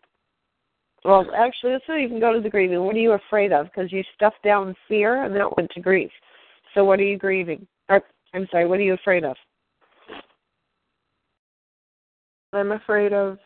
Well, 1.03 1.25
actually, 1.35 1.73
let's 1.73 1.85
not 1.87 1.99
even 1.99 2.19
go 2.19 2.33
to 2.33 2.39
the 2.39 2.49
grieving. 2.49 2.81
What 2.81 2.95
are 2.95 2.99
you 2.99 3.13
afraid 3.13 3.51
of? 3.51 3.65
Because 3.65 3.91
you 3.91 4.03
stuffed 4.15 4.41
down 4.43 4.75
fear 4.87 5.23
and 5.23 5.35
that 5.35 5.55
went 5.57 5.71
to 5.71 5.81
grief. 5.81 6.11
So 6.73 6.85
what 6.85 6.99
are 6.99 7.03
you 7.03 7.17
grieving? 7.17 7.67
Or, 7.89 8.01
I'm 8.33 8.47
sorry, 8.51 8.65
what 8.67 8.79
are 8.79 8.83
you 8.83 8.93
afraid 8.93 9.23
of? 9.23 9.35
I'm 12.53 12.71
afraid 12.71 13.13
of 13.13 13.37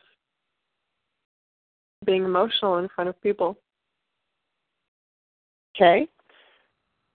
being 2.06 2.24
emotional 2.24 2.78
in 2.78 2.88
front 2.90 3.10
of 3.10 3.22
people. 3.22 3.58
Okay. 5.76 6.08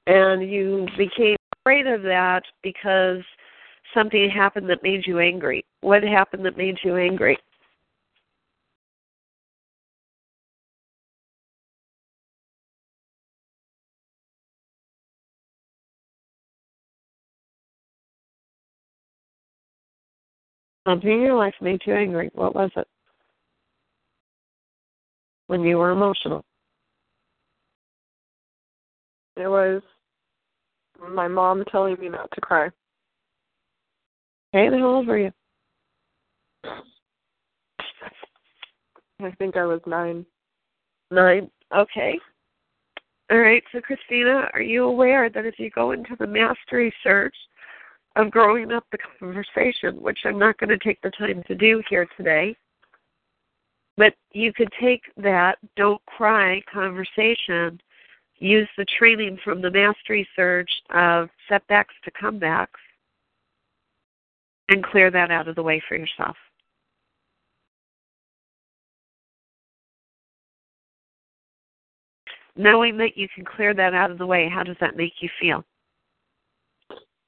And 0.06 0.48
you 0.48 0.86
became 0.96 1.36
afraid 1.60 1.86
of 1.86 2.02
that 2.02 2.42
because 2.62 3.22
something 3.94 4.30
happened 4.30 4.68
that 4.70 4.82
made 4.82 5.06
you 5.06 5.18
angry. 5.18 5.64
What 5.80 6.02
happened 6.02 6.44
that 6.46 6.56
made 6.56 6.78
you 6.84 6.96
angry? 6.96 7.38
Um, 20.86 20.92
Something 20.94 21.12
in 21.12 21.20
your 21.20 21.34
life 21.34 21.54
made 21.60 21.80
you 21.84 21.94
angry. 21.94 22.30
What 22.34 22.54
was 22.54 22.70
it? 22.76 22.86
When 25.48 25.62
you 25.62 25.78
were 25.78 25.90
emotional. 25.90 26.44
It 29.36 29.48
was 29.48 29.82
my 31.10 31.28
mom 31.28 31.64
telling 31.70 31.98
me 32.00 32.08
not 32.08 32.30
to 32.32 32.40
cry. 32.40 32.66
Okay, 34.54 34.70
then 34.70 34.78
how 34.78 34.86
old 34.86 35.06
were 35.06 35.18
you? 35.18 35.32
I 39.20 39.30
think 39.38 39.56
I 39.56 39.64
was 39.64 39.80
nine. 39.86 40.24
Nine. 41.10 41.50
Okay. 41.76 42.18
All 43.30 43.38
right. 43.38 43.62
So, 43.72 43.80
Christina, 43.80 44.48
are 44.54 44.62
you 44.62 44.84
aware 44.84 45.28
that 45.30 45.44
if 45.44 45.58
you 45.58 45.70
go 45.70 45.90
into 45.90 46.16
the 46.18 46.26
mastery 46.26 46.94
surge 47.02 47.34
of 48.16 48.30
growing 48.30 48.72
up 48.72 48.84
the 48.90 48.98
conversation, 49.20 50.00
which 50.00 50.20
I'm 50.24 50.38
not 50.38 50.58
going 50.58 50.70
to 50.70 50.78
take 50.78 51.00
the 51.02 51.10
time 51.10 51.42
to 51.46 51.54
do 51.54 51.82
here 51.88 52.08
today, 52.16 52.56
but 53.96 54.14
you 54.32 54.52
could 54.52 54.72
take 54.80 55.02
that 55.18 55.58
don't 55.76 56.04
cry 56.06 56.62
conversation, 56.72 57.80
use 58.38 58.68
the 58.76 58.86
training 58.98 59.38
from 59.44 59.60
the 59.60 59.70
mastery 59.70 60.26
surge 60.34 60.70
of 60.90 61.28
setbacks 61.48 61.94
to 62.04 62.10
comebacks, 62.10 62.68
and 64.68 64.82
clear 64.82 65.10
that 65.10 65.30
out 65.30 65.46
of 65.46 65.54
the 65.54 65.62
way 65.62 65.80
for 65.86 65.96
yourself. 65.96 66.36
Knowing 72.56 72.96
that 72.96 73.18
you 73.18 73.28
can 73.34 73.44
clear 73.44 73.74
that 73.74 73.92
out 73.92 74.10
of 74.10 74.16
the 74.16 74.26
way, 74.26 74.48
how 74.48 74.62
does 74.62 74.76
that 74.80 74.96
make 74.96 75.12
you 75.20 75.28
feel? 75.38 75.62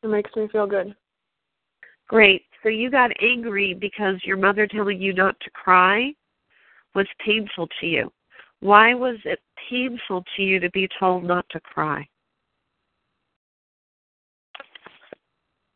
It 0.03 0.09
makes 0.09 0.35
me 0.37 0.49
feel 0.49 0.67
good. 0.67 0.95
Great. 2.09 2.43
So 2.63 2.69
you 2.69 2.91
got 2.91 3.11
angry 3.21 3.75
because 3.75 4.17
your 4.25 4.37
mother 4.37 4.67
telling 4.67 5.01
you 5.01 5.13
not 5.13 5.39
to 5.41 5.51
cry 5.51 6.15
was 6.95 7.07
painful 7.25 7.69
to 7.81 7.87
you. 7.87 8.11
Why 8.61 8.95
was 8.95 9.17
it 9.25 9.41
painful 9.71 10.25
to 10.37 10.43
you 10.43 10.59
to 10.61 10.71
be 10.71 10.89
told 10.99 11.25
not 11.25 11.47
to 11.51 11.61
cry? 11.61 12.07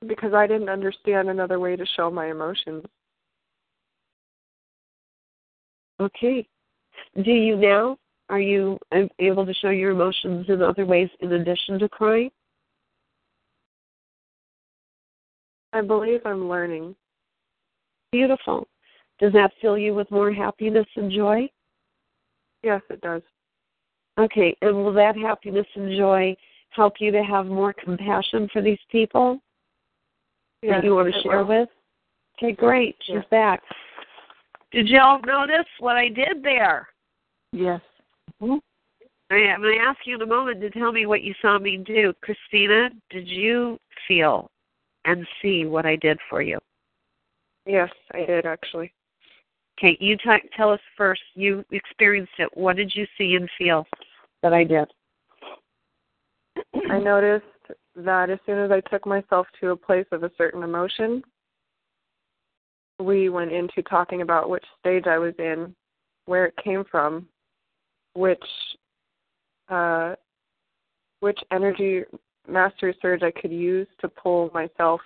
Because 0.06 0.34
I 0.34 0.46
didn't 0.46 0.68
understand 0.68 1.28
another 1.28 1.60
way 1.60 1.76
to 1.76 1.86
show 1.96 2.10
my 2.10 2.30
emotions. 2.30 2.84
Okay. 6.00 6.46
Do 7.22 7.30
you 7.30 7.56
now? 7.56 7.98
Are 8.28 8.40
you 8.40 8.78
able 9.18 9.44
to 9.44 9.54
show 9.54 9.70
your 9.70 9.90
emotions 9.90 10.46
in 10.48 10.62
other 10.62 10.86
ways 10.86 11.10
in 11.20 11.32
addition 11.32 11.78
to 11.78 11.88
crying? 11.88 12.30
I 15.72 15.80
believe 15.80 16.20
I'm 16.24 16.48
learning. 16.48 16.94
Beautiful. 18.10 18.68
Does 19.18 19.32
that 19.32 19.52
fill 19.60 19.78
you 19.78 19.94
with 19.94 20.10
more 20.10 20.32
happiness 20.32 20.86
and 20.96 21.10
joy? 21.10 21.48
Yes, 22.62 22.82
it 22.90 23.00
does. 23.00 23.22
Okay, 24.18 24.56
and 24.60 24.76
will 24.76 24.92
that 24.92 25.16
happiness 25.16 25.66
and 25.74 25.96
joy 25.96 26.36
help 26.70 26.94
you 27.00 27.10
to 27.10 27.22
have 27.22 27.46
more 27.46 27.72
compassion 27.72 28.48
for 28.52 28.60
these 28.60 28.78
people 28.90 29.40
yes, 30.62 30.74
that 30.76 30.84
you 30.84 30.94
want 30.94 31.12
to 31.12 31.20
share 31.22 31.44
will. 31.44 31.60
with? 31.60 31.68
Okay, 32.38 32.52
great. 32.52 32.96
She's 33.02 33.16
Yes. 33.16 33.24
back. 33.30 33.62
Did 34.70 34.88
y'all 34.88 35.20
notice 35.22 35.66
what 35.78 35.96
I 35.96 36.08
did 36.08 36.42
there? 36.42 36.88
Yes. 37.52 37.80
Mm-hmm. 38.42 38.58
I- 39.30 39.50
I'm 39.50 39.62
going 39.62 39.78
to 39.78 39.84
ask 39.84 39.98
you 40.06 40.16
in 40.16 40.22
a 40.22 40.26
moment 40.26 40.60
to 40.60 40.70
tell 40.70 40.92
me 40.92 41.06
what 41.06 41.22
you 41.22 41.34
saw 41.40 41.58
me 41.58 41.78
do. 41.78 42.12
Christina, 42.22 42.90
did 43.10 43.28
you 43.28 43.78
feel 44.08 44.50
and 45.04 45.26
see 45.40 45.64
what 45.64 45.86
I 45.86 45.96
did 45.96 46.18
for 46.28 46.42
you? 46.42 46.58
Yes, 47.66 47.90
I 48.12 48.24
did 48.24 48.46
actually. 48.46 48.92
Okay, 49.78 49.96
you 50.00 50.16
t- 50.16 50.48
tell 50.56 50.70
us 50.70 50.80
first. 50.96 51.22
You 51.34 51.64
experienced 51.70 52.32
it. 52.38 52.48
What 52.54 52.76
did 52.76 52.92
you 52.94 53.06
see 53.16 53.34
and 53.34 53.48
feel 53.56 53.86
that 54.42 54.52
I 54.52 54.64
did? 54.64 54.88
I 56.90 56.98
noticed 56.98 57.44
that 57.96 58.30
as 58.30 58.38
soon 58.46 58.58
as 58.58 58.70
I 58.70 58.80
took 58.80 59.06
myself 59.06 59.46
to 59.60 59.70
a 59.70 59.76
place 59.76 60.06
of 60.12 60.22
a 60.22 60.30
certain 60.36 60.62
emotion, 60.62 61.22
we 63.00 63.28
went 63.28 63.52
into 63.52 63.82
talking 63.82 64.22
about 64.22 64.50
which 64.50 64.64
stage 64.80 65.06
I 65.06 65.18
was 65.18 65.34
in, 65.38 65.74
where 66.26 66.46
it 66.46 66.54
came 66.62 66.84
from, 66.90 67.26
which 68.14 68.44
uh, 69.68 70.14
which 71.20 71.38
energy 71.50 72.02
mastery 72.48 72.96
surge 73.00 73.22
I 73.22 73.30
could 73.30 73.52
use 73.52 73.86
to 74.00 74.08
pull 74.08 74.50
myself 74.52 75.00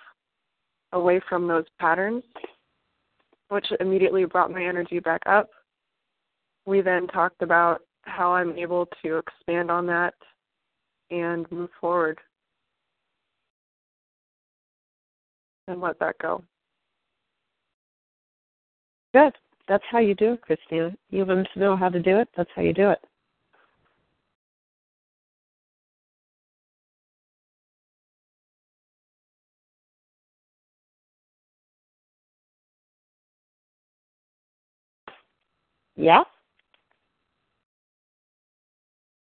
away 0.93 1.21
from 1.27 1.47
those 1.47 1.65
patterns, 1.79 2.23
which 3.49 3.65
immediately 3.79 4.25
brought 4.25 4.51
my 4.51 4.65
energy 4.65 4.99
back 4.99 5.21
up. 5.25 5.49
We 6.65 6.81
then 6.81 7.07
talked 7.07 7.41
about 7.41 7.81
how 8.01 8.33
I'm 8.33 8.57
able 8.57 8.87
to 9.03 9.17
expand 9.17 9.69
on 9.69 9.85
that 9.87 10.13
and 11.11 11.49
move 11.51 11.69
forward 11.79 12.19
and 15.67 15.81
let 15.81 15.99
that 15.99 16.17
go. 16.21 16.43
Good. 19.13 19.33
That's 19.67 19.83
how 19.91 19.99
you 19.99 20.15
do 20.15 20.33
it, 20.33 20.41
Christina. 20.41 20.95
You 21.09 21.25
to 21.25 21.59
know 21.59 21.75
how 21.75 21.89
to 21.89 21.99
do 21.99 22.19
it? 22.19 22.29
That's 22.37 22.49
how 22.55 22.61
you 22.61 22.73
do 22.73 22.89
it. 22.91 22.99
Yeah? 35.97 36.23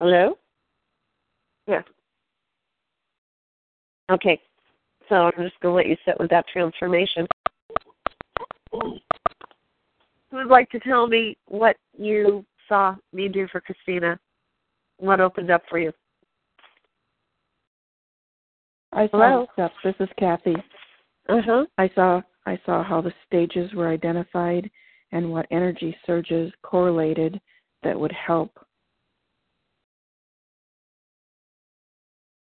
Hello? 0.00 0.36
Yes. 1.68 1.84
Okay. 4.10 4.40
So 5.08 5.14
I'm 5.14 5.32
just 5.38 5.58
going 5.60 5.72
to 5.72 5.76
let 5.76 5.86
you 5.86 5.96
sit 6.04 6.18
with 6.18 6.30
that 6.30 6.46
transformation. 6.52 7.26
Who 8.72 8.98
would 10.32 10.48
like 10.48 10.68
to 10.70 10.80
tell 10.80 11.06
me 11.06 11.36
what 11.46 11.76
you 11.96 12.44
saw 12.68 12.96
me 13.12 13.28
do 13.28 13.46
for 13.52 13.60
Christina? 13.60 14.18
What 14.98 15.20
opened 15.20 15.50
up 15.50 15.62
for 15.70 15.78
you? 15.78 15.92
I 18.92 19.06
saw 19.08 19.18
Hello? 19.18 19.46
the 19.56 19.68
steps. 19.68 19.76
This 19.84 19.94
is 20.00 20.12
Kathy. 20.18 20.56
Uh 21.28 21.40
huh. 21.44 21.66
I 21.78 21.90
saw 21.94 22.20
I 22.46 22.58
saw 22.66 22.82
how 22.82 23.00
the 23.00 23.12
stages 23.26 23.72
were 23.74 23.88
identified 23.88 24.70
and 25.12 25.30
what 25.30 25.46
energy 25.50 25.96
surges 26.06 26.52
correlated 26.62 27.40
that 27.82 27.98
would 27.98 28.12
help 28.12 28.50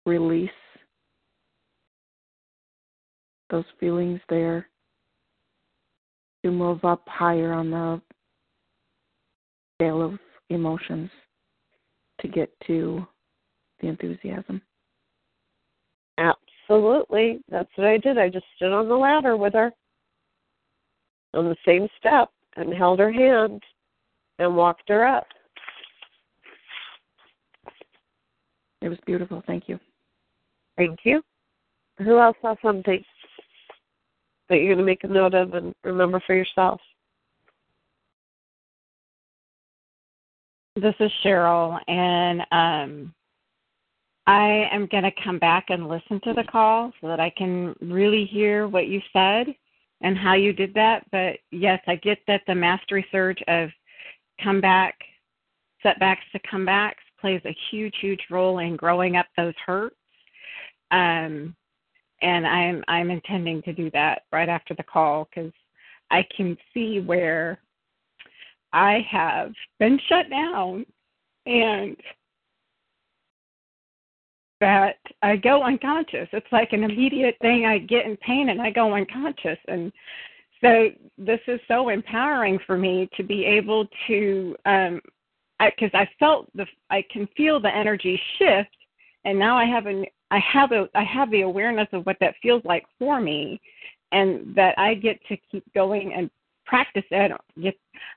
release 0.07 0.51
those 3.51 3.65
feelings 3.79 4.21
there 4.29 4.69
to 6.45 6.51
move 6.51 6.85
up 6.85 7.03
higher 7.07 7.53
on 7.53 7.71
the 7.71 8.01
scale 9.77 10.03
of 10.03 10.19
emotions 10.51 11.11
to 12.21 12.29
get 12.29 12.51
to 12.67 13.07
the 13.81 13.89
enthusiasm. 13.89 14.61
Absolutely. 16.19 17.41
That's 17.49 17.71
what 17.77 17.87
I 17.87 17.99
did. 17.99 18.19
I 18.19 18.29
just 18.29 18.47
stood 18.57 18.73
on 18.73 18.89
the 18.89 18.95
ladder 18.95 19.37
with 19.37 19.55
her 19.55 19.73
on 21.35 21.47
the 21.47 21.57
same 21.67 21.89
step 21.99 22.31
and 22.57 22.73
held 22.73 22.99
her 22.99 23.13
hand 23.13 23.63
and 24.39 24.57
walked 24.57 24.89
her 24.89 25.07
up. 25.07 25.27
It 28.81 28.89
was 28.89 28.99
beautiful. 29.07 29.43
Thank 29.47 29.69
you. 29.69 29.79
Thank 30.77 31.01
you. 31.05 31.23
Who 31.99 32.19
else 32.19 32.37
saw 32.43 32.57
something 32.63 33.05
that 34.49 34.57
you're 34.57 34.75
going 34.75 34.79
to 34.79 34.85
make 34.85 35.05
a 35.05 35.09
note 35.09 35.35
of 35.35 35.55
and 35.55 35.75
remember 35.85 36.21
for 36.27 36.35
yourself? 36.35 36.81
This 40.75 40.95
is 41.01 41.13
Cheryl, 41.23 41.79
and 41.87 42.41
um, 42.51 43.15
I 44.27 44.69
am 44.73 44.87
going 44.87 45.03
to 45.03 45.13
come 45.23 45.39
back 45.39 45.67
and 45.69 45.87
listen 45.87 46.19
to 46.25 46.33
the 46.33 46.45
call 46.51 46.93
so 47.01 47.09
that 47.09 47.21
I 47.21 47.31
can 47.31 47.75
really 47.83 48.25
hear 48.25 48.67
what 48.67 48.89
you 48.89 49.01
said 49.13 49.49
and 50.03 50.19
how 50.19 50.35
you 50.35 50.53
did 50.53 50.75
that. 50.75 51.05
But 51.11 51.39
yes, 51.51 51.81
I 51.87 51.97
get 51.97 52.19
that 52.27 52.43
the 52.47 52.55
mastery 52.55 53.07
surge 53.11 53.43
of 53.49 53.71
comeback, 54.43 54.95
setbacks 55.83 56.25
to 56.33 56.41
comebacks 56.41 56.95
plays 57.21 57.41
a 57.45 57.57
huge, 57.71 57.95
huge 58.01 58.21
role 58.31 58.59
in 58.59 58.77
growing 58.77 59.17
up 59.17 59.27
those 59.37 59.55
hurts. 59.65 59.97
Um, 60.91 61.57
and 62.21 62.47
I'm 62.47 62.85
I'm 62.89 63.11
intending 63.11 63.63
to 63.63 63.73
do 63.73 63.91
that 63.93 64.23
right 64.33 64.49
after 64.49 64.75
the 64.75 64.83
call 64.83 65.29
because 65.29 65.53
I 66.11 66.25
can 66.37 66.57
see 66.75 67.01
where 67.01 67.61
I 68.73 69.05
have 69.11 69.53
been 69.79 69.99
shut 70.09 70.31
down 70.31 70.85
and 71.47 71.97
that 74.63 74.99
I 75.23 75.35
go 75.35 75.65
unconscious. 75.65 76.29
It's 76.33 76.53
like 76.53 76.73
an 76.73 76.85
immediate 76.85 77.37
thing. 77.43 77.67
I 77.67 77.79
get 77.79 78.07
in 78.07 78.17
pain 78.19 78.51
and 78.51 78.63
I 78.63 78.71
go 78.71 78.95
unconscious. 78.95 79.59
And 79.67 79.93
so 80.63 80.89
this 81.19 81.41
is 81.49 81.59
so 81.67 81.89
empowering 81.89 82.61
for 82.65 82.79
me 82.79 83.11
to 83.17 83.25
be 83.25 83.45
able 83.45 83.89
to, 84.07 84.55
um, 84.65 85.01
because 85.59 85.91
I, 85.95 86.03
I 86.03 86.11
felt 86.21 86.49
the, 86.55 86.65
I 86.91 87.05
can 87.13 87.29
feel 87.37 87.59
the 87.59 87.75
energy 87.75 88.21
shift, 88.39 88.77
and 89.25 89.37
now 89.37 89.59
I 89.59 89.65
have 89.65 89.87
an, 89.87 90.05
I 90.31 90.39
have 90.39 90.71
a, 90.71 90.89
I 90.95 91.03
have 91.03 91.29
the 91.33 91.43
awareness 91.43 91.89
of 91.93 92.07
what 92.07 92.17
that 92.21 92.35
feels 92.41 92.63
like 92.65 92.85
for 93.01 93.21
me, 93.21 93.61
and 94.13 94.55
that 94.55 94.79
I 94.79 94.95
get 94.95 95.19
to 95.27 95.37
keep 95.51 95.65
going 95.75 96.13
and 96.15 96.31
practice 96.67 97.05
it. 97.11 97.33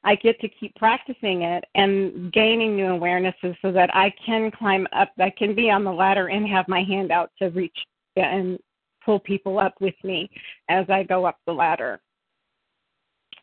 I 0.03 0.15
get 0.15 0.39
to 0.41 0.49
keep 0.49 0.75
practicing 0.75 1.43
it 1.43 1.63
and 1.75 2.31
gaining 2.31 2.75
new 2.75 2.87
awarenesses 2.87 3.55
so 3.61 3.71
that 3.71 3.89
I 3.93 4.13
can 4.25 4.51
climb 4.51 4.87
up. 4.93 5.11
I 5.19 5.29
can 5.29 5.55
be 5.55 5.69
on 5.69 5.83
the 5.83 5.91
ladder 5.91 6.27
and 6.27 6.47
have 6.47 6.67
my 6.67 6.83
hand 6.83 7.11
out 7.11 7.31
to 7.39 7.49
reach 7.49 7.77
and 8.15 8.57
pull 9.03 9.19
people 9.19 9.59
up 9.59 9.75
with 9.81 9.95
me 10.03 10.29
as 10.69 10.85
I 10.89 11.03
go 11.03 11.25
up 11.25 11.37
the 11.45 11.53
ladder. 11.53 11.99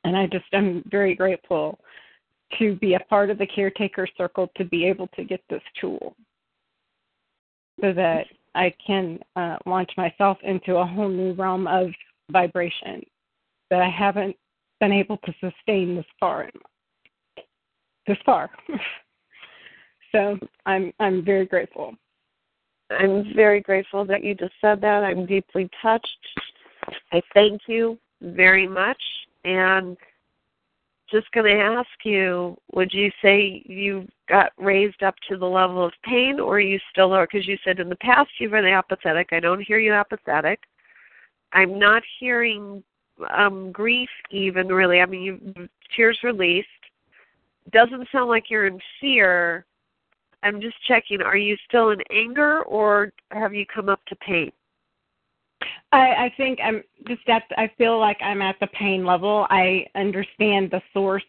And 0.05 0.16
I 0.16 0.26
just 0.26 0.46
am 0.53 0.82
very 0.90 1.14
grateful 1.14 1.78
to 2.59 2.74
be 2.76 2.94
a 2.94 3.00
part 3.00 3.30
of 3.30 3.38
the 3.38 3.46
caretaker 3.46 4.07
circle 4.16 4.50
to 4.57 4.64
be 4.64 4.84
able 4.86 5.09
to 5.09 5.24
get 5.24 5.40
this 5.48 5.62
tool 5.80 6.14
so 7.80 7.92
that 7.92 8.26
I 8.55 8.74
can 8.84 9.18
uh, 9.36 9.57
launch 9.64 9.90
myself 9.96 10.38
into 10.42 10.76
a 10.76 10.86
whole 10.86 11.09
new 11.09 11.32
realm 11.32 11.66
of 11.66 11.88
vibration 12.30 13.03
that 13.70 13.80
I 13.80 13.88
haven't 13.88 14.36
been 14.82 14.92
able 14.92 15.16
to 15.18 15.32
sustain 15.40 15.94
this 15.94 16.04
far. 16.18 16.50
This 18.08 18.18
far. 18.26 18.50
so 20.12 20.36
I'm 20.66 20.92
I'm 20.98 21.24
very 21.24 21.46
grateful. 21.46 21.94
I'm 22.90 23.32
very 23.32 23.60
grateful 23.60 24.04
that 24.06 24.24
you 24.24 24.34
just 24.34 24.54
said 24.60 24.80
that. 24.80 25.04
I'm 25.04 25.24
deeply 25.24 25.70
touched. 25.80 26.26
I 27.12 27.22
thank 27.32 27.62
you 27.68 27.96
very 28.20 28.66
much. 28.66 29.00
And 29.44 29.96
just 31.12 31.30
going 31.30 31.46
to 31.46 31.62
ask 31.62 31.88
you 32.04 32.56
would 32.74 32.92
you 32.92 33.12
say 33.22 33.62
you 33.64 34.08
got 34.28 34.50
raised 34.58 35.04
up 35.04 35.14
to 35.28 35.36
the 35.36 35.46
level 35.46 35.84
of 35.86 35.92
pain, 36.04 36.40
or 36.40 36.58
you 36.58 36.80
still 36.90 37.12
are? 37.12 37.28
Because 37.30 37.46
you 37.46 37.56
said 37.62 37.78
in 37.78 37.88
the 37.88 37.96
past 37.96 38.30
you've 38.40 38.50
been 38.50 38.64
apathetic. 38.64 39.28
I 39.30 39.38
don't 39.38 39.62
hear 39.62 39.78
you 39.78 39.92
apathetic. 39.92 40.58
I'm 41.52 41.78
not 41.78 42.02
hearing 42.18 42.82
um 43.30 43.72
grief 43.72 44.10
even 44.30 44.68
really. 44.68 45.00
I 45.00 45.06
mean, 45.06 45.22
you 45.22 45.68
tears 45.96 46.18
released. 46.22 46.68
Doesn't 47.72 48.08
sound 48.10 48.28
like 48.28 48.50
you're 48.50 48.66
in 48.66 48.80
fear. 49.00 49.64
I'm 50.42 50.60
just 50.60 50.76
checking. 50.88 51.22
Are 51.22 51.36
you 51.36 51.56
still 51.68 51.90
in 51.90 52.00
anger, 52.10 52.62
or 52.62 53.12
have 53.30 53.54
you 53.54 53.64
come 53.72 53.88
up 53.88 54.00
to 54.06 54.16
pain? 54.16 54.50
I, 55.92 55.98
I 55.98 56.34
think 56.36 56.58
I'm 56.62 56.82
just 57.06 57.28
at. 57.28 57.44
I 57.56 57.70
feel 57.78 57.98
like 58.00 58.18
I'm 58.22 58.42
at 58.42 58.56
the 58.60 58.66
pain 58.68 59.04
level. 59.04 59.46
I 59.50 59.86
understand 59.94 60.70
the 60.70 60.82
source, 60.92 61.22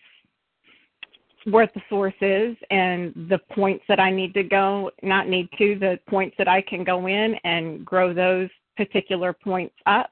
where 1.46 1.70
the 1.76 1.82
source 1.90 2.14
is, 2.22 2.58
and 2.72 3.14
the 3.30 3.40
points 3.52 3.84
that 3.88 4.00
I 4.00 4.10
need 4.10 4.34
to 4.34 4.44
go. 4.44 4.90
Not 5.04 5.28
need 5.28 5.50
to 5.58 5.78
the 5.80 6.00
points 6.10 6.36
that 6.40 6.48
I 6.48 6.62
can 6.62 6.84
go 6.84 7.08
in 7.08 7.36
and 7.44 7.86
grow 7.86 8.14
those 8.14 8.50
particular 8.76 9.34
points 9.34 9.76
up, 9.86 10.10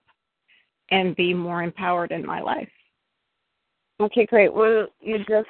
and 0.92 1.16
be 1.16 1.34
more 1.34 1.64
empowered 1.64 2.12
in 2.12 2.26
my 2.26 2.42
life. 2.42 2.70
Okay, 4.00 4.26
great. 4.26 4.54
Well, 4.54 4.88
you 5.00 5.20
just 5.20 5.48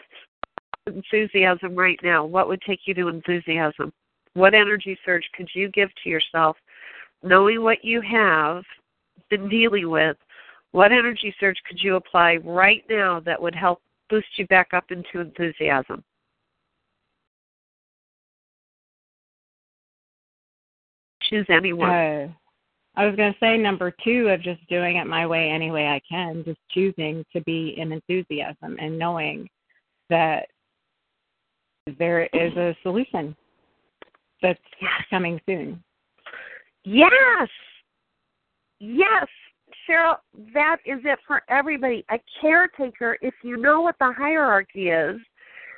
enthusiasm 0.87 1.75
right 1.75 1.99
now. 2.03 2.25
What 2.25 2.47
would 2.47 2.61
take 2.61 2.81
you 2.85 2.93
to 2.95 3.07
enthusiasm? 3.07 3.91
What 4.33 4.53
energy 4.53 4.97
surge 5.05 5.27
could 5.35 5.49
you 5.53 5.69
give 5.69 5.89
to 6.03 6.09
yourself, 6.09 6.57
knowing 7.23 7.63
what 7.63 7.83
you 7.83 8.01
have 8.01 8.63
been 9.29 9.49
dealing 9.49 9.89
with? 9.89 10.17
What 10.71 10.91
energy 10.91 11.35
surge 11.39 11.57
could 11.67 11.81
you 11.81 11.95
apply 11.95 12.37
right 12.43 12.83
now 12.89 13.19
that 13.21 13.41
would 13.41 13.55
help 13.55 13.81
boost 14.09 14.27
you 14.37 14.47
back 14.47 14.69
up 14.73 14.85
into 14.89 15.19
enthusiasm? 15.19 16.03
Choose 21.29 21.45
anyone. 21.49 21.89
Uh, 21.89 22.27
I 22.95 23.05
was 23.05 23.15
going 23.15 23.31
to 23.31 23.39
say 23.39 23.57
number 23.57 23.93
two 24.03 24.27
of 24.29 24.41
just 24.41 24.65
doing 24.67 24.97
it 24.97 25.07
my 25.07 25.25
way 25.25 25.49
any 25.49 25.71
way 25.71 25.87
I 25.87 26.01
can, 26.09 26.43
just 26.43 26.59
choosing 26.71 27.25
to 27.33 27.41
be 27.41 27.75
in 27.77 27.91
enthusiasm 27.91 28.77
and 28.79 28.99
knowing 28.99 29.49
that 30.09 30.47
there 31.97 32.23
is 32.25 32.55
a 32.57 32.75
solution 32.83 33.35
that's 34.41 34.59
yes. 34.81 34.91
coming 35.09 35.39
soon. 35.45 35.81
Yes. 36.83 37.47
Yes. 38.79 39.27
Cheryl, 39.89 40.17
that 40.53 40.77
is 40.85 40.99
it 41.05 41.19
for 41.25 41.43
everybody. 41.49 42.03
A 42.11 42.19
caretaker, 42.39 43.17
if 43.21 43.33
you 43.43 43.57
know 43.57 43.81
what 43.81 43.95
the 43.99 44.11
hierarchy 44.15 44.89
is, 44.89 45.19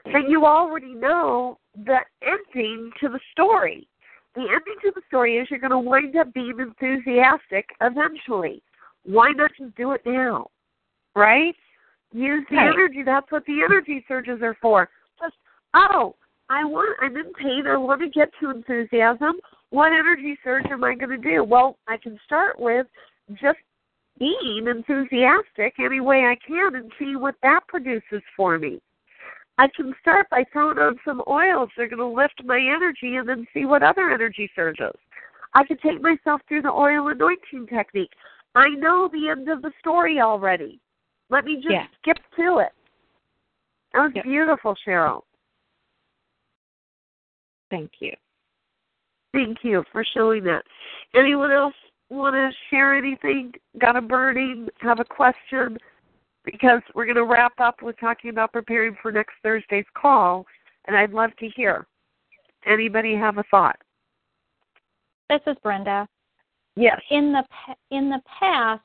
then 0.05 0.23
you 0.27 0.45
already 0.45 0.93
know 0.93 1.57
the 1.85 1.99
ending 2.21 2.91
to 2.99 3.09
the 3.09 3.19
story. 3.31 3.87
The 4.35 4.41
ending 4.41 4.77
to 4.83 4.91
the 4.95 5.01
story 5.07 5.37
is 5.37 5.47
you're 5.49 5.59
going 5.59 5.71
to 5.71 5.79
wind 5.79 6.15
up 6.15 6.33
being 6.33 6.57
enthusiastic 6.59 7.69
eventually. 7.81 8.63
Why 9.03 9.31
not 9.31 9.51
just 9.57 9.75
do 9.75 9.91
it 9.91 10.01
now? 10.05 10.47
Right? 11.15 11.55
Use 12.11 12.45
the 12.49 12.57
right. 12.57 12.73
energy. 12.73 13.03
That's 13.03 13.31
what 13.31 13.45
the 13.45 13.61
energy 13.63 14.03
surges 14.07 14.41
are 14.41 14.57
for. 14.61 14.89
Just, 15.19 15.35
oh, 15.73 16.15
I 16.49 16.63
want, 16.63 16.97
I'm 17.01 17.15
in 17.15 17.31
pain. 17.33 17.65
I 17.67 17.77
want 17.77 18.01
to 18.01 18.09
get 18.09 18.29
to 18.39 18.49
enthusiasm. 18.49 19.33
What 19.69 19.91
energy 19.91 20.37
surge 20.43 20.65
am 20.71 20.83
I 20.83 20.95
going 20.95 21.09
to 21.09 21.17
do? 21.17 21.43
Well, 21.43 21.77
I 21.87 21.97
can 21.97 22.19
start 22.25 22.59
with 22.59 22.87
just 23.41 23.57
being 24.19 24.67
enthusiastic 24.67 25.73
any 25.79 25.99
way 25.99 26.25
I 26.25 26.37
can 26.45 26.75
and 26.75 26.91
see 26.99 27.15
what 27.15 27.35
that 27.41 27.61
produces 27.67 28.21
for 28.37 28.59
me. 28.59 28.79
I 29.57 29.67
can 29.75 29.93
start 30.01 30.27
by 30.31 30.43
throwing 30.51 30.79
on 30.79 30.99
some 31.05 31.21
oils. 31.27 31.69
They're 31.77 31.89
going 31.89 31.99
to 31.99 32.07
lift 32.07 32.41
my 32.43 32.57
energy 32.57 33.17
and 33.17 33.27
then 33.27 33.47
see 33.53 33.65
what 33.65 33.83
other 33.83 34.09
energy 34.09 34.49
surges. 34.55 34.95
I 35.53 35.63
can 35.63 35.77
take 35.77 36.01
myself 36.01 36.41
through 36.47 36.63
the 36.63 36.71
oil 36.71 37.09
anointing 37.09 37.67
technique. 37.67 38.11
I 38.55 38.69
know 38.69 39.09
the 39.11 39.29
end 39.29 39.49
of 39.49 39.61
the 39.61 39.71
story 39.79 40.19
already. 40.19 40.79
Let 41.29 41.45
me 41.45 41.55
just 41.55 41.69
yeah. 41.69 41.85
skip 42.01 42.17
to 42.37 42.59
it. 42.59 42.71
That 43.93 43.99
was 43.99 44.11
yep. 44.15 44.23
beautiful, 44.23 44.75
Cheryl. 44.87 45.21
Thank 47.69 47.91
you. 47.99 48.13
Thank 49.33 49.59
you 49.63 49.83
for 49.91 50.03
showing 50.13 50.43
that. 50.45 50.63
Anyone 51.15 51.51
else 51.51 51.73
want 52.09 52.35
to 52.35 52.51
share 52.69 52.95
anything? 52.95 53.51
Got 53.79 53.95
a 53.95 54.01
burning? 54.01 54.69
Have 54.81 54.99
a 54.99 55.05
question? 55.05 55.77
Because 56.45 56.81
we're 56.93 57.05
going 57.05 57.15
to 57.15 57.25
wrap 57.25 57.53
up 57.59 57.81
with 57.81 57.97
talking 57.99 58.29
about 58.29 58.51
preparing 58.51 58.95
for 59.01 59.11
next 59.11 59.33
Thursday's 59.43 59.85
call, 59.95 60.45
and 60.85 60.95
I'd 60.95 61.11
love 61.11 61.31
to 61.39 61.47
hear. 61.55 61.87
Anybody 62.65 63.15
have 63.15 63.37
a 63.37 63.43
thought? 63.49 63.77
This 65.29 65.41
is 65.47 65.55
Brenda. 65.63 66.07
Yes. 66.75 66.99
In 67.11 67.31
the 67.31 67.43
in 67.91 68.09
the 68.09 68.21
past, 68.39 68.81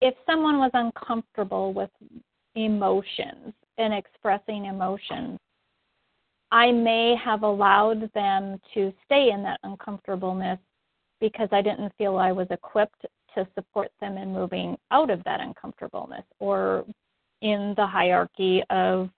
if 0.00 0.14
someone 0.26 0.58
was 0.58 0.70
uncomfortable 0.74 1.72
with 1.72 1.90
emotions 2.54 3.52
and 3.78 3.92
expressing 3.92 4.66
emotions, 4.66 5.38
I 6.50 6.72
may 6.72 7.14
have 7.22 7.42
allowed 7.42 8.10
them 8.14 8.60
to 8.74 8.92
stay 9.04 9.30
in 9.30 9.42
that 9.42 9.60
uncomfortableness 9.64 10.58
because 11.20 11.48
I 11.52 11.62
didn't 11.62 11.92
feel 11.98 12.16
I 12.16 12.32
was 12.32 12.46
equipped 12.50 13.04
to 13.34 13.46
support 13.54 13.90
them 14.00 14.16
in 14.16 14.32
moving 14.32 14.76
out 14.90 15.10
of 15.10 15.22
that 15.24 15.40
uncomfortableness 15.40 16.24
or 16.38 16.84
in 17.42 17.74
the 17.76 17.86
hierarchy 17.86 18.62
of 18.70 19.10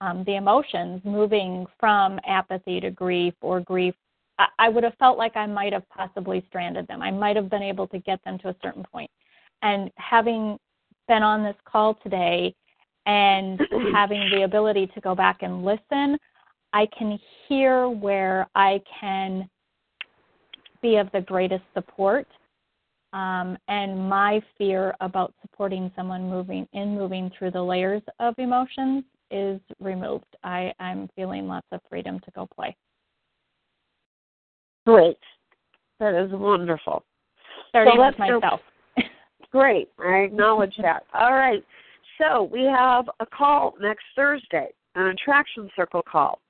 um, 0.00 0.24
the 0.24 0.36
emotions, 0.36 1.00
moving 1.04 1.66
from 1.78 2.18
apathy 2.26 2.80
to 2.80 2.90
grief 2.90 3.34
or 3.40 3.60
grief. 3.60 3.94
I, 4.38 4.46
I 4.58 4.68
would 4.68 4.84
have 4.84 4.94
felt 4.98 5.18
like 5.18 5.36
I 5.36 5.46
might 5.46 5.72
have 5.72 5.88
possibly 5.88 6.44
stranded 6.48 6.86
them. 6.86 7.02
I 7.02 7.10
might 7.10 7.36
have 7.36 7.50
been 7.50 7.62
able 7.62 7.86
to 7.88 7.98
get 7.98 8.22
them 8.24 8.38
to 8.38 8.48
a 8.48 8.56
certain 8.62 8.84
point. 8.92 9.10
And 9.62 9.90
having 9.96 10.58
been 11.08 11.22
on 11.22 11.42
this 11.42 11.56
call 11.64 11.94
today 12.02 12.54
and 13.06 13.60
having 13.92 14.30
the 14.30 14.42
ability 14.42 14.88
to 14.88 15.00
go 15.00 15.14
back 15.14 15.42
and 15.42 15.64
listen, 15.64 16.18
I 16.72 16.86
can 16.98 17.18
hear 17.48 17.88
where 17.88 18.48
I 18.54 18.82
can 19.00 19.48
be 20.82 20.96
of 20.96 21.10
the 21.12 21.22
greatest 21.22 21.64
support. 21.74 22.26
Um, 23.12 23.56
and 23.68 24.08
my 24.08 24.40
fear 24.58 24.94
about 25.00 25.32
supporting 25.40 25.90
someone 25.96 26.28
moving 26.28 26.68
in 26.72 26.94
moving 26.94 27.30
through 27.38 27.52
the 27.52 27.62
layers 27.62 28.02
of 28.18 28.34
emotions 28.38 29.04
is 29.30 29.60
removed. 29.80 30.26
I, 30.44 30.72
I'm 30.80 31.08
feeling 31.16 31.46
lots 31.46 31.66
of 31.72 31.80
freedom 31.88 32.20
to 32.20 32.30
go 32.32 32.48
play. 32.54 32.76
Great. 34.86 35.18
That 35.98 36.14
is 36.14 36.30
wonderful. 36.32 37.04
Starting 37.70 37.94
so 37.96 38.06
with 38.06 38.18
myself. 38.18 38.60
Great. 39.50 39.88
I 39.98 40.18
acknowledge 40.18 40.76
that. 40.82 41.04
All 41.14 41.32
right. 41.32 41.64
So 42.18 42.44
we 42.44 42.62
have 42.64 43.08
a 43.20 43.26
call 43.26 43.74
next 43.80 44.04
Thursday, 44.14 44.68
an 44.94 45.06
attraction 45.06 45.70
circle 45.76 46.02
call. 46.02 46.40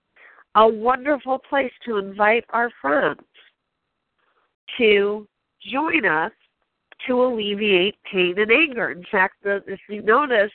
A 0.54 0.66
wonderful 0.66 1.38
place 1.38 1.72
to 1.84 1.98
invite 1.98 2.44
our 2.50 2.70
friends 2.80 3.20
to 4.78 5.26
join 5.70 6.06
us 6.06 6.32
to 7.06 7.22
alleviate 7.22 7.96
pain 8.10 8.34
and 8.38 8.50
anger. 8.50 8.90
In 8.90 9.04
fact, 9.10 9.42
the, 9.42 9.62
if 9.66 9.80
you 9.88 10.02
notice, 10.02 10.52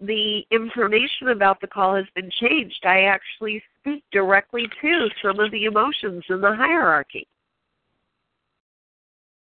the 0.00 0.42
information 0.50 1.28
about 1.28 1.60
the 1.60 1.66
call 1.66 1.94
has 1.94 2.06
been 2.14 2.30
changed. 2.40 2.84
I 2.84 3.02
actually 3.02 3.62
speak 3.80 4.02
directly 4.12 4.68
to 4.80 5.08
some 5.22 5.40
of 5.40 5.50
the 5.50 5.64
emotions 5.64 6.24
in 6.28 6.40
the 6.40 6.54
hierarchy. 6.54 7.26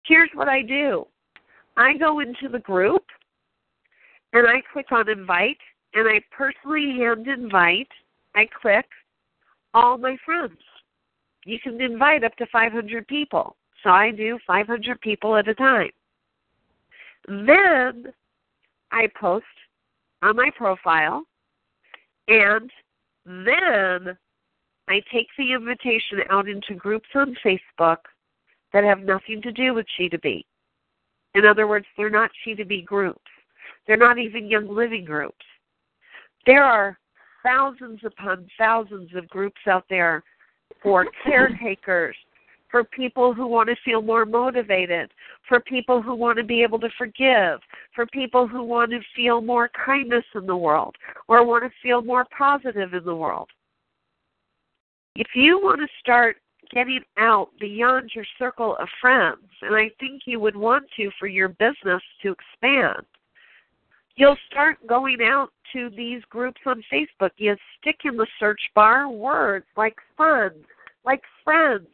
Here's 0.03 0.29
what 0.33 0.47
I 0.47 0.61
do 0.61 1.07
I 1.77 1.97
go 1.97 2.19
into 2.19 2.47
the 2.49 2.59
group 2.59 3.03
and 4.33 4.47
I 4.47 4.61
click 4.71 4.91
on 4.91 5.09
invite 5.09 5.57
and 5.93 6.07
I 6.07 6.21
personally 6.31 6.95
hand 6.97 7.27
invite. 7.27 7.87
I 8.35 8.47
click 8.61 8.85
all 9.73 9.97
my 9.97 10.17
friends. 10.25 10.59
You 11.45 11.59
can 11.59 11.79
invite 11.81 12.23
up 12.23 12.35
to 12.37 12.45
500 12.51 13.07
people. 13.07 13.55
So 13.83 13.89
I 13.89 14.11
do 14.11 14.39
500 14.45 14.99
people 15.01 15.35
at 15.35 15.47
a 15.47 15.53
time. 15.53 15.91
Then 17.27 18.13
I 18.91 19.07
post 19.19 19.45
on 20.21 20.35
my 20.35 20.49
profile 20.55 21.23
and 22.27 22.69
then 23.25 24.17
I 24.87 25.01
take 25.11 25.27
the 25.37 25.53
invitation 25.53 26.19
out 26.29 26.47
into 26.47 26.75
groups 26.75 27.09
on 27.15 27.35
Facebook 27.43 27.97
that 28.73 28.83
have 28.83 28.99
nothing 28.99 29.41
to 29.41 29.51
do 29.51 29.73
with 29.73 29.85
Chi 29.97 30.07
to 30.07 30.19
Be. 30.19 30.45
In 31.33 31.45
other 31.45 31.67
words, 31.67 31.85
they're 31.97 32.09
not 32.09 32.31
Chi 32.43 32.53
to 32.53 32.65
Be 32.65 32.81
groups. 32.81 33.19
They're 33.87 33.97
not 33.97 34.17
even 34.17 34.47
Young 34.47 34.67
Living 34.67 35.05
groups. 35.05 35.45
There 36.45 36.63
are 36.63 36.97
thousands 37.43 37.99
upon 38.05 38.47
thousands 38.57 39.09
of 39.15 39.27
groups 39.29 39.61
out 39.67 39.85
there 39.89 40.23
for 40.81 41.07
caretakers, 41.25 42.15
for 42.75 42.83
people 42.83 43.33
who 43.33 43.47
want 43.47 43.69
to 43.69 43.75
feel 43.85 44.01
more 44.01 44.25
motivated, 44.25 45.09
for 45.47 45.61
people 45.61 46.01
who 46.01 46.13
want 46.13 46.37
to 46.37 46.43
be 46.43 46.61
able 46.61 46.77
to 46.77 46.89
forgive, 46.97 47.61
for 47.95 48.05
people 48.07 48.49
who 48.49 48.61
want 48.61 48.91
to 48.91 48.99
feel 49.15 49.39
more 49.39 49.69
kindness 49.85 50.25
in 50.35 50.45
the 50.45 50.57
world 50.57 50.93
or 51.29 51.45
want 51.45 51.63
to 51.63 51.69
feel 51.81 52.01
more 52.01 52.25
positive 52.37 52.93
in 52.93 53.05
the 53.05 53.15
world. 53.15 53.47
If 55.15 55.27
you 55.35 55.57
want 55.63 55.79
to 55.79 55.87
start 56.01 56.35
getting 56.69 56.99
out 57.17 57.47
beyond 57.61 58.11
your 58.13 58.25
circle 58.37 58.75
of 58.75 58.89
friends, 58.99 59.47
and 59.61 59.73
I 59.73 59.89
think 59.97 60.23
you 60.25 60.41
would 60.41 60.57
want 60.57 60.83
to 60.97 61.09
for 61.17 61.27
your 61.27 61.47
business 61.47 62.01
to 62.23 62.33
expand. 62.33 63.05
You'll 64.17 64.35
start 64.51 64.85
going 64.85 65.19
out 65.23 65.51
to 65.71 65.89
these 65.91 66.23
groups 66.29 66.59
on 66.65 66.83
Facebook. 66.91 67.31
You 67.37 67.55
stick 67.79 67.99
in 68.03 68.17
the 68.17 68.27
search 68.37 68.59
bar 68.75 69.07
words 69.07 69.65
like 69.77 69.95
fun, 70.17 70.51
like 71.05 71.21
friends, 71.41 71.87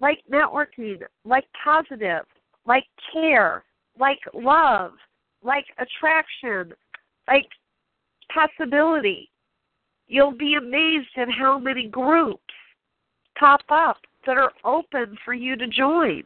like 0.00 0.22
networking, 0.30 1.02
like 1.24 1.44
positive, 1.62 2.24
like 2.66 2.84
care, 3.12 3.64
like 3.98 4.20
love, 4.34 4.92
like 5.42 5.66
attraction, 5.78 6.72
like 7.26 7.46
possibility. 8.32 9.30
You'll 10.06 10.36
be 10.36 10.54
amazed 10.54 11.08
at 11.16 11.28
how 11.30 11.58
many 11.58 11.88
groups 11.88 12.42
pop 13.38 13.62
up 13.68 13.98
that 14.26 14.36
are 14.36 14.52
open 14.64 15.16
for 15.24 15.34
you 15.34 15.56
to 15.56 15.66
join. 15.68 16.22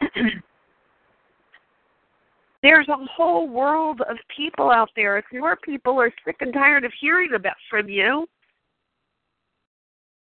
There's 2.62 2.88
a 2.88 2.96
whole 3.16 3.48
world 3.48 4.00
of 4.08 4.16
people 4.36 4.70
out 4.70 4.90
there. 4.96 5.16
If 5.16 5.26
your 5.30 5.56
people 5.56 6.00
are 6.00 6.12
sick 6.24 6.36
and 6.40 6.52
tired 6.52 6.84
of 6.84 6.92
hearing 7.00 7.34
about 7.34 7.54
from 7.70 7.88
you, 7.88 8.28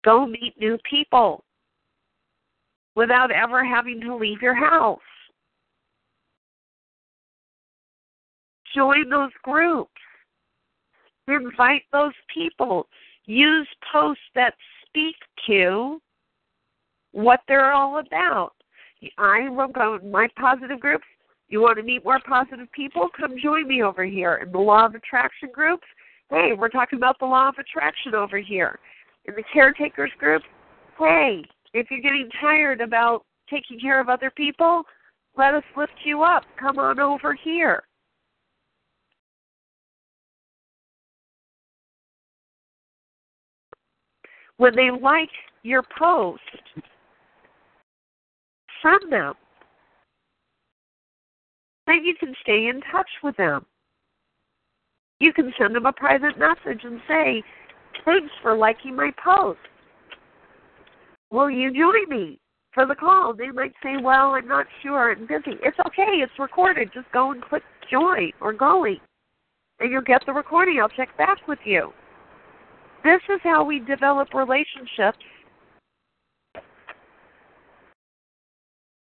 go 0.06 0.26
meet 0.26 0.54
new 0.60 0.78
people 0.90 1.44
without 2.96 3.32
ever 3.32 3.66
having 3.66 4.00
to 4.02 4.16
leave 4.16 4.42
your 4.42 4.56
house. 4.56 5.00
Join 8.74 9.10
those 9.10 9.32
groups. 9.44 9.92
Invite 11.28 11.84
those 11.92 12.14
people. 12.34 12.88
Use 13.26 13.68
posts 13.92 14.22
that 14.36 14.54
speak 14.86 15.16
to 15.48 16.00
what 17.12 17.40
they're 17.48 17.74
all 17.74 18.00
about. 18.00 18.52
I 19.18 19.50
will 19.50 19.68
go 19.68 20.00
my 20.04 20.28
positive 20.40 20.80
groups. 20.80 21.06
You 21.48 21.62
want 21.62 21.78
to 21.78 21.84
meet 21.84 22.04
more 22.04 22.20
positive 22.28 22.72
people? 22.72 23.08
Come 23.18 23.36
join 23.42 23.68
me 23.68 23.82
over 23.82 24.04
here. 24.04 24.42
In 24.46 24.52
the 24.52 24.60
law 24.60 24.86
of 24.86 24.96
attraction 24.96 25.50
groups, 25.54 25.88
hey, 26.30 26.52
we're 26.58 26.70
talking 26.70 26.98
about 26.98 27.18
the 27.20 27.26
law 27.26 27.50
of 27.50 27.56
attraction 27.58 28.16
over 28.16 28.38
here. 28.38 28.80
In 29.28 29.36
the 29.36 29.44
caretakers 29.52 30.12
group, 30.20 30.44
hey, 31.00 31.44
if 31.74 31.88
you're 31.90 32.02
getting 32.02 32.30
tired 32.40 32.80
about 32.80 33.26
taking 33.50 33.80
care 33.80 34.00
of 34.00 34.10
other 34.10 34.32
people, 34.32 34.84
let 35.38 35.54
us 35.54 35.64
lift 35.76 35.94
you 36.04 36.24
up. 36.24 36.44
Come 36.60 36.80
on 36.80 37.00
over 37.00 37.34
here. 37.34 37.84
When 44.58 44.76
they 44.76 44.90
like 44.90 45.30
your 45.64 45.84
post, 45.98 46.42
send 48.82 49.12
them. 49.12 49.34
Then 51.88 52.04
you 52.06 52.16
can 52.16 52.34
stay 52.42 52.68
in 52.68 52.82
touch 52.92 53.10
with 53.22 53.36
them. 53.38 53.66
You 55.20 55.34
can 55.34 55.54
send 55.58 55.76
them 55.76 55.86
a 55.86 55.94
private 55.94 56.38
message 56.38 56.84
and 56.84 57.00
say, 57.08 57.44
Thanks 58.04 58.32
for 58.42 58.56
liking 58.56 58.96
my 58.96 59.12
post. 59.24 59.60
Will 61.32 61.50
you 61.50 61.72
join 61.72 62.10
me 62.10 62.40
for 62.74 62.86
the 62.86 62.96
call? 62.96 63.34
They 63.34 63.50
might 63.50 63.74
say, 63.82 63.98
Well, 64.02 64.36
I'm 64.36 64.48
not 64.48 64.66
sure, 64.82 65.12
I'm 65.12 65.26
busy. 65.28 65.58
It's 65.64 65.78
okay, 65.88 66.22
it's 66.22 66.38
recorded. 66.40 66.92
Just 66.94 67.12
go 67.12 67.32
and 67.32 67.42
click 67.42 67.64
join 67.90 68.32
or 68.42 68.54
going. 68.54 69.00
And 69.80 69.92
you'll 69.92 70.02
get 70.02 70.22
the 70.26 70.34
recording. 70.34 70.80
I'll 70.80 70.90
check 70.90 71.16
back 71.18 71.48
with 71.48 71.60
you. 71.66 71.92
This 73.04 73.22
is 73.30 73.40
how 73.44 73.64
we 73.64 73.80
develop 73.80 74.34
relationships 74.34 75.20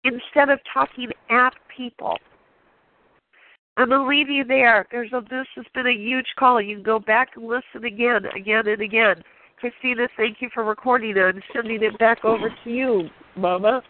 instead 0.04 0.50
of 0.50 0.60
talking 0.72 1.10
at 1.30 1.54
people. 1.74 2.16
I'm 3.78 3.90
gonna 3.90 4.08
leave 4.08 4.28
you 4.28 4.44
there. 4.44 4.88
There's 4.90 5.12
a 5.12 5.20
this 5.30 5.46
has 5.54 5.64
been 5.72 5.86
a 5.86 5.92
huge 5.92 6.26
call. 6.36 6.60
You 6.60 6.76
can 6.76 6.82
go 6.82 6.98
back 6.98 7.30
and 7.36 7.46
listen 7.46 7.84
again, 7.84 8.26
again 8.36 8.66
and 8.66 8.82
again. 8.82 9.22
Christina, 9.60 10.08
thank 10.16 10.38
you 10.40 10.48
for 10.52 10.64
recording 10.64 11.10
it 11.10 11.18
and 11.18 11.42
sending 11.54 11.82
it 11.84 11.96
back 11.98 12.24
over 12.24 12.48
to 12.64 12.70
you, 12.70 13.08
Mama. 13.36 13.82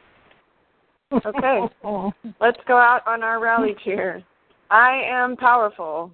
Okay. 1.10 1.60
Let's 2.40 2.60
go 2.66 2.76
out 2.76 3.00
on 3.06 3.22
our 3.22 3.40
rally 3.40 3.74
cheer. 3.82 4.22
I 4.70 5.02
am 5.06 5.36
powerful. 5.36 6.12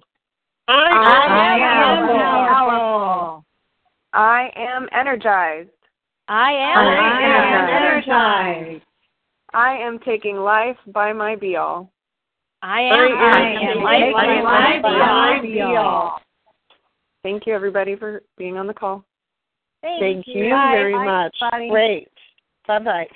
I, 0.69 0.73
I 0.73 1.55
am 1.57 2.09
am 2.09 2.47
powerful. 2.47 3.45
I 4.13 4.49
am 4.55 4.87
energized. 4.97 5.69
I 6.29 6.51
am, 6.51 6.77
I 6.77 7.21
am 7.21 7.83
energized. 7.83 8.85
I 9.53 9.75
am 9.75 9.99
taking 9.99 10.37
life 10.37 10.77
by 10.87 11.11
my 11.11 11.35
be 11.35 11.57
all. 11.57 11.91
I 12.67 12.81
am, 12.81 13.17
I 13.19 13.51
am 13.61 13.83
life 13.83 14.11
by 14.11 14.41
my 14.41 14.81
my 14.81 15.39
be 15.39 15.53
be 15.53 15.61
all. 15.61 15.77
all. 15.77 16.21
Thank 17.21 17.45
you, 17.45 17.53
everybody, 17.53 17.95
for 17.95 18.23
being 18.39 18.57
on 18.57 18.65
the 18.65 18.73
call. 18.73 19.05
Thank 19.83 20.25
you 20.25 20.49
Bye. 20.49 20.71
very 20.71 20.93
Bye, 20.93 21.05
much. 21.05 21.37
everybody. 21.39 21.69
Great. 21.69 22.07
Bye 22.67 22.79
bye. 22.79 23.07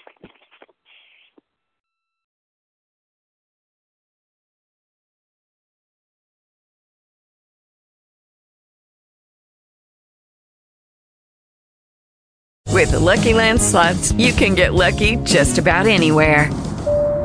With 12.72 12.92
the 12.92 13.00
Lucky 13.00 13.34
Land 13.34 13.60
slots, 13.60 14.12
you 14.12 14.32
can 14.32 14.54
get 14.54 14.76
lucky 14.76 15.16
just 15.24 15.58
about 15.58 15.88
anywhere. 15.88 16.52